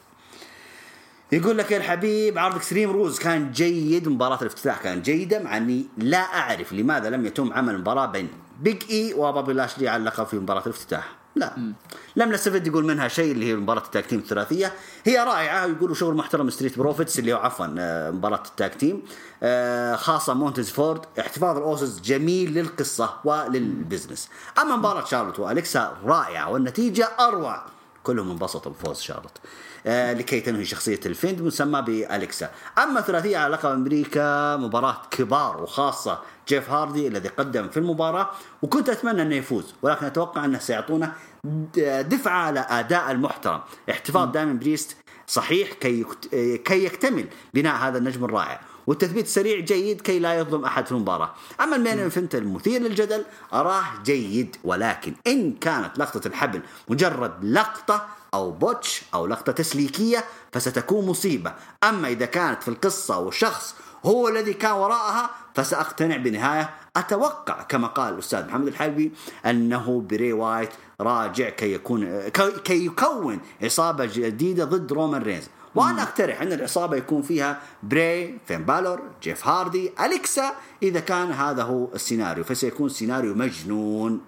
[1.32, 4.08] يقول لك يا الحبيب عرض Extreme Rules كان جيد.
[4.08, 8.28] مباراة الافتتاح كانت جيدة مع إني لا أعرف لماذا لم يتم عمل مباراة بين
[8.60, 11.12] Big E وبابي لاشلي على اللقب في مباراة الافتتاح.
[11.36, 11.74] لا.
[12.16, 14.72] لم نستفد يقول منها شيء اللي هي مباراة ال tag team الثلاثية.
[15.04, 19.02] هي رائعة يقولوا شغل محترم Street Profits اللي هو عفوا آه، مباراة ال tag team.
[19.42, 24.28] آه، خاصة مونتز فورد احتفاظ الأوسس جميل للقصة ولل business.
[24.58, 27.62] أما مباراة شارلوت وأليكسا رائعة والنتيجة أروع.
[28.04, 29.38] كلهم انبسطوا بفوز شارلوت.
[29.86, 32.50] لكي تنهي شخصية ال Fiend مسمى بأليكسا.
[32.78, 38.30] أما ثلاثية على لقب أمريكا مباراة كبار وخاصة جيف هاردي الذي قدم في المباراة
[38.62, 41.12] وكنت أتمنى أنه يفوز ولكن أتوقع أنه سيعطونا
[41.44, 43.60] د- دفعة على أداء المحترم.
[43.90, 44.96] احتفاظ دايمن بريست
[45.26, 46.04] صحيح كي.
[46.34, 50.92] آه، كي يكتمل بناء هذا النجم الرائع والتثبيت السريع جيد كي لا يظلم أحد في
[50.92, 57.44] المباراة، أما ال main event المثير للجدل أراه جيد ولكن إن كانت لقطة الحبل مجرد
[57.44, 61.54] لقطة أو botch أو لقطة تسليكية فستكون مصيبة،
[61.84, 63.74] أما إذا كانت في القصة وشخص
[64.04, 66.70] هو الذي كان وراءها فسأقتنع بنهاية.
[66.96, 69.12] أتوقع كما قال الأستاذ محمد الحلبي
[69.46, 70.70] أنه بري وايت
[71.00, 72.28] راجع كي يكون
[72.64, 75.44] كي يكون عصابة جديدة ضد رومان رينز.
[75.74, 80.52] وأنا أقترح أن العصابة يكون فيها بري فين بالور جيف هاردي أليكسا
[80.82, 82.44] إذا كان هذا هو السيناريو.
[82.44, 84.20] فسيكون سيناريو مجنون.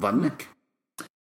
[0.00, 0.55] ظنك؟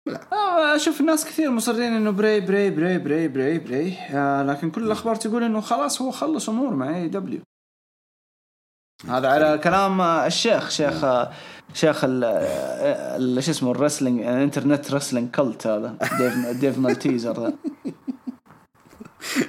[0.08, 3.98] آه، أشوف الناس كثير مصرين إنه بري بري بري بري بري بري.
[4.10, 7.40] آه لكن كل الأخبار تقول إنه خلاص هو خلص أمور مع اي دبليو
[9.08, 11.04] هذا على كلام الشيخ شيخ
[11.74, 15.96] شيخ ال شو اسمه ال wrestling ال internet wrestling cult هذا.
[16.18, 17.52] ديف ديف ميلتزر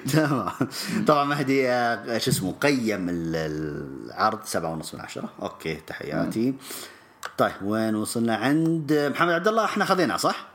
[0.07, 0.49] ذا تمام.
[1.07, 3.35] طبعا مهدي آه، شو اسمه قيم ال-
[4.05, 5.29] العرض سبعة ونص من عشرة.
[5.41, 6.53] okay تحياتي.
[7.37, 10.47] طيب وين وصلنا عند محمد عبد الله؟ إحنا خذينا صح؟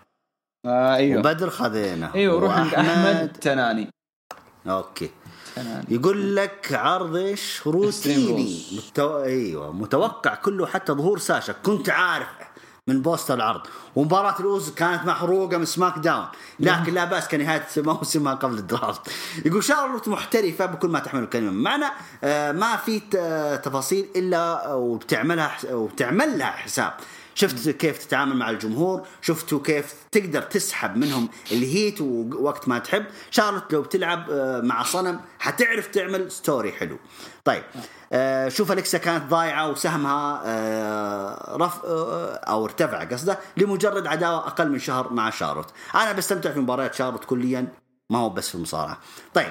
[0.67, 1.21] آه أيوه.
[1.21, 3.91] وبدر خذينا أيوه روح عند أحمد تناني.
[4.67, 5.11] okay.
[5.57, 5.87] تناني.
[5.89, 9.23] يقول لك عرض إيش روتيني متو...
[9.23, 11.53] أيوه متوقع كله حتى ظهور ساشا.
[11.53, 12.29] كنت عارف
[12.89, 13.61] من poster العرض.
[13.97, 16.27] ومباراة الأوسوز كانت محروقة من سماك داون.
[16.61, 19.01] لكن لا بأس كنهاية موسمها قبل ال draft.
[19.47, 21.51] يقول شارلوت محترفة بكل ما تحمل الكلمة.
[21.53, 21.85] معنى
[22.25, 26.93] آه، ما في ت- تفاصيل إلا وبتعملها حس- وبتعمل لها حساب.
[27.35, 32.01] شفت كيف تتعامل مع الجمهور شفتوا كيف تقدر تسحب منهم ال heat
[32.35, 33.05] وقت ما تحب.
[33.31, 36.99] شارلوت لو بتلعب آه، مع صنم حتعرف تعمل story حلو.
[37.45, 37.81] طيب آه،
[38.49, 44.79] شوف أليكسا كانت ضايعة وسهمها آه، رف آه، أو ارتفع قصده لمجرد عداوة أقل من
[44.79, 45.71] شهر مع شارلوت.
[45.95, 47.67] أنا بستمتع في مباريات شارلوت كليا
[48.11, 48.99] ما هو بس في المصارعة.
[49.35, 49.51] طيب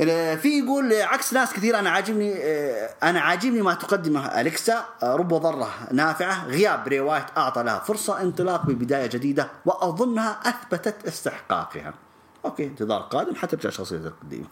[0.00, 4.84] آه، في يقول آه، عكس ناس كثير أنا عاجبني آه، أنا عاجبني ما تقدمه أليكسا
[5.02, 11.06] آه، رب ضرة نافعة غياب بري وايت أعطى لها فرصة انطلاق ببداية جديدة وأظنها أثبتت
[11.06, 11.94] استحقاقها.
[12.44, 14.44] okay انتظار قادم حترجع شخصيتها القديمه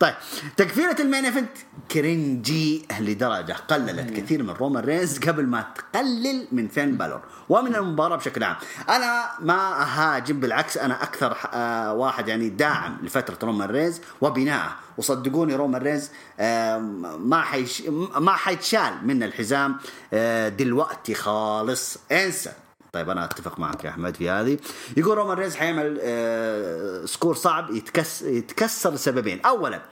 [0.00, 0.14] طيب.
[0.56, 1.50] تقفيلة ال main event
[1.90, 8.16] cringy لدرجة قللت كثير من رومان رينز قبل ما تقلل من فين بالور ومن المباراة
[8.16, 8.56] بشكل عام.
[8.88, 15.54] أنا ما أهاجم بالعكس أنا أكثر آه واحد يعني داعم لفترة رومان رينز وبنائه وصدقوني
[15.54, 16.78] رومان رينز آه
[17.18, 17.82] ما حيش
[18.16, 19.76] ما حيتشال من الحزام
[20.12, 21.98] آه دلوقتي خالص.
[22.12, 22.52] إنسى.
[22.92, 24.58] طيب أنا أتفق معك يا أحمد في هذه.
[24.96, 29.82] يقول رومان رينز حيعمل آه score صعب يتكس يتكسر لسببين اولا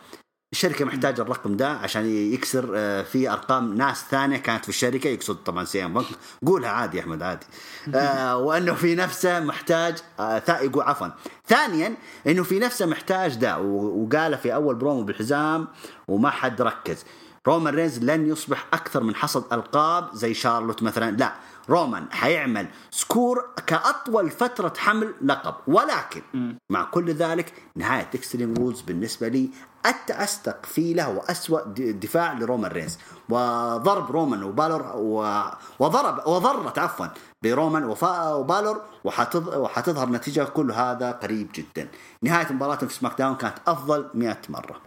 [0.52, 5.36] الشركة محتاجة الرقم ده عشان يكسر آه، في أرقام ناس ثانية كانت في الشركة يقصد
[5.36, 6.04] طبعا سي إم بانك.
[6.46, 7.46] قولها عادي يا أحمد عادي.
[7.94, 11.08] آه، وأنه في نفسه محتاج آه، ثا- يقول عفوا.
[11.48, 11.94] ثانيا
[12.26, 15.68] إنه في نفسه محتاج ده وقاله في أول برومو بالحزام
[16.08, 17.04] وما حد ركز.
[17.48, 21.10] رومان رينز لن يصبح أكثر من حصد ألقاب زي شارلوت مثلا.
[21.16, 21.32] لا
[21.68, 25.54] رومان حيعمل score كأطول فترة حمل لقب.
[25.66, 26.22] ولكن
[26.70, 29.50] مع كل ذلك نهاية إكستريم رولز بالنسبة لي
[29.86, 32.98] أسوأ تقفيلة وأسوأ دفاع لرومان رينز.
[33.28, 35.42] وضرب رومان وبالور و...
[35.78, 37.06] وضرب وضرت عفوا
[37.44, 38.32] برومان وفا...
[38.32, 39.48] وبالور وحتظ...
[39.56, 41.88] وحتظهر نتيجة كل هذا قريب جدا.
[42.22, 44.80] نهاية مباراتهم في سماك داون كانت أفضل 100 مرة.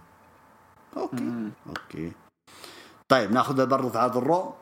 [0.98, 1.52] okay.
[1.70, 2.12] okay.
[3.10, 4.54] طيب ناخذ برضو في عرض الرو.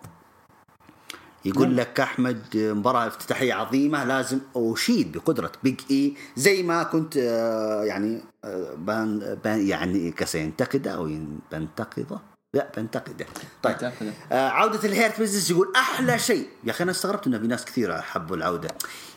[1.45, 7.83] يقول لك أحمد مباراة افتتاحية عظيمة لازم اشيد بقدرة بيج اي زي ما كنت آه،
[7.83, 11.09] يعني آه، بن بن يعني كسينتقده أو
[11.51, 12.19] بنتقده
[12.53, 13.25] لا بنتقده.
[13.63, 14.13] طيب بنتقده.
[14.31, 16.47] آه، عودة الهيرت بزنس يقول أحلى شيء.
[16.63, 18.69] يا أخي أنا استغربت إنه في ناس كثيرة حبوا العودة.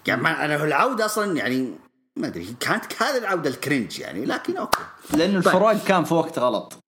[0.06, 1.70] يعني ما أنا العودة أصلا يعني
[2.16, 4.82] ما أدري كانت هذه العودة ال cringe يعني لكن okay.
[5.12, 6.83] لأنه الفراق كان في وقت غلط.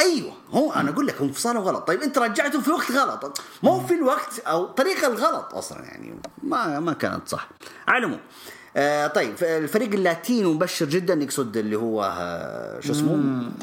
[0.00, 1.86] أيوه هو أنا أقول لك هم غلط.
[1.86, 3.40] طيب أنت رجعته في وقت غلط.
[3.62, 6.20] ما هو في الوقت أو طريقة الغلط أصلا يعني.
[6.42, 7.48] ما ما كانت صح.
[7.88, 8.20] على العموم
[8.76, 13.14] آه طيب الفريق اللاتيني مبشر جدا يقصد اللي هو آه شو اسمه؟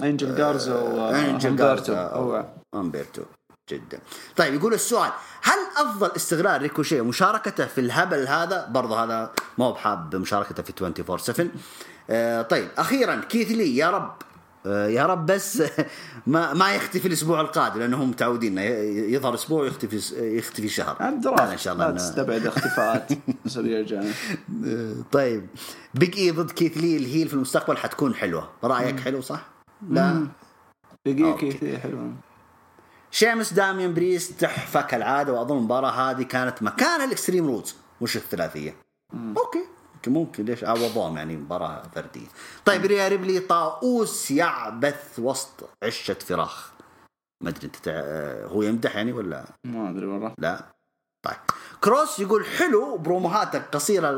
[0.03, 3.21] أنجل جارزا أنجل وهمبرتو جارزا أو أمبرتو
[3.69, 3.99] جدا.
[4.35, 5.11] طيب يقول السؤال
[5.41, 10.73] هل أفضل استغلال ريكوشيه مشاركته في الهبل هذا؟ برضه هذا ما هو بحاب مشاركته في
[10.81, 11.47] 24 7
[12.09, 14.26] آه طيب أخيرا كيث لي يا رب آه
[14.67, 15.63] يا رب بس
[16.27, 20.97] ما ما يختفي الأسبوع القادم لانهم متعودين يظهر أسبوع ويختفي يختفي شهر.
[21.25, 23.11] الرافع إن شاء الله لا تستبعد اختفاءات
[23.55, 24.03] يرجع.
[25.11, 25.47] طيب.
[25.93, 28.49] بيج اي ضد كيث لي ال heel في المستقبل حتكون حلوة.
[28.63, 29.45] رأيك حلو صح؟
[29.89, 30.27] لا؟
[31.05, 32.13] دقيقة كذا حلوة.
[33.11, 35.33] شيمس داميان بريست تحفة كالعادة.
[35.33, 38.75] وأظن المباراة هذه كانت مكان الاكستريم رولز مش الثلاثية.
[39.13, 39.76] okay.
[40.09, 42.27] ممكن ليش؟ عوضوهم يعني مباراة فردية.
[42.65, 46.71] طيب ريا ريبلي طاووس يعبث وسط عشة فراخ.
[47.43, 47.91] ما أدري أنت تع...
[48.45, 50.33] هو يمدح يعني ولا؟ ما أدري والله.
[50.37, 50.77] لا.
[51.25, 51.37] طيب
[51.83, 54.09] كروس يقول حلو بروموهات القصيرة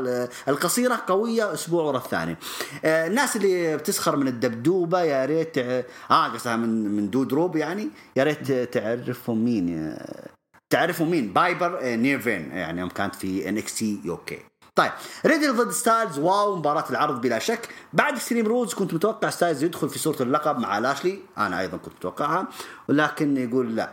[0.48, 2.36] القصيرة قوية أسبوع ورا الثاني.
[2.84, 8.24] آه، الناس اللي بتسخر من الدبدوبة يا ريت آه قصدها من من دودروب يعني يا
[8.24, 10.28] ريت تعرفهم مين آه،
[10.70, 14.38] تعرفوا مين؟ بايبر آه، نيفين يعني يوم كانت في ان إكس تي يو كي
[14.80, 14.92] طيب
[15.26, 17.68] ريدل ضد ستايلز wow مباراة العرض بلا شك.
[17.92, 21.94] بعد إكستريم رولز كنت متوقع ستايلز يدخل في صورة اللقب مع لاشلي أنا أيضا كنت
[21.96, 22.48] متوقعها.
[22.88, 23.90] ولكن يقول لا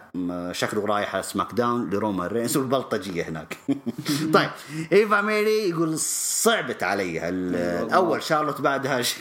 [0.51, 3.57] شكله رايح على سماك داون لرومان رينز والبلطجية هناك.
[4.34, 4.49] طيب
[4.91, 7.55] ايفا ماري يقول صعبت علي ال-
[7.85, 9.15] الأول شارلوت بعدها ش...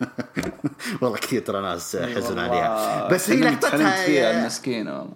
[1.00, 3.08] والله كثير ترى ناس حزن عليها.
[3.08, 5.08] بس هي لقطتها المسكينة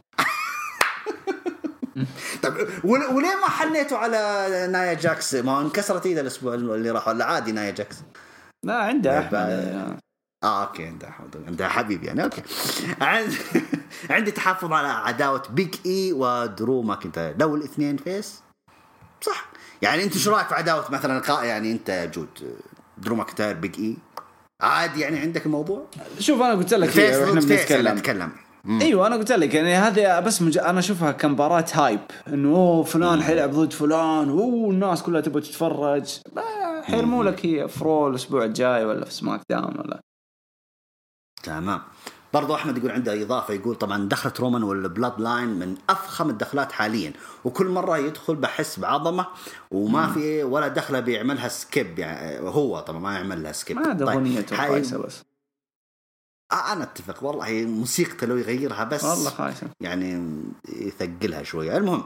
[2.43, 2.55] طيب
[2.85, 4.19] ول- وليه ما حنيتوا على
[4.73, 7.97] نايا جاكس؟ ما انكسرت إيده الأسبوع اللي راح ولا عادي نايا جاكس؟
[8.67, 9.35] لا عنده طيب، أحمد.
[9.51, 9.97] آه.
[10.45, 12.43] آه أوكي عنده حمد عنده حبيب يعني أوكي.
[13.01, 13.37] عندي
[14.11, 18.41] عندي تحفظ على عداوة بيج إي ودرو ماكنتاير لو الاثنين face؟
[19.21, 19.51] صح.
[19.83, 22.57] يعني أنت شو رأيك في عداوة مثلا يعني أنت يا جود
[22.99, 23.97] درو ماكنتاير بيج إي؟
[24.63, 25.87] عادي يعني عندك الموضوع؟
[26.19, 27.95] شوف أنا قلت لك face يعني بنتكلم.
[27.99, 28.33] نتكلم.
[28.67, 30.59] إيوه أنا قلت لك يعني هذه بس مج...
[30.59, 36.21] أنا أشوفها كمباراه hype إنه أوه فلان حيلعب ضد فلان أوه الناس كلها تبغى تتفرج.
[36.83, 40.01] حيرموا لك هي في رو الأسبوع الجاي ولا في سماك داون ولا.
[41.43, 41.81] تمام.
[42.35, 47.13] برضو أحمد يقول عنده إضافة يقول طبعا دخلة رومان والبلاد لاين من أفخم الدخلات حاليا
[47.45, 49.27] وكل مرة يدخل بحس بعظمة
[49.71, 53.77] وما في ولا دخلة بيعملها skip يعني هو طبعا ما يعمل لها skip.
[53.77, 55.23] ما عاد اغنيته خايسه بس.
[56.53, 57.25] أنا أتفق.
[57.25, 59.67] والله موسيقته لو يغيرها بس والله خايسة.
[59.81, 60.35] يعني
[60.69, 61.77] يثقلها شوية.
[61.77, 62.03] المهم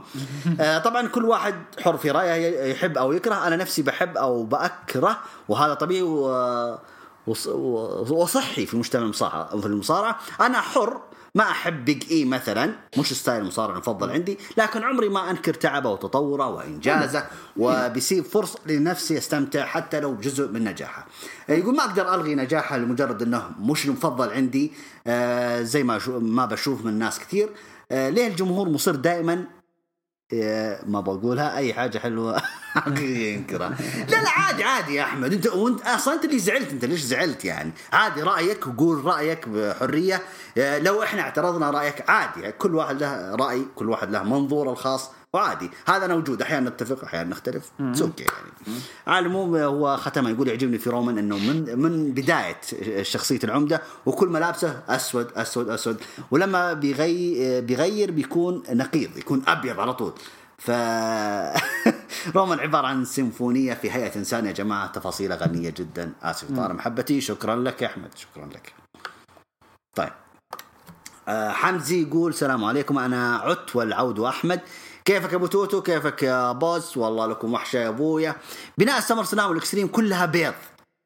[0.61, 3.47] آه طبعا كل واحد حر في رأيه يحب أو يكره.
[3.47, 5.19] أنا نفسي بحب أو بكره
[5.49, 6.79] وهذا طبيعي و-
[8.11, 10.19] وصحي في مجتمع المصارعه في المصارعة.
[10.41, 11.01] أنا حر
[11.37, 15.91] ما أحب بيج اي مثلا مش ستايل المصارع المفضل عندي لكن عمري ما أنكر تعبه
[15.91, 21.07] وتطوره وإنجازه وبيسيب فرصه لنفسي أستمتع حتى لو جزء من نجاحه.
[21.49, 24.73] يقول ما أقدر ألغي نجاحه لمجرد إنه مش المفضل عندي
[25.07, 27.49] آه زي ما ما بشوف من ناس كثير.
[27.91, 29.64] آه ليه الجمهور مصر دائما آه،
[30.87, 31.57] ما بقولها.
[31.57, 32.43] أي حاجة حلوة.
[32.99, 33.69] ينكرها.
[34.11, 35.33] لا لا عادي عادي يا أحمد.
[35.33, 36.71] أنت وأنت أصلا أنت اللي زعلت.
[36.71, 40.23] أنت ليش زعلت يعني؟ عادي رأيك وقول رأيك بحرية.
[40.59, 42.41] آه، لو إحنا اعترضنا رأيك عادي.
[42.41, 45.11] يعني كل واحد له رأي كل واحد له منظوره الخاص.
[45.35, 45.71] وعادي.
[45.87, 46.43] هذا أنا وجود.
[46.43, 47.71] أحيانا نتفق أحيانا نختلف.
[47.81, 48.79] أوكي يعني.
[49.07, 52.61] على العموم هو ختمها يقول يعجبني في رومان إنه من من بداية
[53.03, 56.01] شخصية العمدة وكل ملابسه أسود أسود أسود.
[56.31, 60.13] ولما بيغي بيغير بيكون نقيض يكون أبيض على طول.
[60.59, 60.71] ف
[62.37, 64.47] رومان عبارة عن سيمفونية في هيئة إنسان.
[64.47, 66.13] يا جماعة تفاصيله غنية جدا.
[66.23, 67.21] آسف طار محبتي.
[67.21, 68.11] شكرا لك يا أحمد.
[68.17, 68.73] شكرا لك.
[69.97, 70.13] طيب.
[71.29, 72.99] آه، حمزي يقول السلام عليكم.
[72.99, 74.61] أنا عدت والعود احمد
[75.05, 78.37] كيفك يا أبو توتو؟ كيفك يا boss والله لكم وحشة يا أبويا.
[78.79, 80.55] بناء السمر سلام والإكستريم كلها بيض.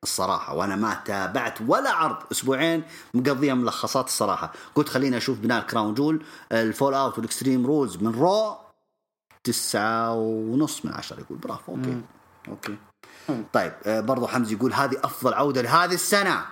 [0.03, 2.83] الصراحة وأنا ما تابعت ولا عرض أسبوعين
[3.15, 4.53] مقضيها ملخصات الصراحة.
[4.75, 8.57] قلت خليني أشوف بناء الكراون جول ال fallout والإكستريم رولز من رو
[9.45, 11.21] تسعة ونص من عشرة.
[11.21, 12.01] يقول برافو أوكي.
[12.49, 12.77] أوكي.
[13.53, 16.47] طيب آه، برضو حمزي يقول هذه أفضل عودة لهذه السنة.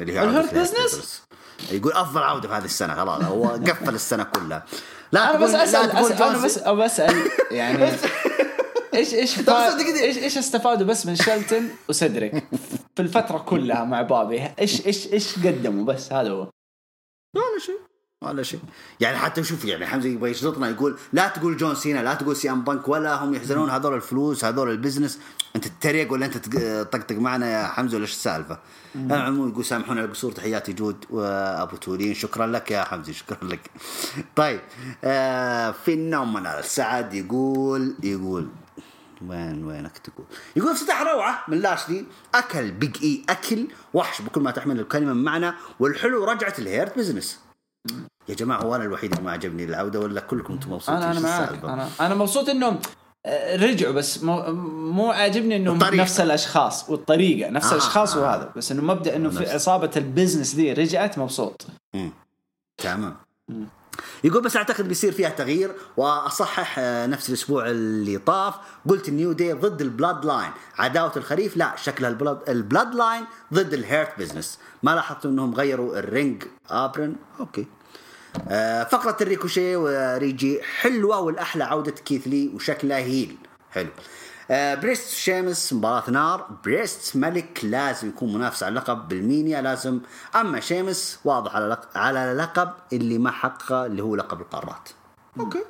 [0.00, 1.22] اللي هي عودة الهيرت بزنس؟
[1.70, 4.66] يقول أفضل عودة في هذه السنة خلاص هو قفل السنة كلها.
[5.12, 5.90] لا أنا بس أسأل,
[6.22, 7.30] أنا بس أو بسأل.
[7.50, 7.84] يعني
[8.94, 12.44] إيش إيش إيش إيش استفادوا بس من شلتن وسدريك
[12.96, 16.40] في الفترة كلها مع بابي؟ إيش إيش إيش قدموا بس؟ هذا هو.
[17.36, 17.89] ولا شيء.
[18.24, 18.60] ولا شيء.
[19.00, 22.50] يعني حتى شوف يعني حمزة يبغى يشرطنا يقول لا تقول جون سينا لا تقول سي
[22.50, 25.18] إم بنك ولا هم يحزنون هذول الفلوس هذول ال business.
[25.56, 28.58] أنت تتريق ولا أنت تق- طقطق معنا يا حمزة ولا إيش السالفة؟
[28.96, 33.48] على العموم يقول سامحونا على القصور تحياتي جود وأبو تولين شكرا لك يا حمزة شكرا
[33.48, 33.70] لك.
[34.36, 34.60] طيب
[35.04, 36.64] آه فينومينال.
[36.64, 38.48] سعد يقول يقول
[39.26, 40.26] وين وينك تقول؟
[40.56, 45.24] يقول افتتاح روعة من لاشلي أكل بيج إي أكل وحش بكل ما تحمل الكلمة من
[45.24, 47.38] معنى والحلو رجعت الهيرت بزنس.
[48.28, 51.20] يا جماعة هو أنا الوحيد اللي ما عجبني العودة ولا كلكم أنتم مبسوطين أنا أنا
[51.20, 52.78] معاك؟ أنا أنا مبسوط إنهم
[53.26, 54.42] آه، رجعوا بس مو,
[54.92, 55.78] مو عاجبني إنهم.
[55.78, 58.20] نفس الأشخاص والطريقة نفس آه، الأشخاص آه.
[58.22, 59.50] وهذا بس إنه مبدأ إنه في.
[59.50, 61.66] عصابه البزنس دي رجعت مبسوط.
[62.78, 63.16] تمام
[64.24, 68.54] يقول بس أعتقد بيصير فيها تغيير وأصحح آه، نفس الأسبوع اللي طاف.
[68.88, 73.24] قلت النيو دي ضد البلاد لاين عداوة الخريف؟ لا شكلها البلاد البلاد لاين
[73.54, 74.58] ضد الهيرت بزنس.
[74.82, 77.66] ما لاحظت إنهم غيروا ال ring apron أوكي.
[78.48, 83.36] آه، فقرة الريكوشي وريجي حلوة والأحلى عودة كيث لي وشكلها heel.
[83.70, 83.88] حلو.
[83.88, 83.90] آه،
[84.50, 86.46] بريست شيمس مباراة نار.
[86.64, 90.00] بريست ملك لازم يكون منافس على اللقب بالمينيا لازم.
[90.34, 91.98] أما شيمس واضح على لق...
[91.98, 94.88] على اللقب اللي ما حققه اللي هو لقب القارات.
[95.40, 95.62] أوكي.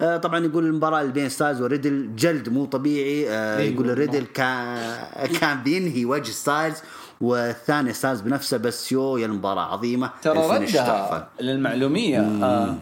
[0.00, 3.30] آه، طبعا يقول المباراة اللي بين ستايلز وريدل جلد مو طبيعي.
[3.30, 3.74] آه، أيوة.
[3.74, 4.96] يقول ريدل كان
[5.40, 6.76] كان بينهي وجه ستايلز.
[7.20, 10.10] والثاني ستايلز بنفسه بس يو يا المباراة عظيمة.
[10.22, 10.38] ترى.
[10.58, 12.20] ردها للمعلومية.
[12.20, 12.74] آه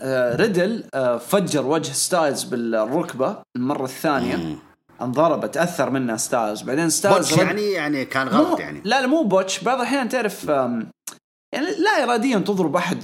[0.00, 4.56] آه ريدل آه فجر وجه ستايلز بالركبة المرة الثانية.
[5.02, 6.62] انضرب تاثر منها ستايلز.
[6.62, 8.80] بعدين ستايلز botch رد- يعني؟ يعني كان غلط يعني.
[8.84, 9.64] لا لا مو botch.
[9.64, 12.98] بعض الأحيان تعرف يعني لا اراديا تضرب أحد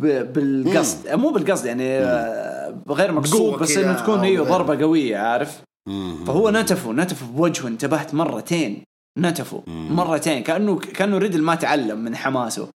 [0.00, 1.08] ب- بالقصد.
[1.08, 4.36] مو بالقصد يعني آه، غير مقصود بس إنه تكون هي.
[4.38, 6.24] ضربة قوية عارف؟ مم.
[6.26, 8.84] فهو نتفه نتفه بوجهه انتبهت مرتين.
[9.18, 12.68] نتفه مرتين كانه كأنه ريدل ما تعلم من حماسه.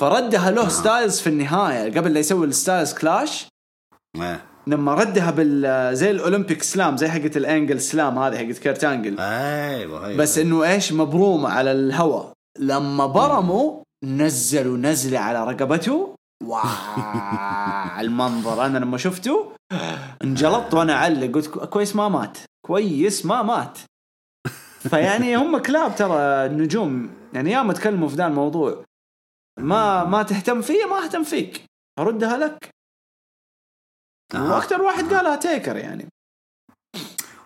[0.00, 3.46] فردها له ستايلز في النهاية قبل لا يسوي الستايلز كلاش.
[4.16, 4.44] إيه.
[4.66, 9.20] لما ردها بال زي الأولمبيك سلام زي حقت الأنجل سلام هذه حقت كيرت أنجل.
[9.20, 10.18] أيوه أيوه.
[10.18, 16.14] بس إنه إيش؟ مبرومه على الهواء لما برموا نزلوا نزلة على رقبته.
[16.44, 16.62] wow
[18.00, 18.66] المنظر.
[18.66, 19.52] أنا لما شفته
[20.24, 22.38] انجلطت وأنا أعلق قلت كو- كويس ما مات.
[22.66, 23.78] كويس ما مات.
[24.90, 26.16] فيعني هم كلاب ترى
[26.46, 28.84] النجوم يعني ياما تكلموا في ذا الموضوع.
[29.58, 31.64] ما ما تهتم فيه ما أهتم فيك.
[31.98, 32.68] أردها لك.
[34.34, 34.54] أها.
[34.54, 36.08] وأكثر واحد قالها تيكر يعني.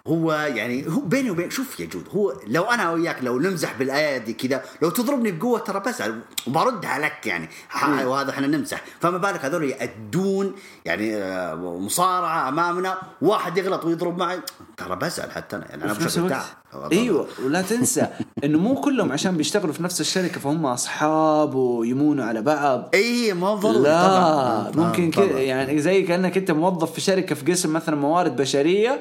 [0.09, 4.33] هو يعني هو بيني وبين شوف يا جود هو لو أنا وياك لو نمزح بالأيادي
[4.33, 7.49] كذا لو تضربني بقوة ترى بزعل وبردها لك يعني
[8.05, 10.53] وهذا إحنا نمزح فما بالك هذول يأدون
[10.85, 14.41] يعني آه، مصارعة أمامنا واحد يغلط ويضرب معي
[14.77, 16.21] ترى بزعل حتى أنا يعني أنا بشكل.
[16.93, 18.07] أيوه ولا تنسى
[18.45, 23.55] إنه مو كلهم عشان بيشتغلوا في نفس الشركة فهم أصحاب ويمونوا على بعض إي ما
[23.55, 24.09] ضروري لا
[24.75, 24.87] طبعاً.
[24.87, 25.29] ممكن طبعاً.
[25.29, 29.01] كذا يعني زي كأنك أنت موظف في شركة في قسم مثلا موارد بشرية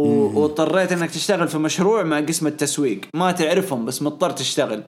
[0.00, 3.00] واضطريت إنك تشتغل في مشروع مع قسم التسويق.
[3.16, 4.84] ما تعرفهم بس مضطر تشتغل.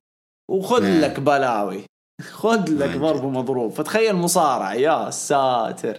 [0.50, 1.00] وخذ.
[1.00, 1.84] لك بلاوي.
[2.40, 2.96] خذ لك.
[2.96, 5.98] ضرب ومضروب فتخيل مصارع يا ساتر.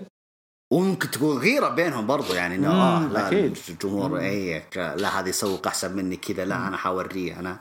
[0.73, 3.57] وممكن تكون غيرة بينهم برضو يعني إنه آه لا أكيد.
[3.69, 7.59] الجمهور اي لا هذا يسوق أحسن مني كذا لا أنا حوريه أنا.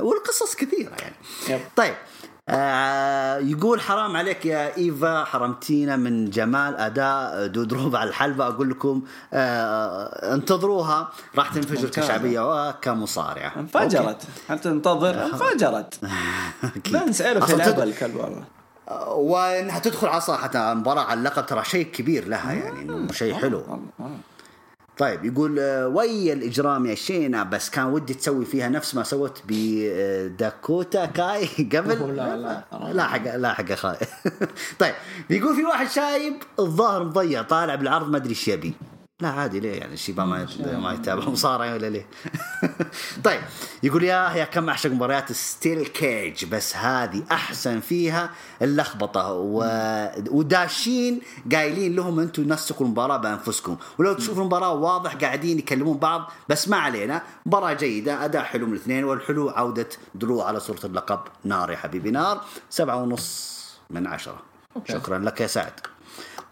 [0.00, 1.14] والقصص كثيرة يعني.
[1.48, 1.60] yep.
[1.76, 1.94] طيب
[2.48, 8.46] آه يقول حرام عليك يا إيفا حرمتينا من جمال أداء دودروب على الحلبة.
[8.46, 9.02] أقول لكم
[9.32, 11.88] آه انتظروها راح تنفجر.
[11.88, 13.52] كشعبية وكمصارعة.
[13.56, 14.22] انفجرت.
[14.48, 16.00] حتى تنتظر؟ انفجرت.
[17.22, 18.44] عرف أصلاً يلعبها الكلب والله.
[18.88, 23.62] آه، وإنها تدخل على صراحة مباراة على اللقب ترى شيء كبير لها يعني شيء حلو.
[24.98, 29.42] طيب يقول آه، وي الإجرام يا شينا بس كان ودي تسوي فيها نفس ما سوت
[29.48, 32.92] بداكوتا كاي قبل؟ لا، لا.
[32.92, 33.94] لا حق لا حق أخوي.
[34.80, 34.94] طيب
[35.30, 38.74] يقول في واحد شايب الظاهر مضيع طالع بالعرض ما أدري إيش يبي.
[39.22, 40.46] لا عادي ليه يعني الشيبان ما
[40.78, 42.06] ما يتابع مصارعه ولا ليه؟
[43.24, 43.40] طيب
[43.82, 48.30] يقول يا يا كم أعشق مباريات steel cage بس هذه أحسن فيها
[48.62, 49.32] اللخبطة.
[49.32, 49.64] و...
[50.30, 51.20] وداشين
[51.52, 53.76] قايلين لهم أنتم نسقوا المباراة بأنفسكم.
[53.98, 57.22] ولو تشوفوا المباراة واضح قاعدين يكلمون بعض بس ما علينا.
[57.46, 61.20] مباراة جيدة أداء حلو من الاثنين والحلو عودة درو على صورة اللقب.
[61.44, 62.40] نار يا حبيبي نار.
[62.70, 64.42] سبعة ونص من عشرة.
[64.88, 65.91] شكرا لك يا سعد.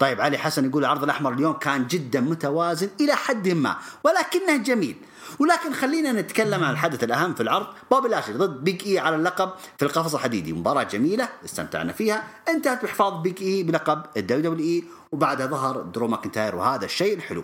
[0.01, 4.95] طيب علي حسن يقول العرض الأحمر اليوم كان جدا متوازن إلى حد ما ولكنه جميل.
[5.39, 7.67] ولكن خلينا نتكلم عن الحدث الأهم في العرض.
[7.91, 10.53] بوبي لاشلي ضد بيج إي على اللقب في القفص الحديدي.
[10.53, 12.23] مباراة جميلة استمتعنا فيها.
[12.49, 17.43] انتهت بحفاظ بيج إي بلقب ال WWE وبعدها ظهر درو ماكنتاير وهذا الشيء الحلو.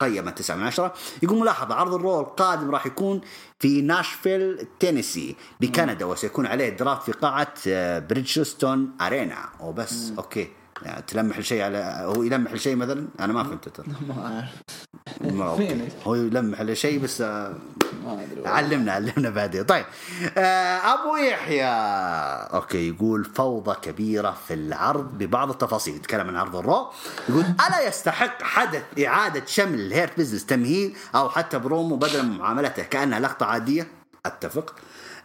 [0.00, 3.20] قيمت 9 من 10 يقول ملاحظة عرض ال Raw القادم راح يكون
[3.58, 9.48] في ناشفيل تينيسي بكندا وسيكون عليه draft في قاعة آه، Bridgestone Arena.
[9.60, 10.59] وبس okay.
[10.82, 13.86] يعني تلمح الشيء على هو يلمح الشيء مثلا؟ أنا ما فهمت ترى.
[15.20, 15.60] ما أعرف؟
[16.06, 17.54] هو يلمح الشيء بس آه،
[18.04, 18.48] ما أدري.
[18.48, 19.64] علمنا علمنا بعدين.
[19.64, 19.84] طيب
[20.38, 21.64] آه، أبو يحيى.
[22.54, 25.94] okay يقول فوضى كبيرة في العرض ببعض التفاصيل.
[25.94, 26.86] يتكلم عن عرض ال Raw.
[27.28, 32.38] يقول ألا يستحق حدث إعادة شمل ال Hurt Business تمهيد أو حتى برومو بدلا من
[32.38, 33.88] معاملته كأنها لقطة عادية؟
[34.26, 34.74] أتفق.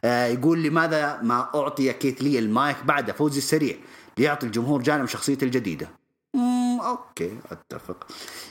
[0.06, 3.76] آه، يقول لماذا ما أعطي كيث لي المايك بعد فوزي السريع؟
[4.18, 5.88] ليعطي الجمهور جانب شخصيته الجديدة.
[6.34, 8.08] مم، okay أتفق.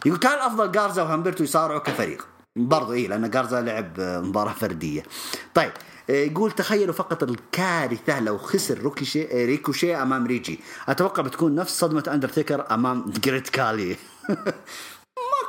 [0.07, 2.27] يقول كان الأفضل جارزا وهمبرتو يصارعوا كفريق.
[2.57, 5.03] برضو إيه لأن جارزا لعب آه، مباراة فردية.
[5.55, 5.73] طيب
[6.11, 10.61] آه، يقول تخيلوا فقط الكارثة لو خسر روكيشي آه، ريكوشي أمام ريجي.
[10.89, 13.97] أتوقع بتكون نفس صدمة أندرتيكر أمام جريت كالي.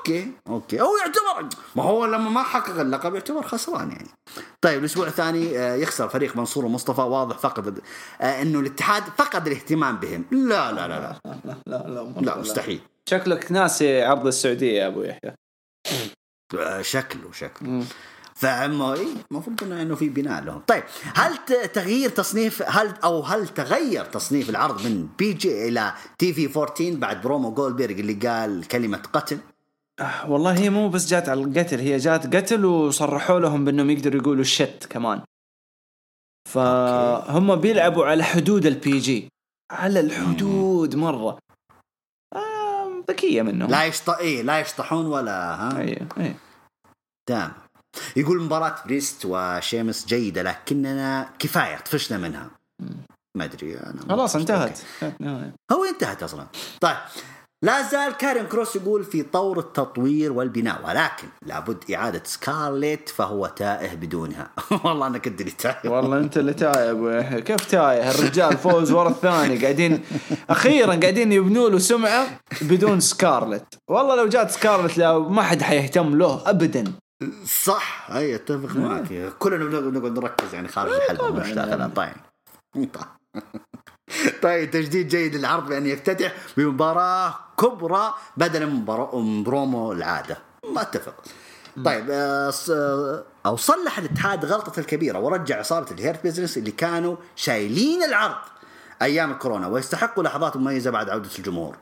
[0.09, 0.81] okay okay.
[0.81, 4.07] هو يعتبر ما هو لما ما حقق اللقب يعتبر خسران يعني.
[4.61, 7.79] طيب الأسبوع الثاني آه، يخسر فريق منصور ومصطفى واضح فقد
[8.21, 10.25] آه، إنه الاتحاد فقد الاهتمام بهم.
[10.31, 11.19] لا لا لا لا.
[11.45, 12.79] لا لا لا, لا مستحيل.
[13.09, 15.35] شكلك ناسي عرض السعودية يا أبو يحيى.
[16.59, 17.69] آه، شكله شكله.
[17.69, 17.83] مم.
[18.35, 20.59] فأما اي المفروض انه إنه في بناء لهم.
[20.67, 20.83] طيب
[21.15, 26.95] هل ت- تغيير تصنيف هل أو هل تغير تصنيف العرض من PG إلى TV 14
[26.95, 29.37] بعد برومو جولدبرغ اللي قال كلمة قتل؟
[30.27, 34.43] والله هي مو بس جات على القتل هي جات قتل وصرحوا لهم بأنهم يقدروا يقولوا
[34.43, 35.21] shit كمان.
[36.49, 39.29] فهم بيلعبوا على حدود ال PG
[39.71, 41.39] على الحدود مرة.
[42.35, 43.69] آه ذكية منهم.
[43.69, 46.35] لا يشط إيه لا يشطحون ولا ها؟ أيوه أيوه
[47.29, 47.53] تمام.
[48.15, 52.51] يقول مباراة بريست وشيمس جيدة لكننا كفاية طفشنا منها.
[53.37, 54.79] ما أدري أنا خلاص انتهت.
[55.03, 55.51] okay.
[55.71, 56.47] هو انتهت أصلا.
[56.81, 56.97] طيب.
[57.61, 63.95] لا زال كاريون كروس يقول في طور التطوير والبناء ولكن لابد إعادة سكارليت فهو تائه
[63.95, 64.49] بدونها.
[64.83, 69.57] والله أنا كنت اللي تائه والله أنت اللي تايه كيف تايه؟ الرجال فوز ورا الثاني
[69.57, 70.03] قاعدين
[70.49, 72.27] أخيرا قاعدين يبنوا له سمعة
[72.61, 76.83] بدون سكارلت والله لو جات سكارلت لو ما حد حيهتم له ابدا.
[77.63, 79.33] صح أي أتفق معك.
[79.39, 81.43] كلنا بنقعد نقعد نركز يعني خارج الحلقة طبعاً.
[81.43, 81.93] مش داخلها يعني.
[82.75, 82.89] طيب.
[84.43, 90.37] طيب تجديد جيد للعرض بأن يفتتح بمباراة كبرى بدلا من برومو العادة.
[90.73, 91.13] ما أتفق.
[91.85, 97.15] طيب آه، آه، أو صلح الاتحاد غلطته الكبيرة ورجع عصابه ال Hurt Business اللي كانوا
[97.35, 98.35] شايلين العرض
[99.01, 101.75] أيام الكورونا ويستحقوا لحظات مميزة بعد عودة الجمهور.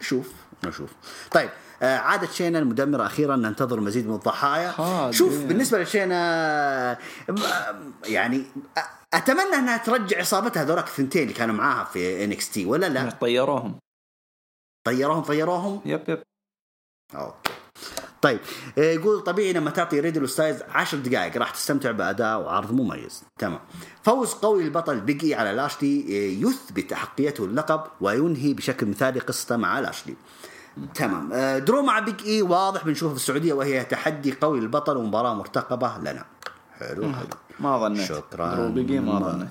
[0.00, 0.32] شوف
[0.64, 0.90] نشوف.
[1.30, 1.50] طيب
[1.82, 4.72] آه، عادت شينا المدمرة أخيرا ننتظر مزيد من الضحايا.
[5.10, 6.98] شوف بالنسبة لشينا
[8.06, 8.44] يعني
[9.14, 13.78] أتمنى أنها ترجع عصابتها هذولاك الثنتين اللي كانوا معاها في NXT ولا لا؟ طيروهم.
[14.86, 16.22] طيروهم طيروهم؟ yep yep.
[17.14, 17.52] okay.
[18.22, 18.40] طيب
[18.78, 23.24] آه، يقول طبيعي لما تعطي ريدل ستايلز 10 دقائق راح تستمتع بأداء وعرض مميز.
[23.38, 23.60] تمام.
[24.02, 29.80] فوز قوي للبطل بيجي على لاشلي آه، يثبت أحقيته اللقب وينهي بشكل مثالي قصته مع
[29.80, 30.16] لاشلي.
[30.94, 31.32] تمام.
[31.32, 35.98] آه، درو مع بيج إي واضح بنشوفه في السعودية وهي تحدي قوي للبطل ومباراة مرتقبة
[35.98, 36.24] لنا.
[36.78, 37.47] حلو حلو.
[37.60, 38.08] ما ظنيت.
[38.08, 38.54] شكراً.
[38.54, 39.48] درو بيجي ما ظنيت.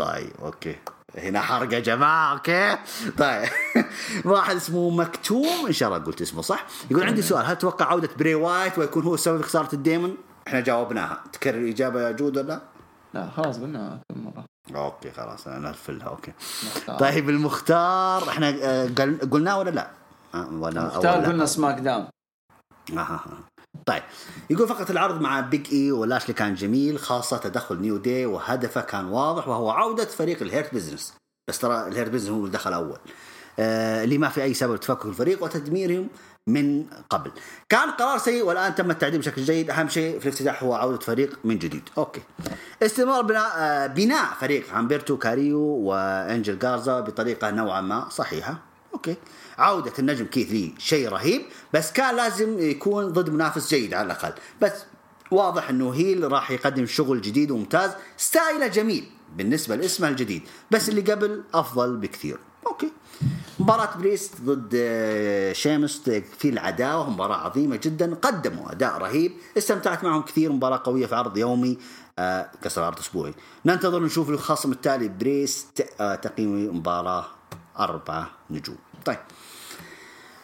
[0.00, 0.76] طيب okay.
[1.18, 2.76] هنا حرق يا جماعة okay.
[3.18, 3.48] طيب.
[4.24, 6.66] واحد اسمه مكتوم إن شاء الله قلت اسمه صح.
[6.90, 7.46] يقول عندي سؤال.
[7.46, 10.16] هل تتوقع عودة براي وايت ويكون هو سبب خسارة ال Demon؟
[10.48, 11.24] إحنا جاوبناها.
[11.32, 12.60] تكرر الإجابة يا جود ولا؟
[13.14, 14.44] لا خلاص قلنا كم مرة.
[14.76, 16.32] okay خلاص أنا نرفلها okay.
[16.66, 16.98] مختار.
[16.98, 19.90] طيب المختار إحنا آه، قل- قلناه ولا لا؟
[20.34, 22.06] آه، ولا مختار؟ قلنا سماك Down.
[22.92, 23.20] آه، آه.
[23.86, 24.02] طيب
[24.50, 29.04] يقول فقط العرض مع بيج اي ولاشلي كان جميل خاصة تدخل New Day وهدفه كان
[29.04, 31.14] واضح وهو عودة فريق ال Hurt Business
[31.48, 32.98] بس ترى ال Hurt Business هو اللي دخل أول.
[33.58, 36.08] آه اللي ما في أي سبب تفكك الفريق وتدميرهم
[36.46, 37.30] من قبل.
[37.68, 39.70] كان قرار سيء والآن تم التعديل بشكل جيد.
[39.70, 41.82] أهم شيء في الافتتاح هو عودة فريق من جديد.
[41.98, 42.20] okay.
[42.82, 48.58] استمرار بناء آه بناء فريق همبرتو كاريو وانجل جارزا بطريقة نوعا ما صحيحة.
[48.94, 49.16] okay.
[49.58, 51.42] عودة النجم كيث لي شيء رهيب
[51.74, 54.32] بس كان لازم يكون ضد منافس جيد على الأقل.
[54.62, 54.72] بس
[55.30, 59.04] واضح إنه heel راح يقدم شغل جديد وممتاز style ه جميل
[59.36, 62.38] بالنسبة لاسمه الجديد بس اللي قبل أفضل بكثير.
[62.66, 62.92] okay.
[63.58, 70.22] مباراة بريست ضد آه، شيمس في العداوة مباراة عظيمة جدا قدموا أداء رهيب استمتعت معهم
[70.22, 71.78] كثير مباراة قوية في عرض يومي
[72.18, 73.34] آه، كسر عرض أسبوعي.
[73.66, 77.26] ننتظر نشوف الخصم التالي بريست آه، تقييم مباراة
[77.78, 78.78] أربعة نجوم.
[79.04, 79.18] طيب.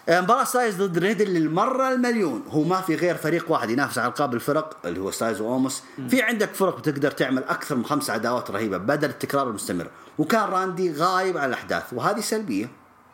[0.09, 2.43] مباراة ستايلز ضد ريدل للمرة المليون.
[2.49, 6.23] هو ما في غير فريق واحد ينافس على القاب الفرق اللي هو ستايلز واوموس في
[6.23, 9.91] عندك فرق بتقدر تعمل أكثر من خمس عداوات رهيبة بدل التكرار المستمر.
[10.19, 12.71] وكان راندي غايب عن الأحداث وهذه سلبية.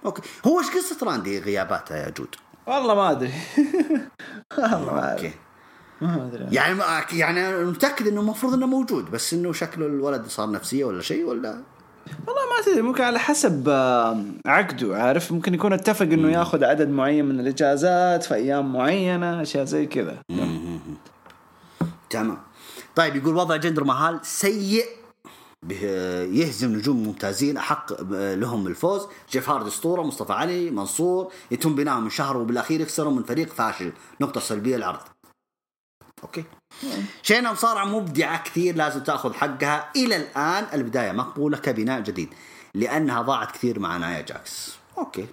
[0.06, 0.23] okay.
[0.47, 2.35] هو إيش قصة راندي غياباتها يا جود؟
[2.66, 3.32] والله ما أدري.
[4.59, 5.32] والله ما أدري.
[6.01, 6.47] ما أدري.
[6.55, 6.78] يعني
[7.12, 11.24] يعني أنا متأكد إنه المفروض إنه موجود بس إنه شكله الولد صار نفسية ولا شيء
[11.24, 11.62] ولا
[12.26, 16.89] والله ما تدري ممكن على حسب آه، عقده عارف؟ ممكن يكون اتفق إنه ياخذ عدد
[16.89, 20.18] معين من الإجازات في أيام معينة أشياء زي كذا.
[22.10, 22.39] تمام.
[22.97, 24.85] طيب يقول وضع جندر مهال سيء
[25.70, 29.02] يهزم نجوم ممتازين أحق لهم الفوز.
[29.32, 33.93] جيف هاردي أسطورة مصطفى علي منصور يتم بناء من شهر وبالأخير يخسروا من فريق فاشل.
[34.20, 35.01] نقطة سلبية العرض.
[36.23, 36.44] okay.
[37.23, 39.90] شينا مصارعه مبدعة كثير لازم تأخذ حقها.
[39.97, 42.35] إلى الآن البداية مقبوله كبناء جديد
[42.74, 44.77] لأنها ضاعت كثير مع نايا جاكس.
[44.98, 45.27] okay.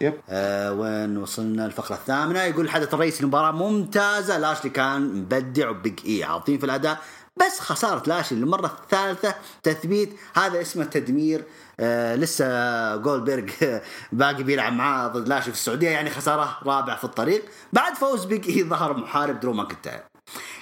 [0.00, 0.14] yep.
[0.28, 4.38] آه وين وصلنا الفقرة الثامنة؟ يقول الحدث الرئيسي للمباراة ممتازة.
[4.38, 6.98] لاشلي كان مبدع وبيج إي عظيم في الأداء
[7.36, 11.44] بس خسارة لاشلي للمرة الثالثة تثبيت هذا اسمه تدمير
[11.80, 13.50] آه لسه جولبرغ
[14.12, 17.44] باقي بيلعب معاه ضد لاشلي في السعودية يعني خسارة رابعة في الطريق.
[17.72, 20.02] بعد فوز بيج اي ظهر محارب درو ماكنتاير.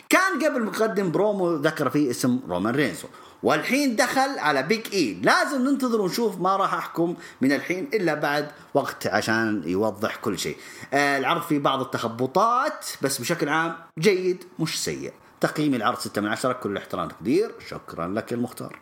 [0.09, 3.09] كان قبل مقدم برومو ذكر فيه اسم رومان رينز.
[3.43, 5.15] والحين دخل على بيج إي.
[5.23, 10.57] لازم ننتظر ونشوف ما راح أحكم من الحين إلا بعد وقت عشان يوضح كل شيء.
[10.95, 15.13] آه العرض فيه بعض التخبطات بس بشكل عام جيد مش سيء.
[15.41, 17.55] تقييم العرض 6 من 10 كل احترام تقدير.
[17.69, 18.79] شكرا لك المختار.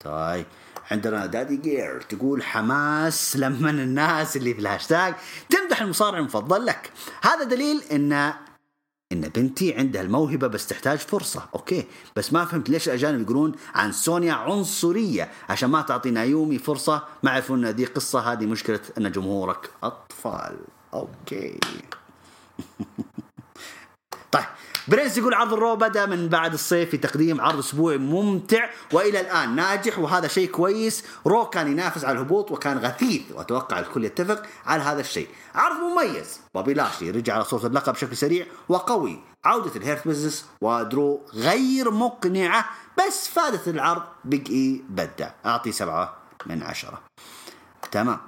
[0.00, 0.46] طيب.
[0.90, 5.14] عندنا دادي جير تقول حماس لما الناس اللي في الهاشتاج
[5.50, 6.90] تمدح المصارع المفضل لك.
[7.22, 8.32] هذا دليل ان
[9.12, 11.48] إن بنتي عندها الموهبة بس تحتاج فرصة.
[11.54, 11.86] okay.
[12.16, 17.02] بس ما فهمت ليش الأجانب يقولون عن سونيا عنصرية عشان ما تعطي نايومي فرصة.
[17.22, 20.56] ما يعرفون إن دي قصة هذه مشكلة إن جمهورك أطفال.
[20.94, 21.58] okay.
[24.32, 24.44] طيب.
[24.88, 29.56] برنس يقول عرض الرو بدا من بعد الصيف في تقديم عرض اسبوعي ممتع وإلى الآن.
[29.56, 31.04] ناجح وهذا شيء كويس.
[31.26, 35.28] رو كان ينافس على الهبوط وكان غثيث وأتوقع الكل يتفق على هذا الشيء.
[35.54, 36.40] عرض مميز.
[36.54, 39.20] بوبي لاشلي رجع على صورة اللقب بشكل سريع وقوي.
[39.44, 42.64] عودة الهيرت بزنس ودرو غير مقنعة
[42.98, 44.02] بس فادت العرض.
[44.24, 46.16] بيج اي بدع أعطي سبعة
[46.46, 47.02] من عشرة.
[47.92, 48.18] تمام.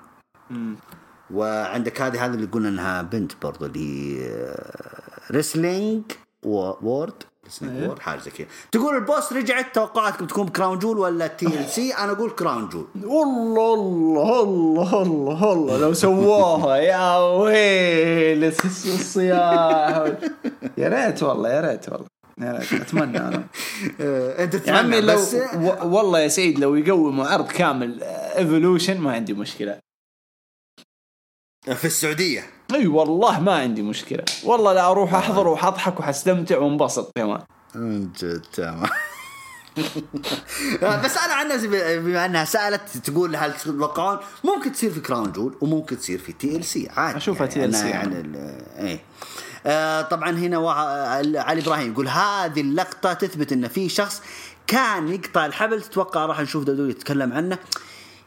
[1.31, 4.57] وعندك هذه هذه اللي قلنا إنها بنت برضو اللي
[5.31, 6.03] ريسلينج
[6.47, 7.87] وورد ريسلينج إيه.
[7.87, 8.47] وورد حاجة زي كذا.
[8.73, 12.87] تقول البوس رجعت توقعاتكم تكون كراون جول ولا تي ال سي أنا أقول كراون جول.
[13.05, 20.13] والله الله الله الله الله لو سووها يا ويل الصياح.
[20.79, 22.07] يا ريت والله يا ريت والله
[22.41, 22.73] يا ريت.
[22.73, 23.45] أتمنى أنا.
[24.01, 25.37] آه، انت تتمنى لو بس؟
[25.83, 29.79] والله يا سيد لو يقوموا عرض كامل ايفولوشن ما عندي مشكلة.
[31.75, 32.47] في السعودية.
[32.75, 34.25] أي والله ما عندي مشكلة.
[34.45, 37.41] والله لا أروح أحضر وحضحك وحستمتع وانبسط كمان
[37.75, 38.83] من جد تمام.
[41.05, 41.69] بس أنا عن نفسي
[41.99, 46.89] بما أنها سألت تقول هل تتوقعون؟ ممكن تصير في كراون جول وممكن تصير في TLC
[46.97, 48.21] عادي أشوفها يعني TLC أنا يعني.
[48.21, 49.01] ال- إيه.
[49.67, 50.71] آه، طبعا هنا
[51.41, 54.23] علي إبراهيم يقول هذه اللقطة تثبت إن في شخص
[54.67, 57.59] كان يقطع الحبل تتوقع راح نشوف دودو يتكلم عنه؟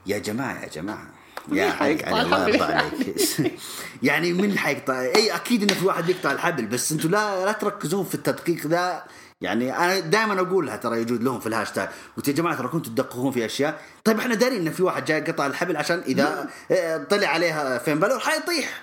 [0.05, 1.07] يا جماعة يا جماعة.
[1.53, 3.51] يا علي علي الله يرضى عليك.
[4.03, 8.05] يعني من حيقطع إي أكيد إنه في واحد بيقطع الحبل بس أنتم لا لا تركزون
[8.05, 9.03] في التدقيق ذا.
[9.41, 11.89] يعني أنا دائما أقولها ترى يجود لهم في الهاشتاج.
[12.17, 13.81] قلت يا جماعة ترى كنتوا تدققون في أشياء.
[14.03, 17.99] طيب إحنا دارين ان في واحد جاي قطع الحبل عشان إذا آه، طلع عليها فين
[17.99, 18.81] بلور حيطيح.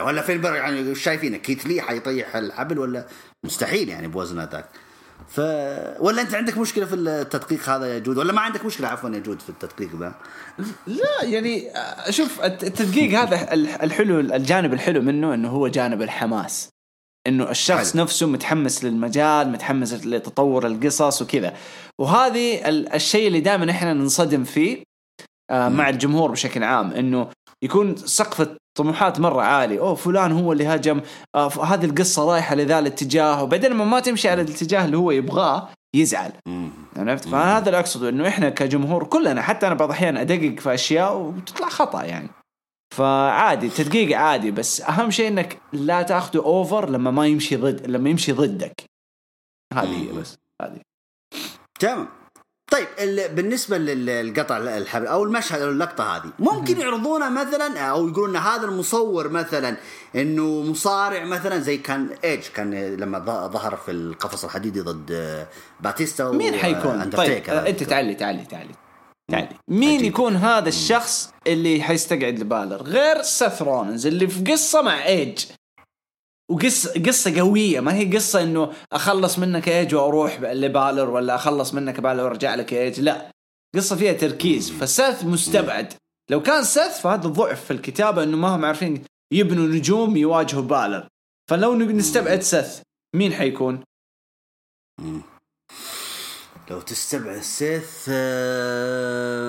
[0.00, 3.06] ولا فين بلور يعني وش شايفينه كيت لي حيطيح الحبل ولا؟
[3.44, 4.68] مستحيل يعني بوزنه ذاك.
[5.32, 5.40] ف
[6.00, 9.18] ولا انت عندك مشكلة في التدقيق هذا يا جود؟ ولا ما عندك مشكلة عفوا يا
[9.18, 10.14] جود في التدقيق ذا؟
[10.86, 11.70] لا يعني
[12.10, 16.68] شوف الت- التدقيق هذا ال- الحلو الجانب الحلو منه إنه هو جانب الحماس.
[17.26, 18.02] إنه الشخص حلو.
[18.02, 21.54] نفسه متحمس للمجال متحمس لتطور القصص وكذا.
[22.00, 24.82] وهذه ال- الشيء اللي دائما إحنا ننصدم فيه
[25.50, 27.28] آه، مع الجمهور بشكل عام إنه
[27.64, 31.00] يكون سقف الطموحات مرة عالي أوه فلان هو اللي هجم.
[31.34, 35.68] آه هذه القصة رايحة لذا الاتجاه وبعدين لما ما تمشي على الاتجاه اللي هو يبغاه
[35.96, 36.32] يزعل.
[36.96, 41.16] عرفت؟ فهذا اللي أقصده إنه إحنا كجمهور كلنا حتى أنا بعض الأحيان أدقق في أشياء
[41.16, 42.28] وتطلع خطأ يعني.
[42.94, 48.10] فعادي تدقيق عادي بس أهم شيء إنك لا تاخذه اوفر لما ما يمشي ضد لما
[48.10, 48.84] يمشي ضدك.
[49.74, 50.36] هذه هي بس.
[50.62, 50.80] هذه.
[51.80, 52.08] تمام.
[52.72, 58.08] طيب ال- بالنسبة لل- للقطع الحبل أو المشهد أو اللقطة هذه ممكن يعرضونها مثلا أو
[58.08, 59.76] يقولون هذا المصور مثلا
[60.16, 63.18] إنه مصارع مثلا زي كان ايج كان لما
[63.52, 65.46] ظهر في القفص الحديدي ضد
[65.80, 67.30] باتيستا مين حيكون؟ طيب
[67.66, 68.70] أنت تعالي تعالي تعالي
[69.30, 70.04] تعالي مين.
[70.04, 75.38] يكون هذا الشخص اللي حيستقعد لبالر؟ غير سيث رولينز اللي في قصة مع ايج
[76.50, 77.80] وقصة قصة قوية.
[77.80, 82.72] ما هي قصة إنه أخلص منك ايج وأروح لبالر ولا أخلص منك بالر وأرجع لك
[82.72, 83.30] ايج لا.
[83.76, 84.70] قصة فيها تركيز.
[84.70, 85.92] فسيث مستبعد.
[86.30, 91.08] لو كان سيث فهذا ضعف في الكتابة إنه ما هم عارفين يبنوا نجوم يواجهوا بالر.
[91.50, 92.80] فلو نستبعد سيث
[93.16, 93.84] مين حيكون؟
[96.72, 99.42] لو تستبعد سيث آه،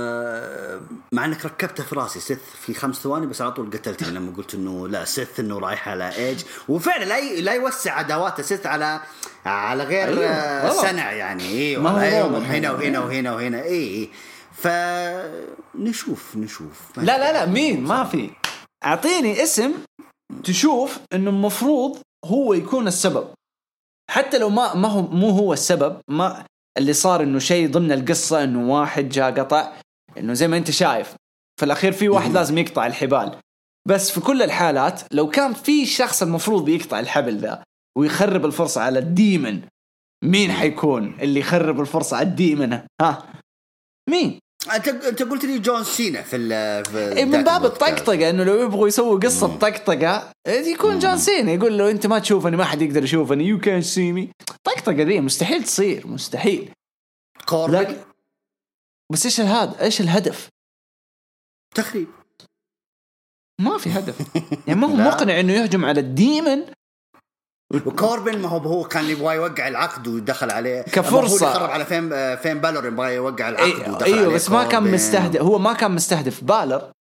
[1.12, 4.54] مع انك ركبته في راسي سيث في خمس ثواني بس على طول قتلتني لما قلت
[4.56, 9.02] إنه لا سيث إنه رايح على إيج وفعلا لا لا يوسع عداواته سيث على
[9.46, 10.82] على غير أيوه، آه،.
[10.82, 12.72] سنع يعني إيوه ما أيوه، هنا.
[12.72, 14.10] وهنا وهنا وهنا اي إيه.
[14.54, 17.46] فنشوف نشوف لا لا لا.
[17.46, 18.30] مين ما في
[18.86, 19.74] أعطيني اسم
[20.44, 23.28] تشوف إنه المفروض هو يكون السبب
[24.12, 26.46] حتى لو ما ما هو مو هو السبب ما
[26.78, 29.74] اللي صار إنه شيء ضمن القصة إنه واحد جاء قطع
[30.18, 31.16] إنه زي ما أنت شايف.
[31.60, 32.32] في الأخير في واحد.
[32.32, 33.40] لازم يقطع الحبال.
[33.88, 37.64] بس في كل الحالات لو كان في شخص المفروض يقطع الحبل ذا
[37.98, 39.62] ويخرب الفرصة على ال demon
[40.24, 43.34] مين حيكون اللي يخرب الفرصة على ال demon؟ ها؟
[44.10, 44.40] مين؟
[44.72, 47.66] انت أنت قلت لي جون سينا في ال في إيه من باب.
[47.66, 52.58] الطقطقة إنه لو يبغوا يسووا قصة طقطقة يكون جون سينا يقول له أنت ما تشوفني
[52.58, 54.30] ما حد يقدر يشوفني يو كان سي مي
[54.64, 56.72] طقطقة ذي مستحيل تصير مستحيل.
[57.46, 57.96] كوربن لكن
[59.12, 60.50] بس إيش هذا إيش الهدف؟
[61.76, 62.08] تخريب.
[63.62, 64.16] ما في هدف.
[64.68, 64.96] يعني ما هو.
[64.96, 66.66] مقنع إنه يهجم على الديمن
[67.74, 70.82] وكوربن ما هو هو كان يبغى يوقع العقد ودخل عليه.
[70.82, 71.20] كفرصة.
[71.20, 74.64] المفروض يخرب على فين فين بالور يبغى يوقع العقد أي- ودخل أيوه عليه بس ما
[74.64, 74.84] كان.
[74.92, 76.92] مستهدف هو ما كان مستهدف بالر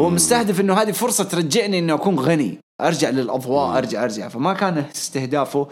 [0.00, 2.58] هو مستهدف إنه هذه فرصة ترجعني انه أكون غني.
[2.80, 4.28] أرجع للأضواء ارجع أرجع.
[4.28, 5.68] فما كان استهدافه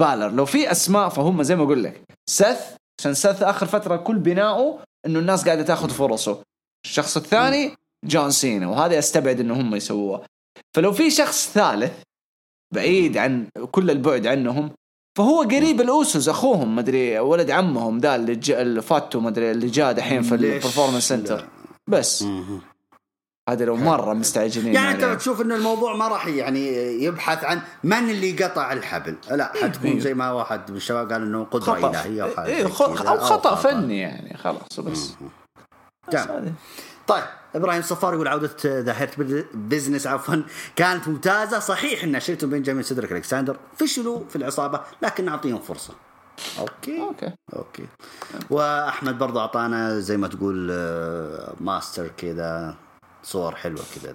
[0.00, 2.02] بالر لو في أسماء فهم زي ما أقول لك.
[2.30, 6.42] سث عشان سث آخر فترة كل بناؤه إنه الناس قاعدة تاخذ فرصه.
[6.86, 7.74] الشخص الثاني
[8.04, 8.66] جون سينا.
[8.68, 10.24] وهذا أستبعد إنه هم يسووه.
[10.76, 11.92] فلو في شخص ثالث
[12.74, 14.70] بعيد عن كل البعد عنهم.
[15.18, 18.80] فهو قريب الأوسوس أخوهم مدري ولد عمهم ذا اللي, ج...
[18.80, 21.44] فاتو مدري اللي جاء دحين في ليش البرفورمانس سنتر؟
[21.86, 22.24] بس.
[23.48, 25.14] هذا لو مرة مستعجلين يعني انت عليه.
[25.14, 26.66] بتشوف إنه الموضوع ما راح يعني
[27.04, 29.16] يبحث عن من اللي قطع الحبل.
[29.30, 30.00] لا حتكون إيه.
[30.00, 31.90] زي ما واحد من الشباب قال إنه قدره خطأ.
[31.90, 32.82] إلهية إيه خ...
[32.82, 35.14] أو خطأ فني يعني خلاص بس.
[36.08, 36.28] بس.
[37.08, 37.24] طيب
[37.54, 39.20] إبراهيم صفار يقول عودة The Hurt
[39.54, 40.42] Business عفوا
[40.76, 41.58] كانت ممتازة.
[41.58, 45.94] صحيح إن شيلتون بنجامين سيدريك الكساندر فشلوا في العصابة لكن نعطيهم فرصة.
[46.58, 47.00] Okay?
[47.00, 47.32] Okay.
[47.56, 47.86] Okay.
[48.50, 52.74] وأحمد برضه أعطانا زي ما تقول آه، ماستر كذا.
[53.22, 54.14] صور حلوة كذا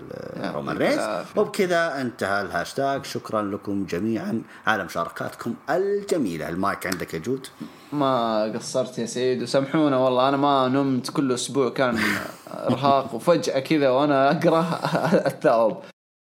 [0.51, 1.41] رومان العافية.
[1.41, 4.41] وبكذا انتهى الهاشتاج شكرا لكم جميعا.
[4.67, 6.49] على مشاركاتكم الجميلة.
[6.49, 7.47] المايك عندك يا جود.
[7.93, 9.43] ما قصرت يا سيد.
[9.43, 11.69] وسامحونا والله أنا ما نمت كل أسبوع.
[11.69, 11.99] كان
[12.47, 14.79] إرهاق وفجأة كذا وأنا أقرأ
[15.27, 15.77] الثوب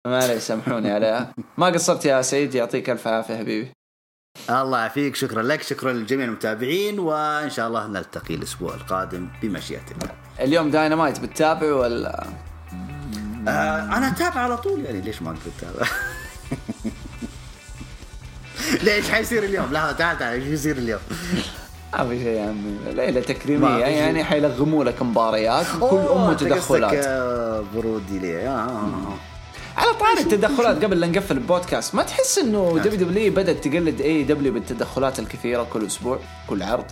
[0.08, 1.34] معليش سامحوني عليها.
[1.58, 2.56] ما قصرت يا سيد.
[2.56, 3.72] يعطيك ألف عافية حبيبي.
[4.50, 5.16] الله يعافيك.
[5.16, 5.62] شكرا لك.
[5.62, 7.00] شكرا لجميع المتابعين.
[7.00, 10.12] وإن شاء الله نلتقي الأسبوع القادم بمشيئة الله.
[10.40, 12.24] اليوم داينامايت بتتابع ولا
[13.49, 14.85] آه أنا أتابع على طول.
[14.85, 15.88] يعني ليش ما أقدر اتابع
[18.84, 20.99] ليش حيصير اليوم؟ لا تعال تعال إيش يصير اليوم؟
[21.93, 23.77] ما في شيء يا عمي ليلة تكريمية.
[23.77, 26.93] يعني حيلغموا لك مباريات أنت قصدك، تدخلات.
[26.93, 29.13] آه، برودي ليه آه، آه، آه.
[29.77, 32.77] على طاري التدخلات قبل لا نقفل البودكاست ما تحس إنه نعم.
[32.77, 36.85] دبليو دبليو بدأت تقلد اي دبليو بالتدخلات الكثيرة كل أسبوع كل عرض؟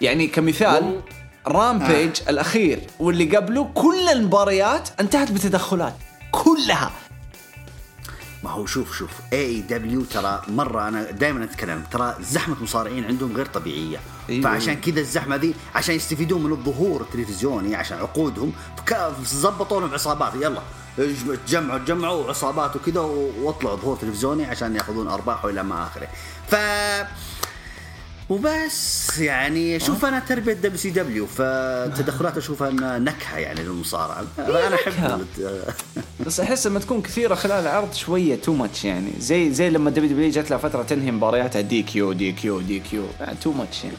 [0.00, 1.00] يعني كمثال
[1.48, 2.30] Rampage آه.
[2.30, 5.94] الأخير واللي قبله كل المباريات انتهت بتدخلات
[6.30, 6.90] كلها
[8.44, 13.46] ما هو شوف شوف AEW ترى مرة أنا دائما أتكلم ترى زحمة مصارعين عندهم غير
[13.46, 14.42] طبيعية أيوة.
[14.42, 18.52] فعشان كذا الزحمة ذي عشان يستفيدون من الظهور التلفزيوني عشان عقودهم
[19.22, 20.62] ظبطوا لهم عصابات يلا
[21.46, 23.00] تجمعوا تجمعوا عصابات وكذا
[23.40, 26.08] واطلعوا ظهور تلفزيوني عشان ياخذون أرباح وإلى ما آخره
[26.48, 26.54] ف
[28.30, 34.24] وبس يعني شوف أنا تربية دبليو سي دبليو فالتدخلات أشوفها إنها نكهة يعني للمصارعة.
[34.38, 35.24] أنا أحب
[36.26, 39.10] بس أحس لما تكون كثيرة خلال العرض شوية too much يعني.
[39.18, 43.04] زي زي لما WWE جات لها فترة تنهي مبارياتها DQ DQ DQ
[43.42, 43.96] too much يعني.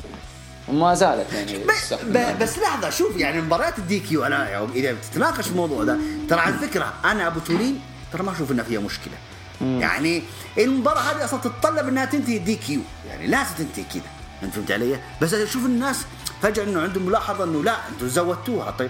[0.67, 4.91] وما زالت يعني تستخدم ب- بس لحظة شوف يعني مباريات ال DQ أنا يعني إذا
[4.93, 5.97] بتتناقش في الموضوع ده
[6.29, 7.79] ترى على فكرة أنا أبو تولين
[8.13, 9.13] ترى ما أشوف إنها فيها مشكلة.
[9.61, 10.21] يعني
[10.57, 14.03] المباراة هذه أصلا تتطلب إنها تنتهي DQ يعني لازم تنتهي كذا.
[14.43, 15.97] انت فهمت علي؟ بس أشوف الناس
[16.41, 18.71] فجأة إنه عندهم ملاحظة إنه لا أنتم زودتوها.
[18.71, 18.89] طيب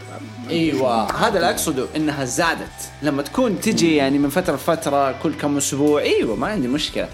[0.49, 2.71] إيوه هذا اللي أقصده إنها زادت.
[3.01, 7.09] لما تكون تجي يعني من فترة لفترة كل كم أسبوع إيوه ما عندي مشكلة.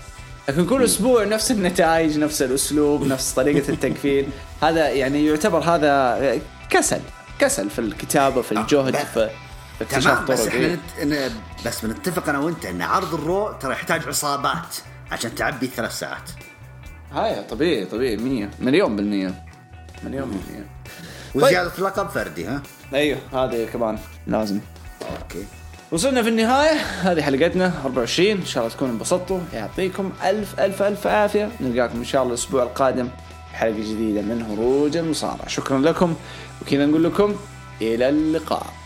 [0.50, 4.28] لكن كل أسبوع نفس النتائج نفس الأسلوب نفس طريقة التقفيل
[4.64, 6.40] هذا يعني يعتبر هذا
[6.70, 7.00] كسل
[7.40, 9.30] كسل في الكتابة في الجهد ب- في
[9.82, 10.80] اكتشاف تمام بس إحنا إيه.
[11.04, 11.32] نت...
[11.66, 14.76] بس بنتفق أنا وأنت إن عرض الرو ترى يحتاج عصابات
[15.12, 16.30] عشان تعبي ثلاث ساعات.
[17.14, 19.34] هاي طبيعي طبيعي 100 مليون بالمية.
[20.04, 20.66] مليون بالمية.
[21.36, 22.62] وزيادة لقب فردي ها؟
[22.94, 23.98] أيوه هذه كمان
[24.28, 24.60] لازم.
[25.02, 25.46] أوكي.
[25.92, 26.76] وصلنا في النهاية.
[27.02, 29.40] هذه حلقتنا 24 إن شاء الله تكونوا انبسطتوا.
[29.54, 31.50] يعطيكم ألف ألف ألف عافية.
[31.62, 33.10] نلقاكم إن شاء الله الأسبوع القادم
[33.54, 35.48] بحلقة جديدة من هروج المصارعة.
[35.48, 36.16] شكرا لكم.
[36.62, 37.36] وكذا نقول لكم
[37.82, 38.77] إلى اللقاء.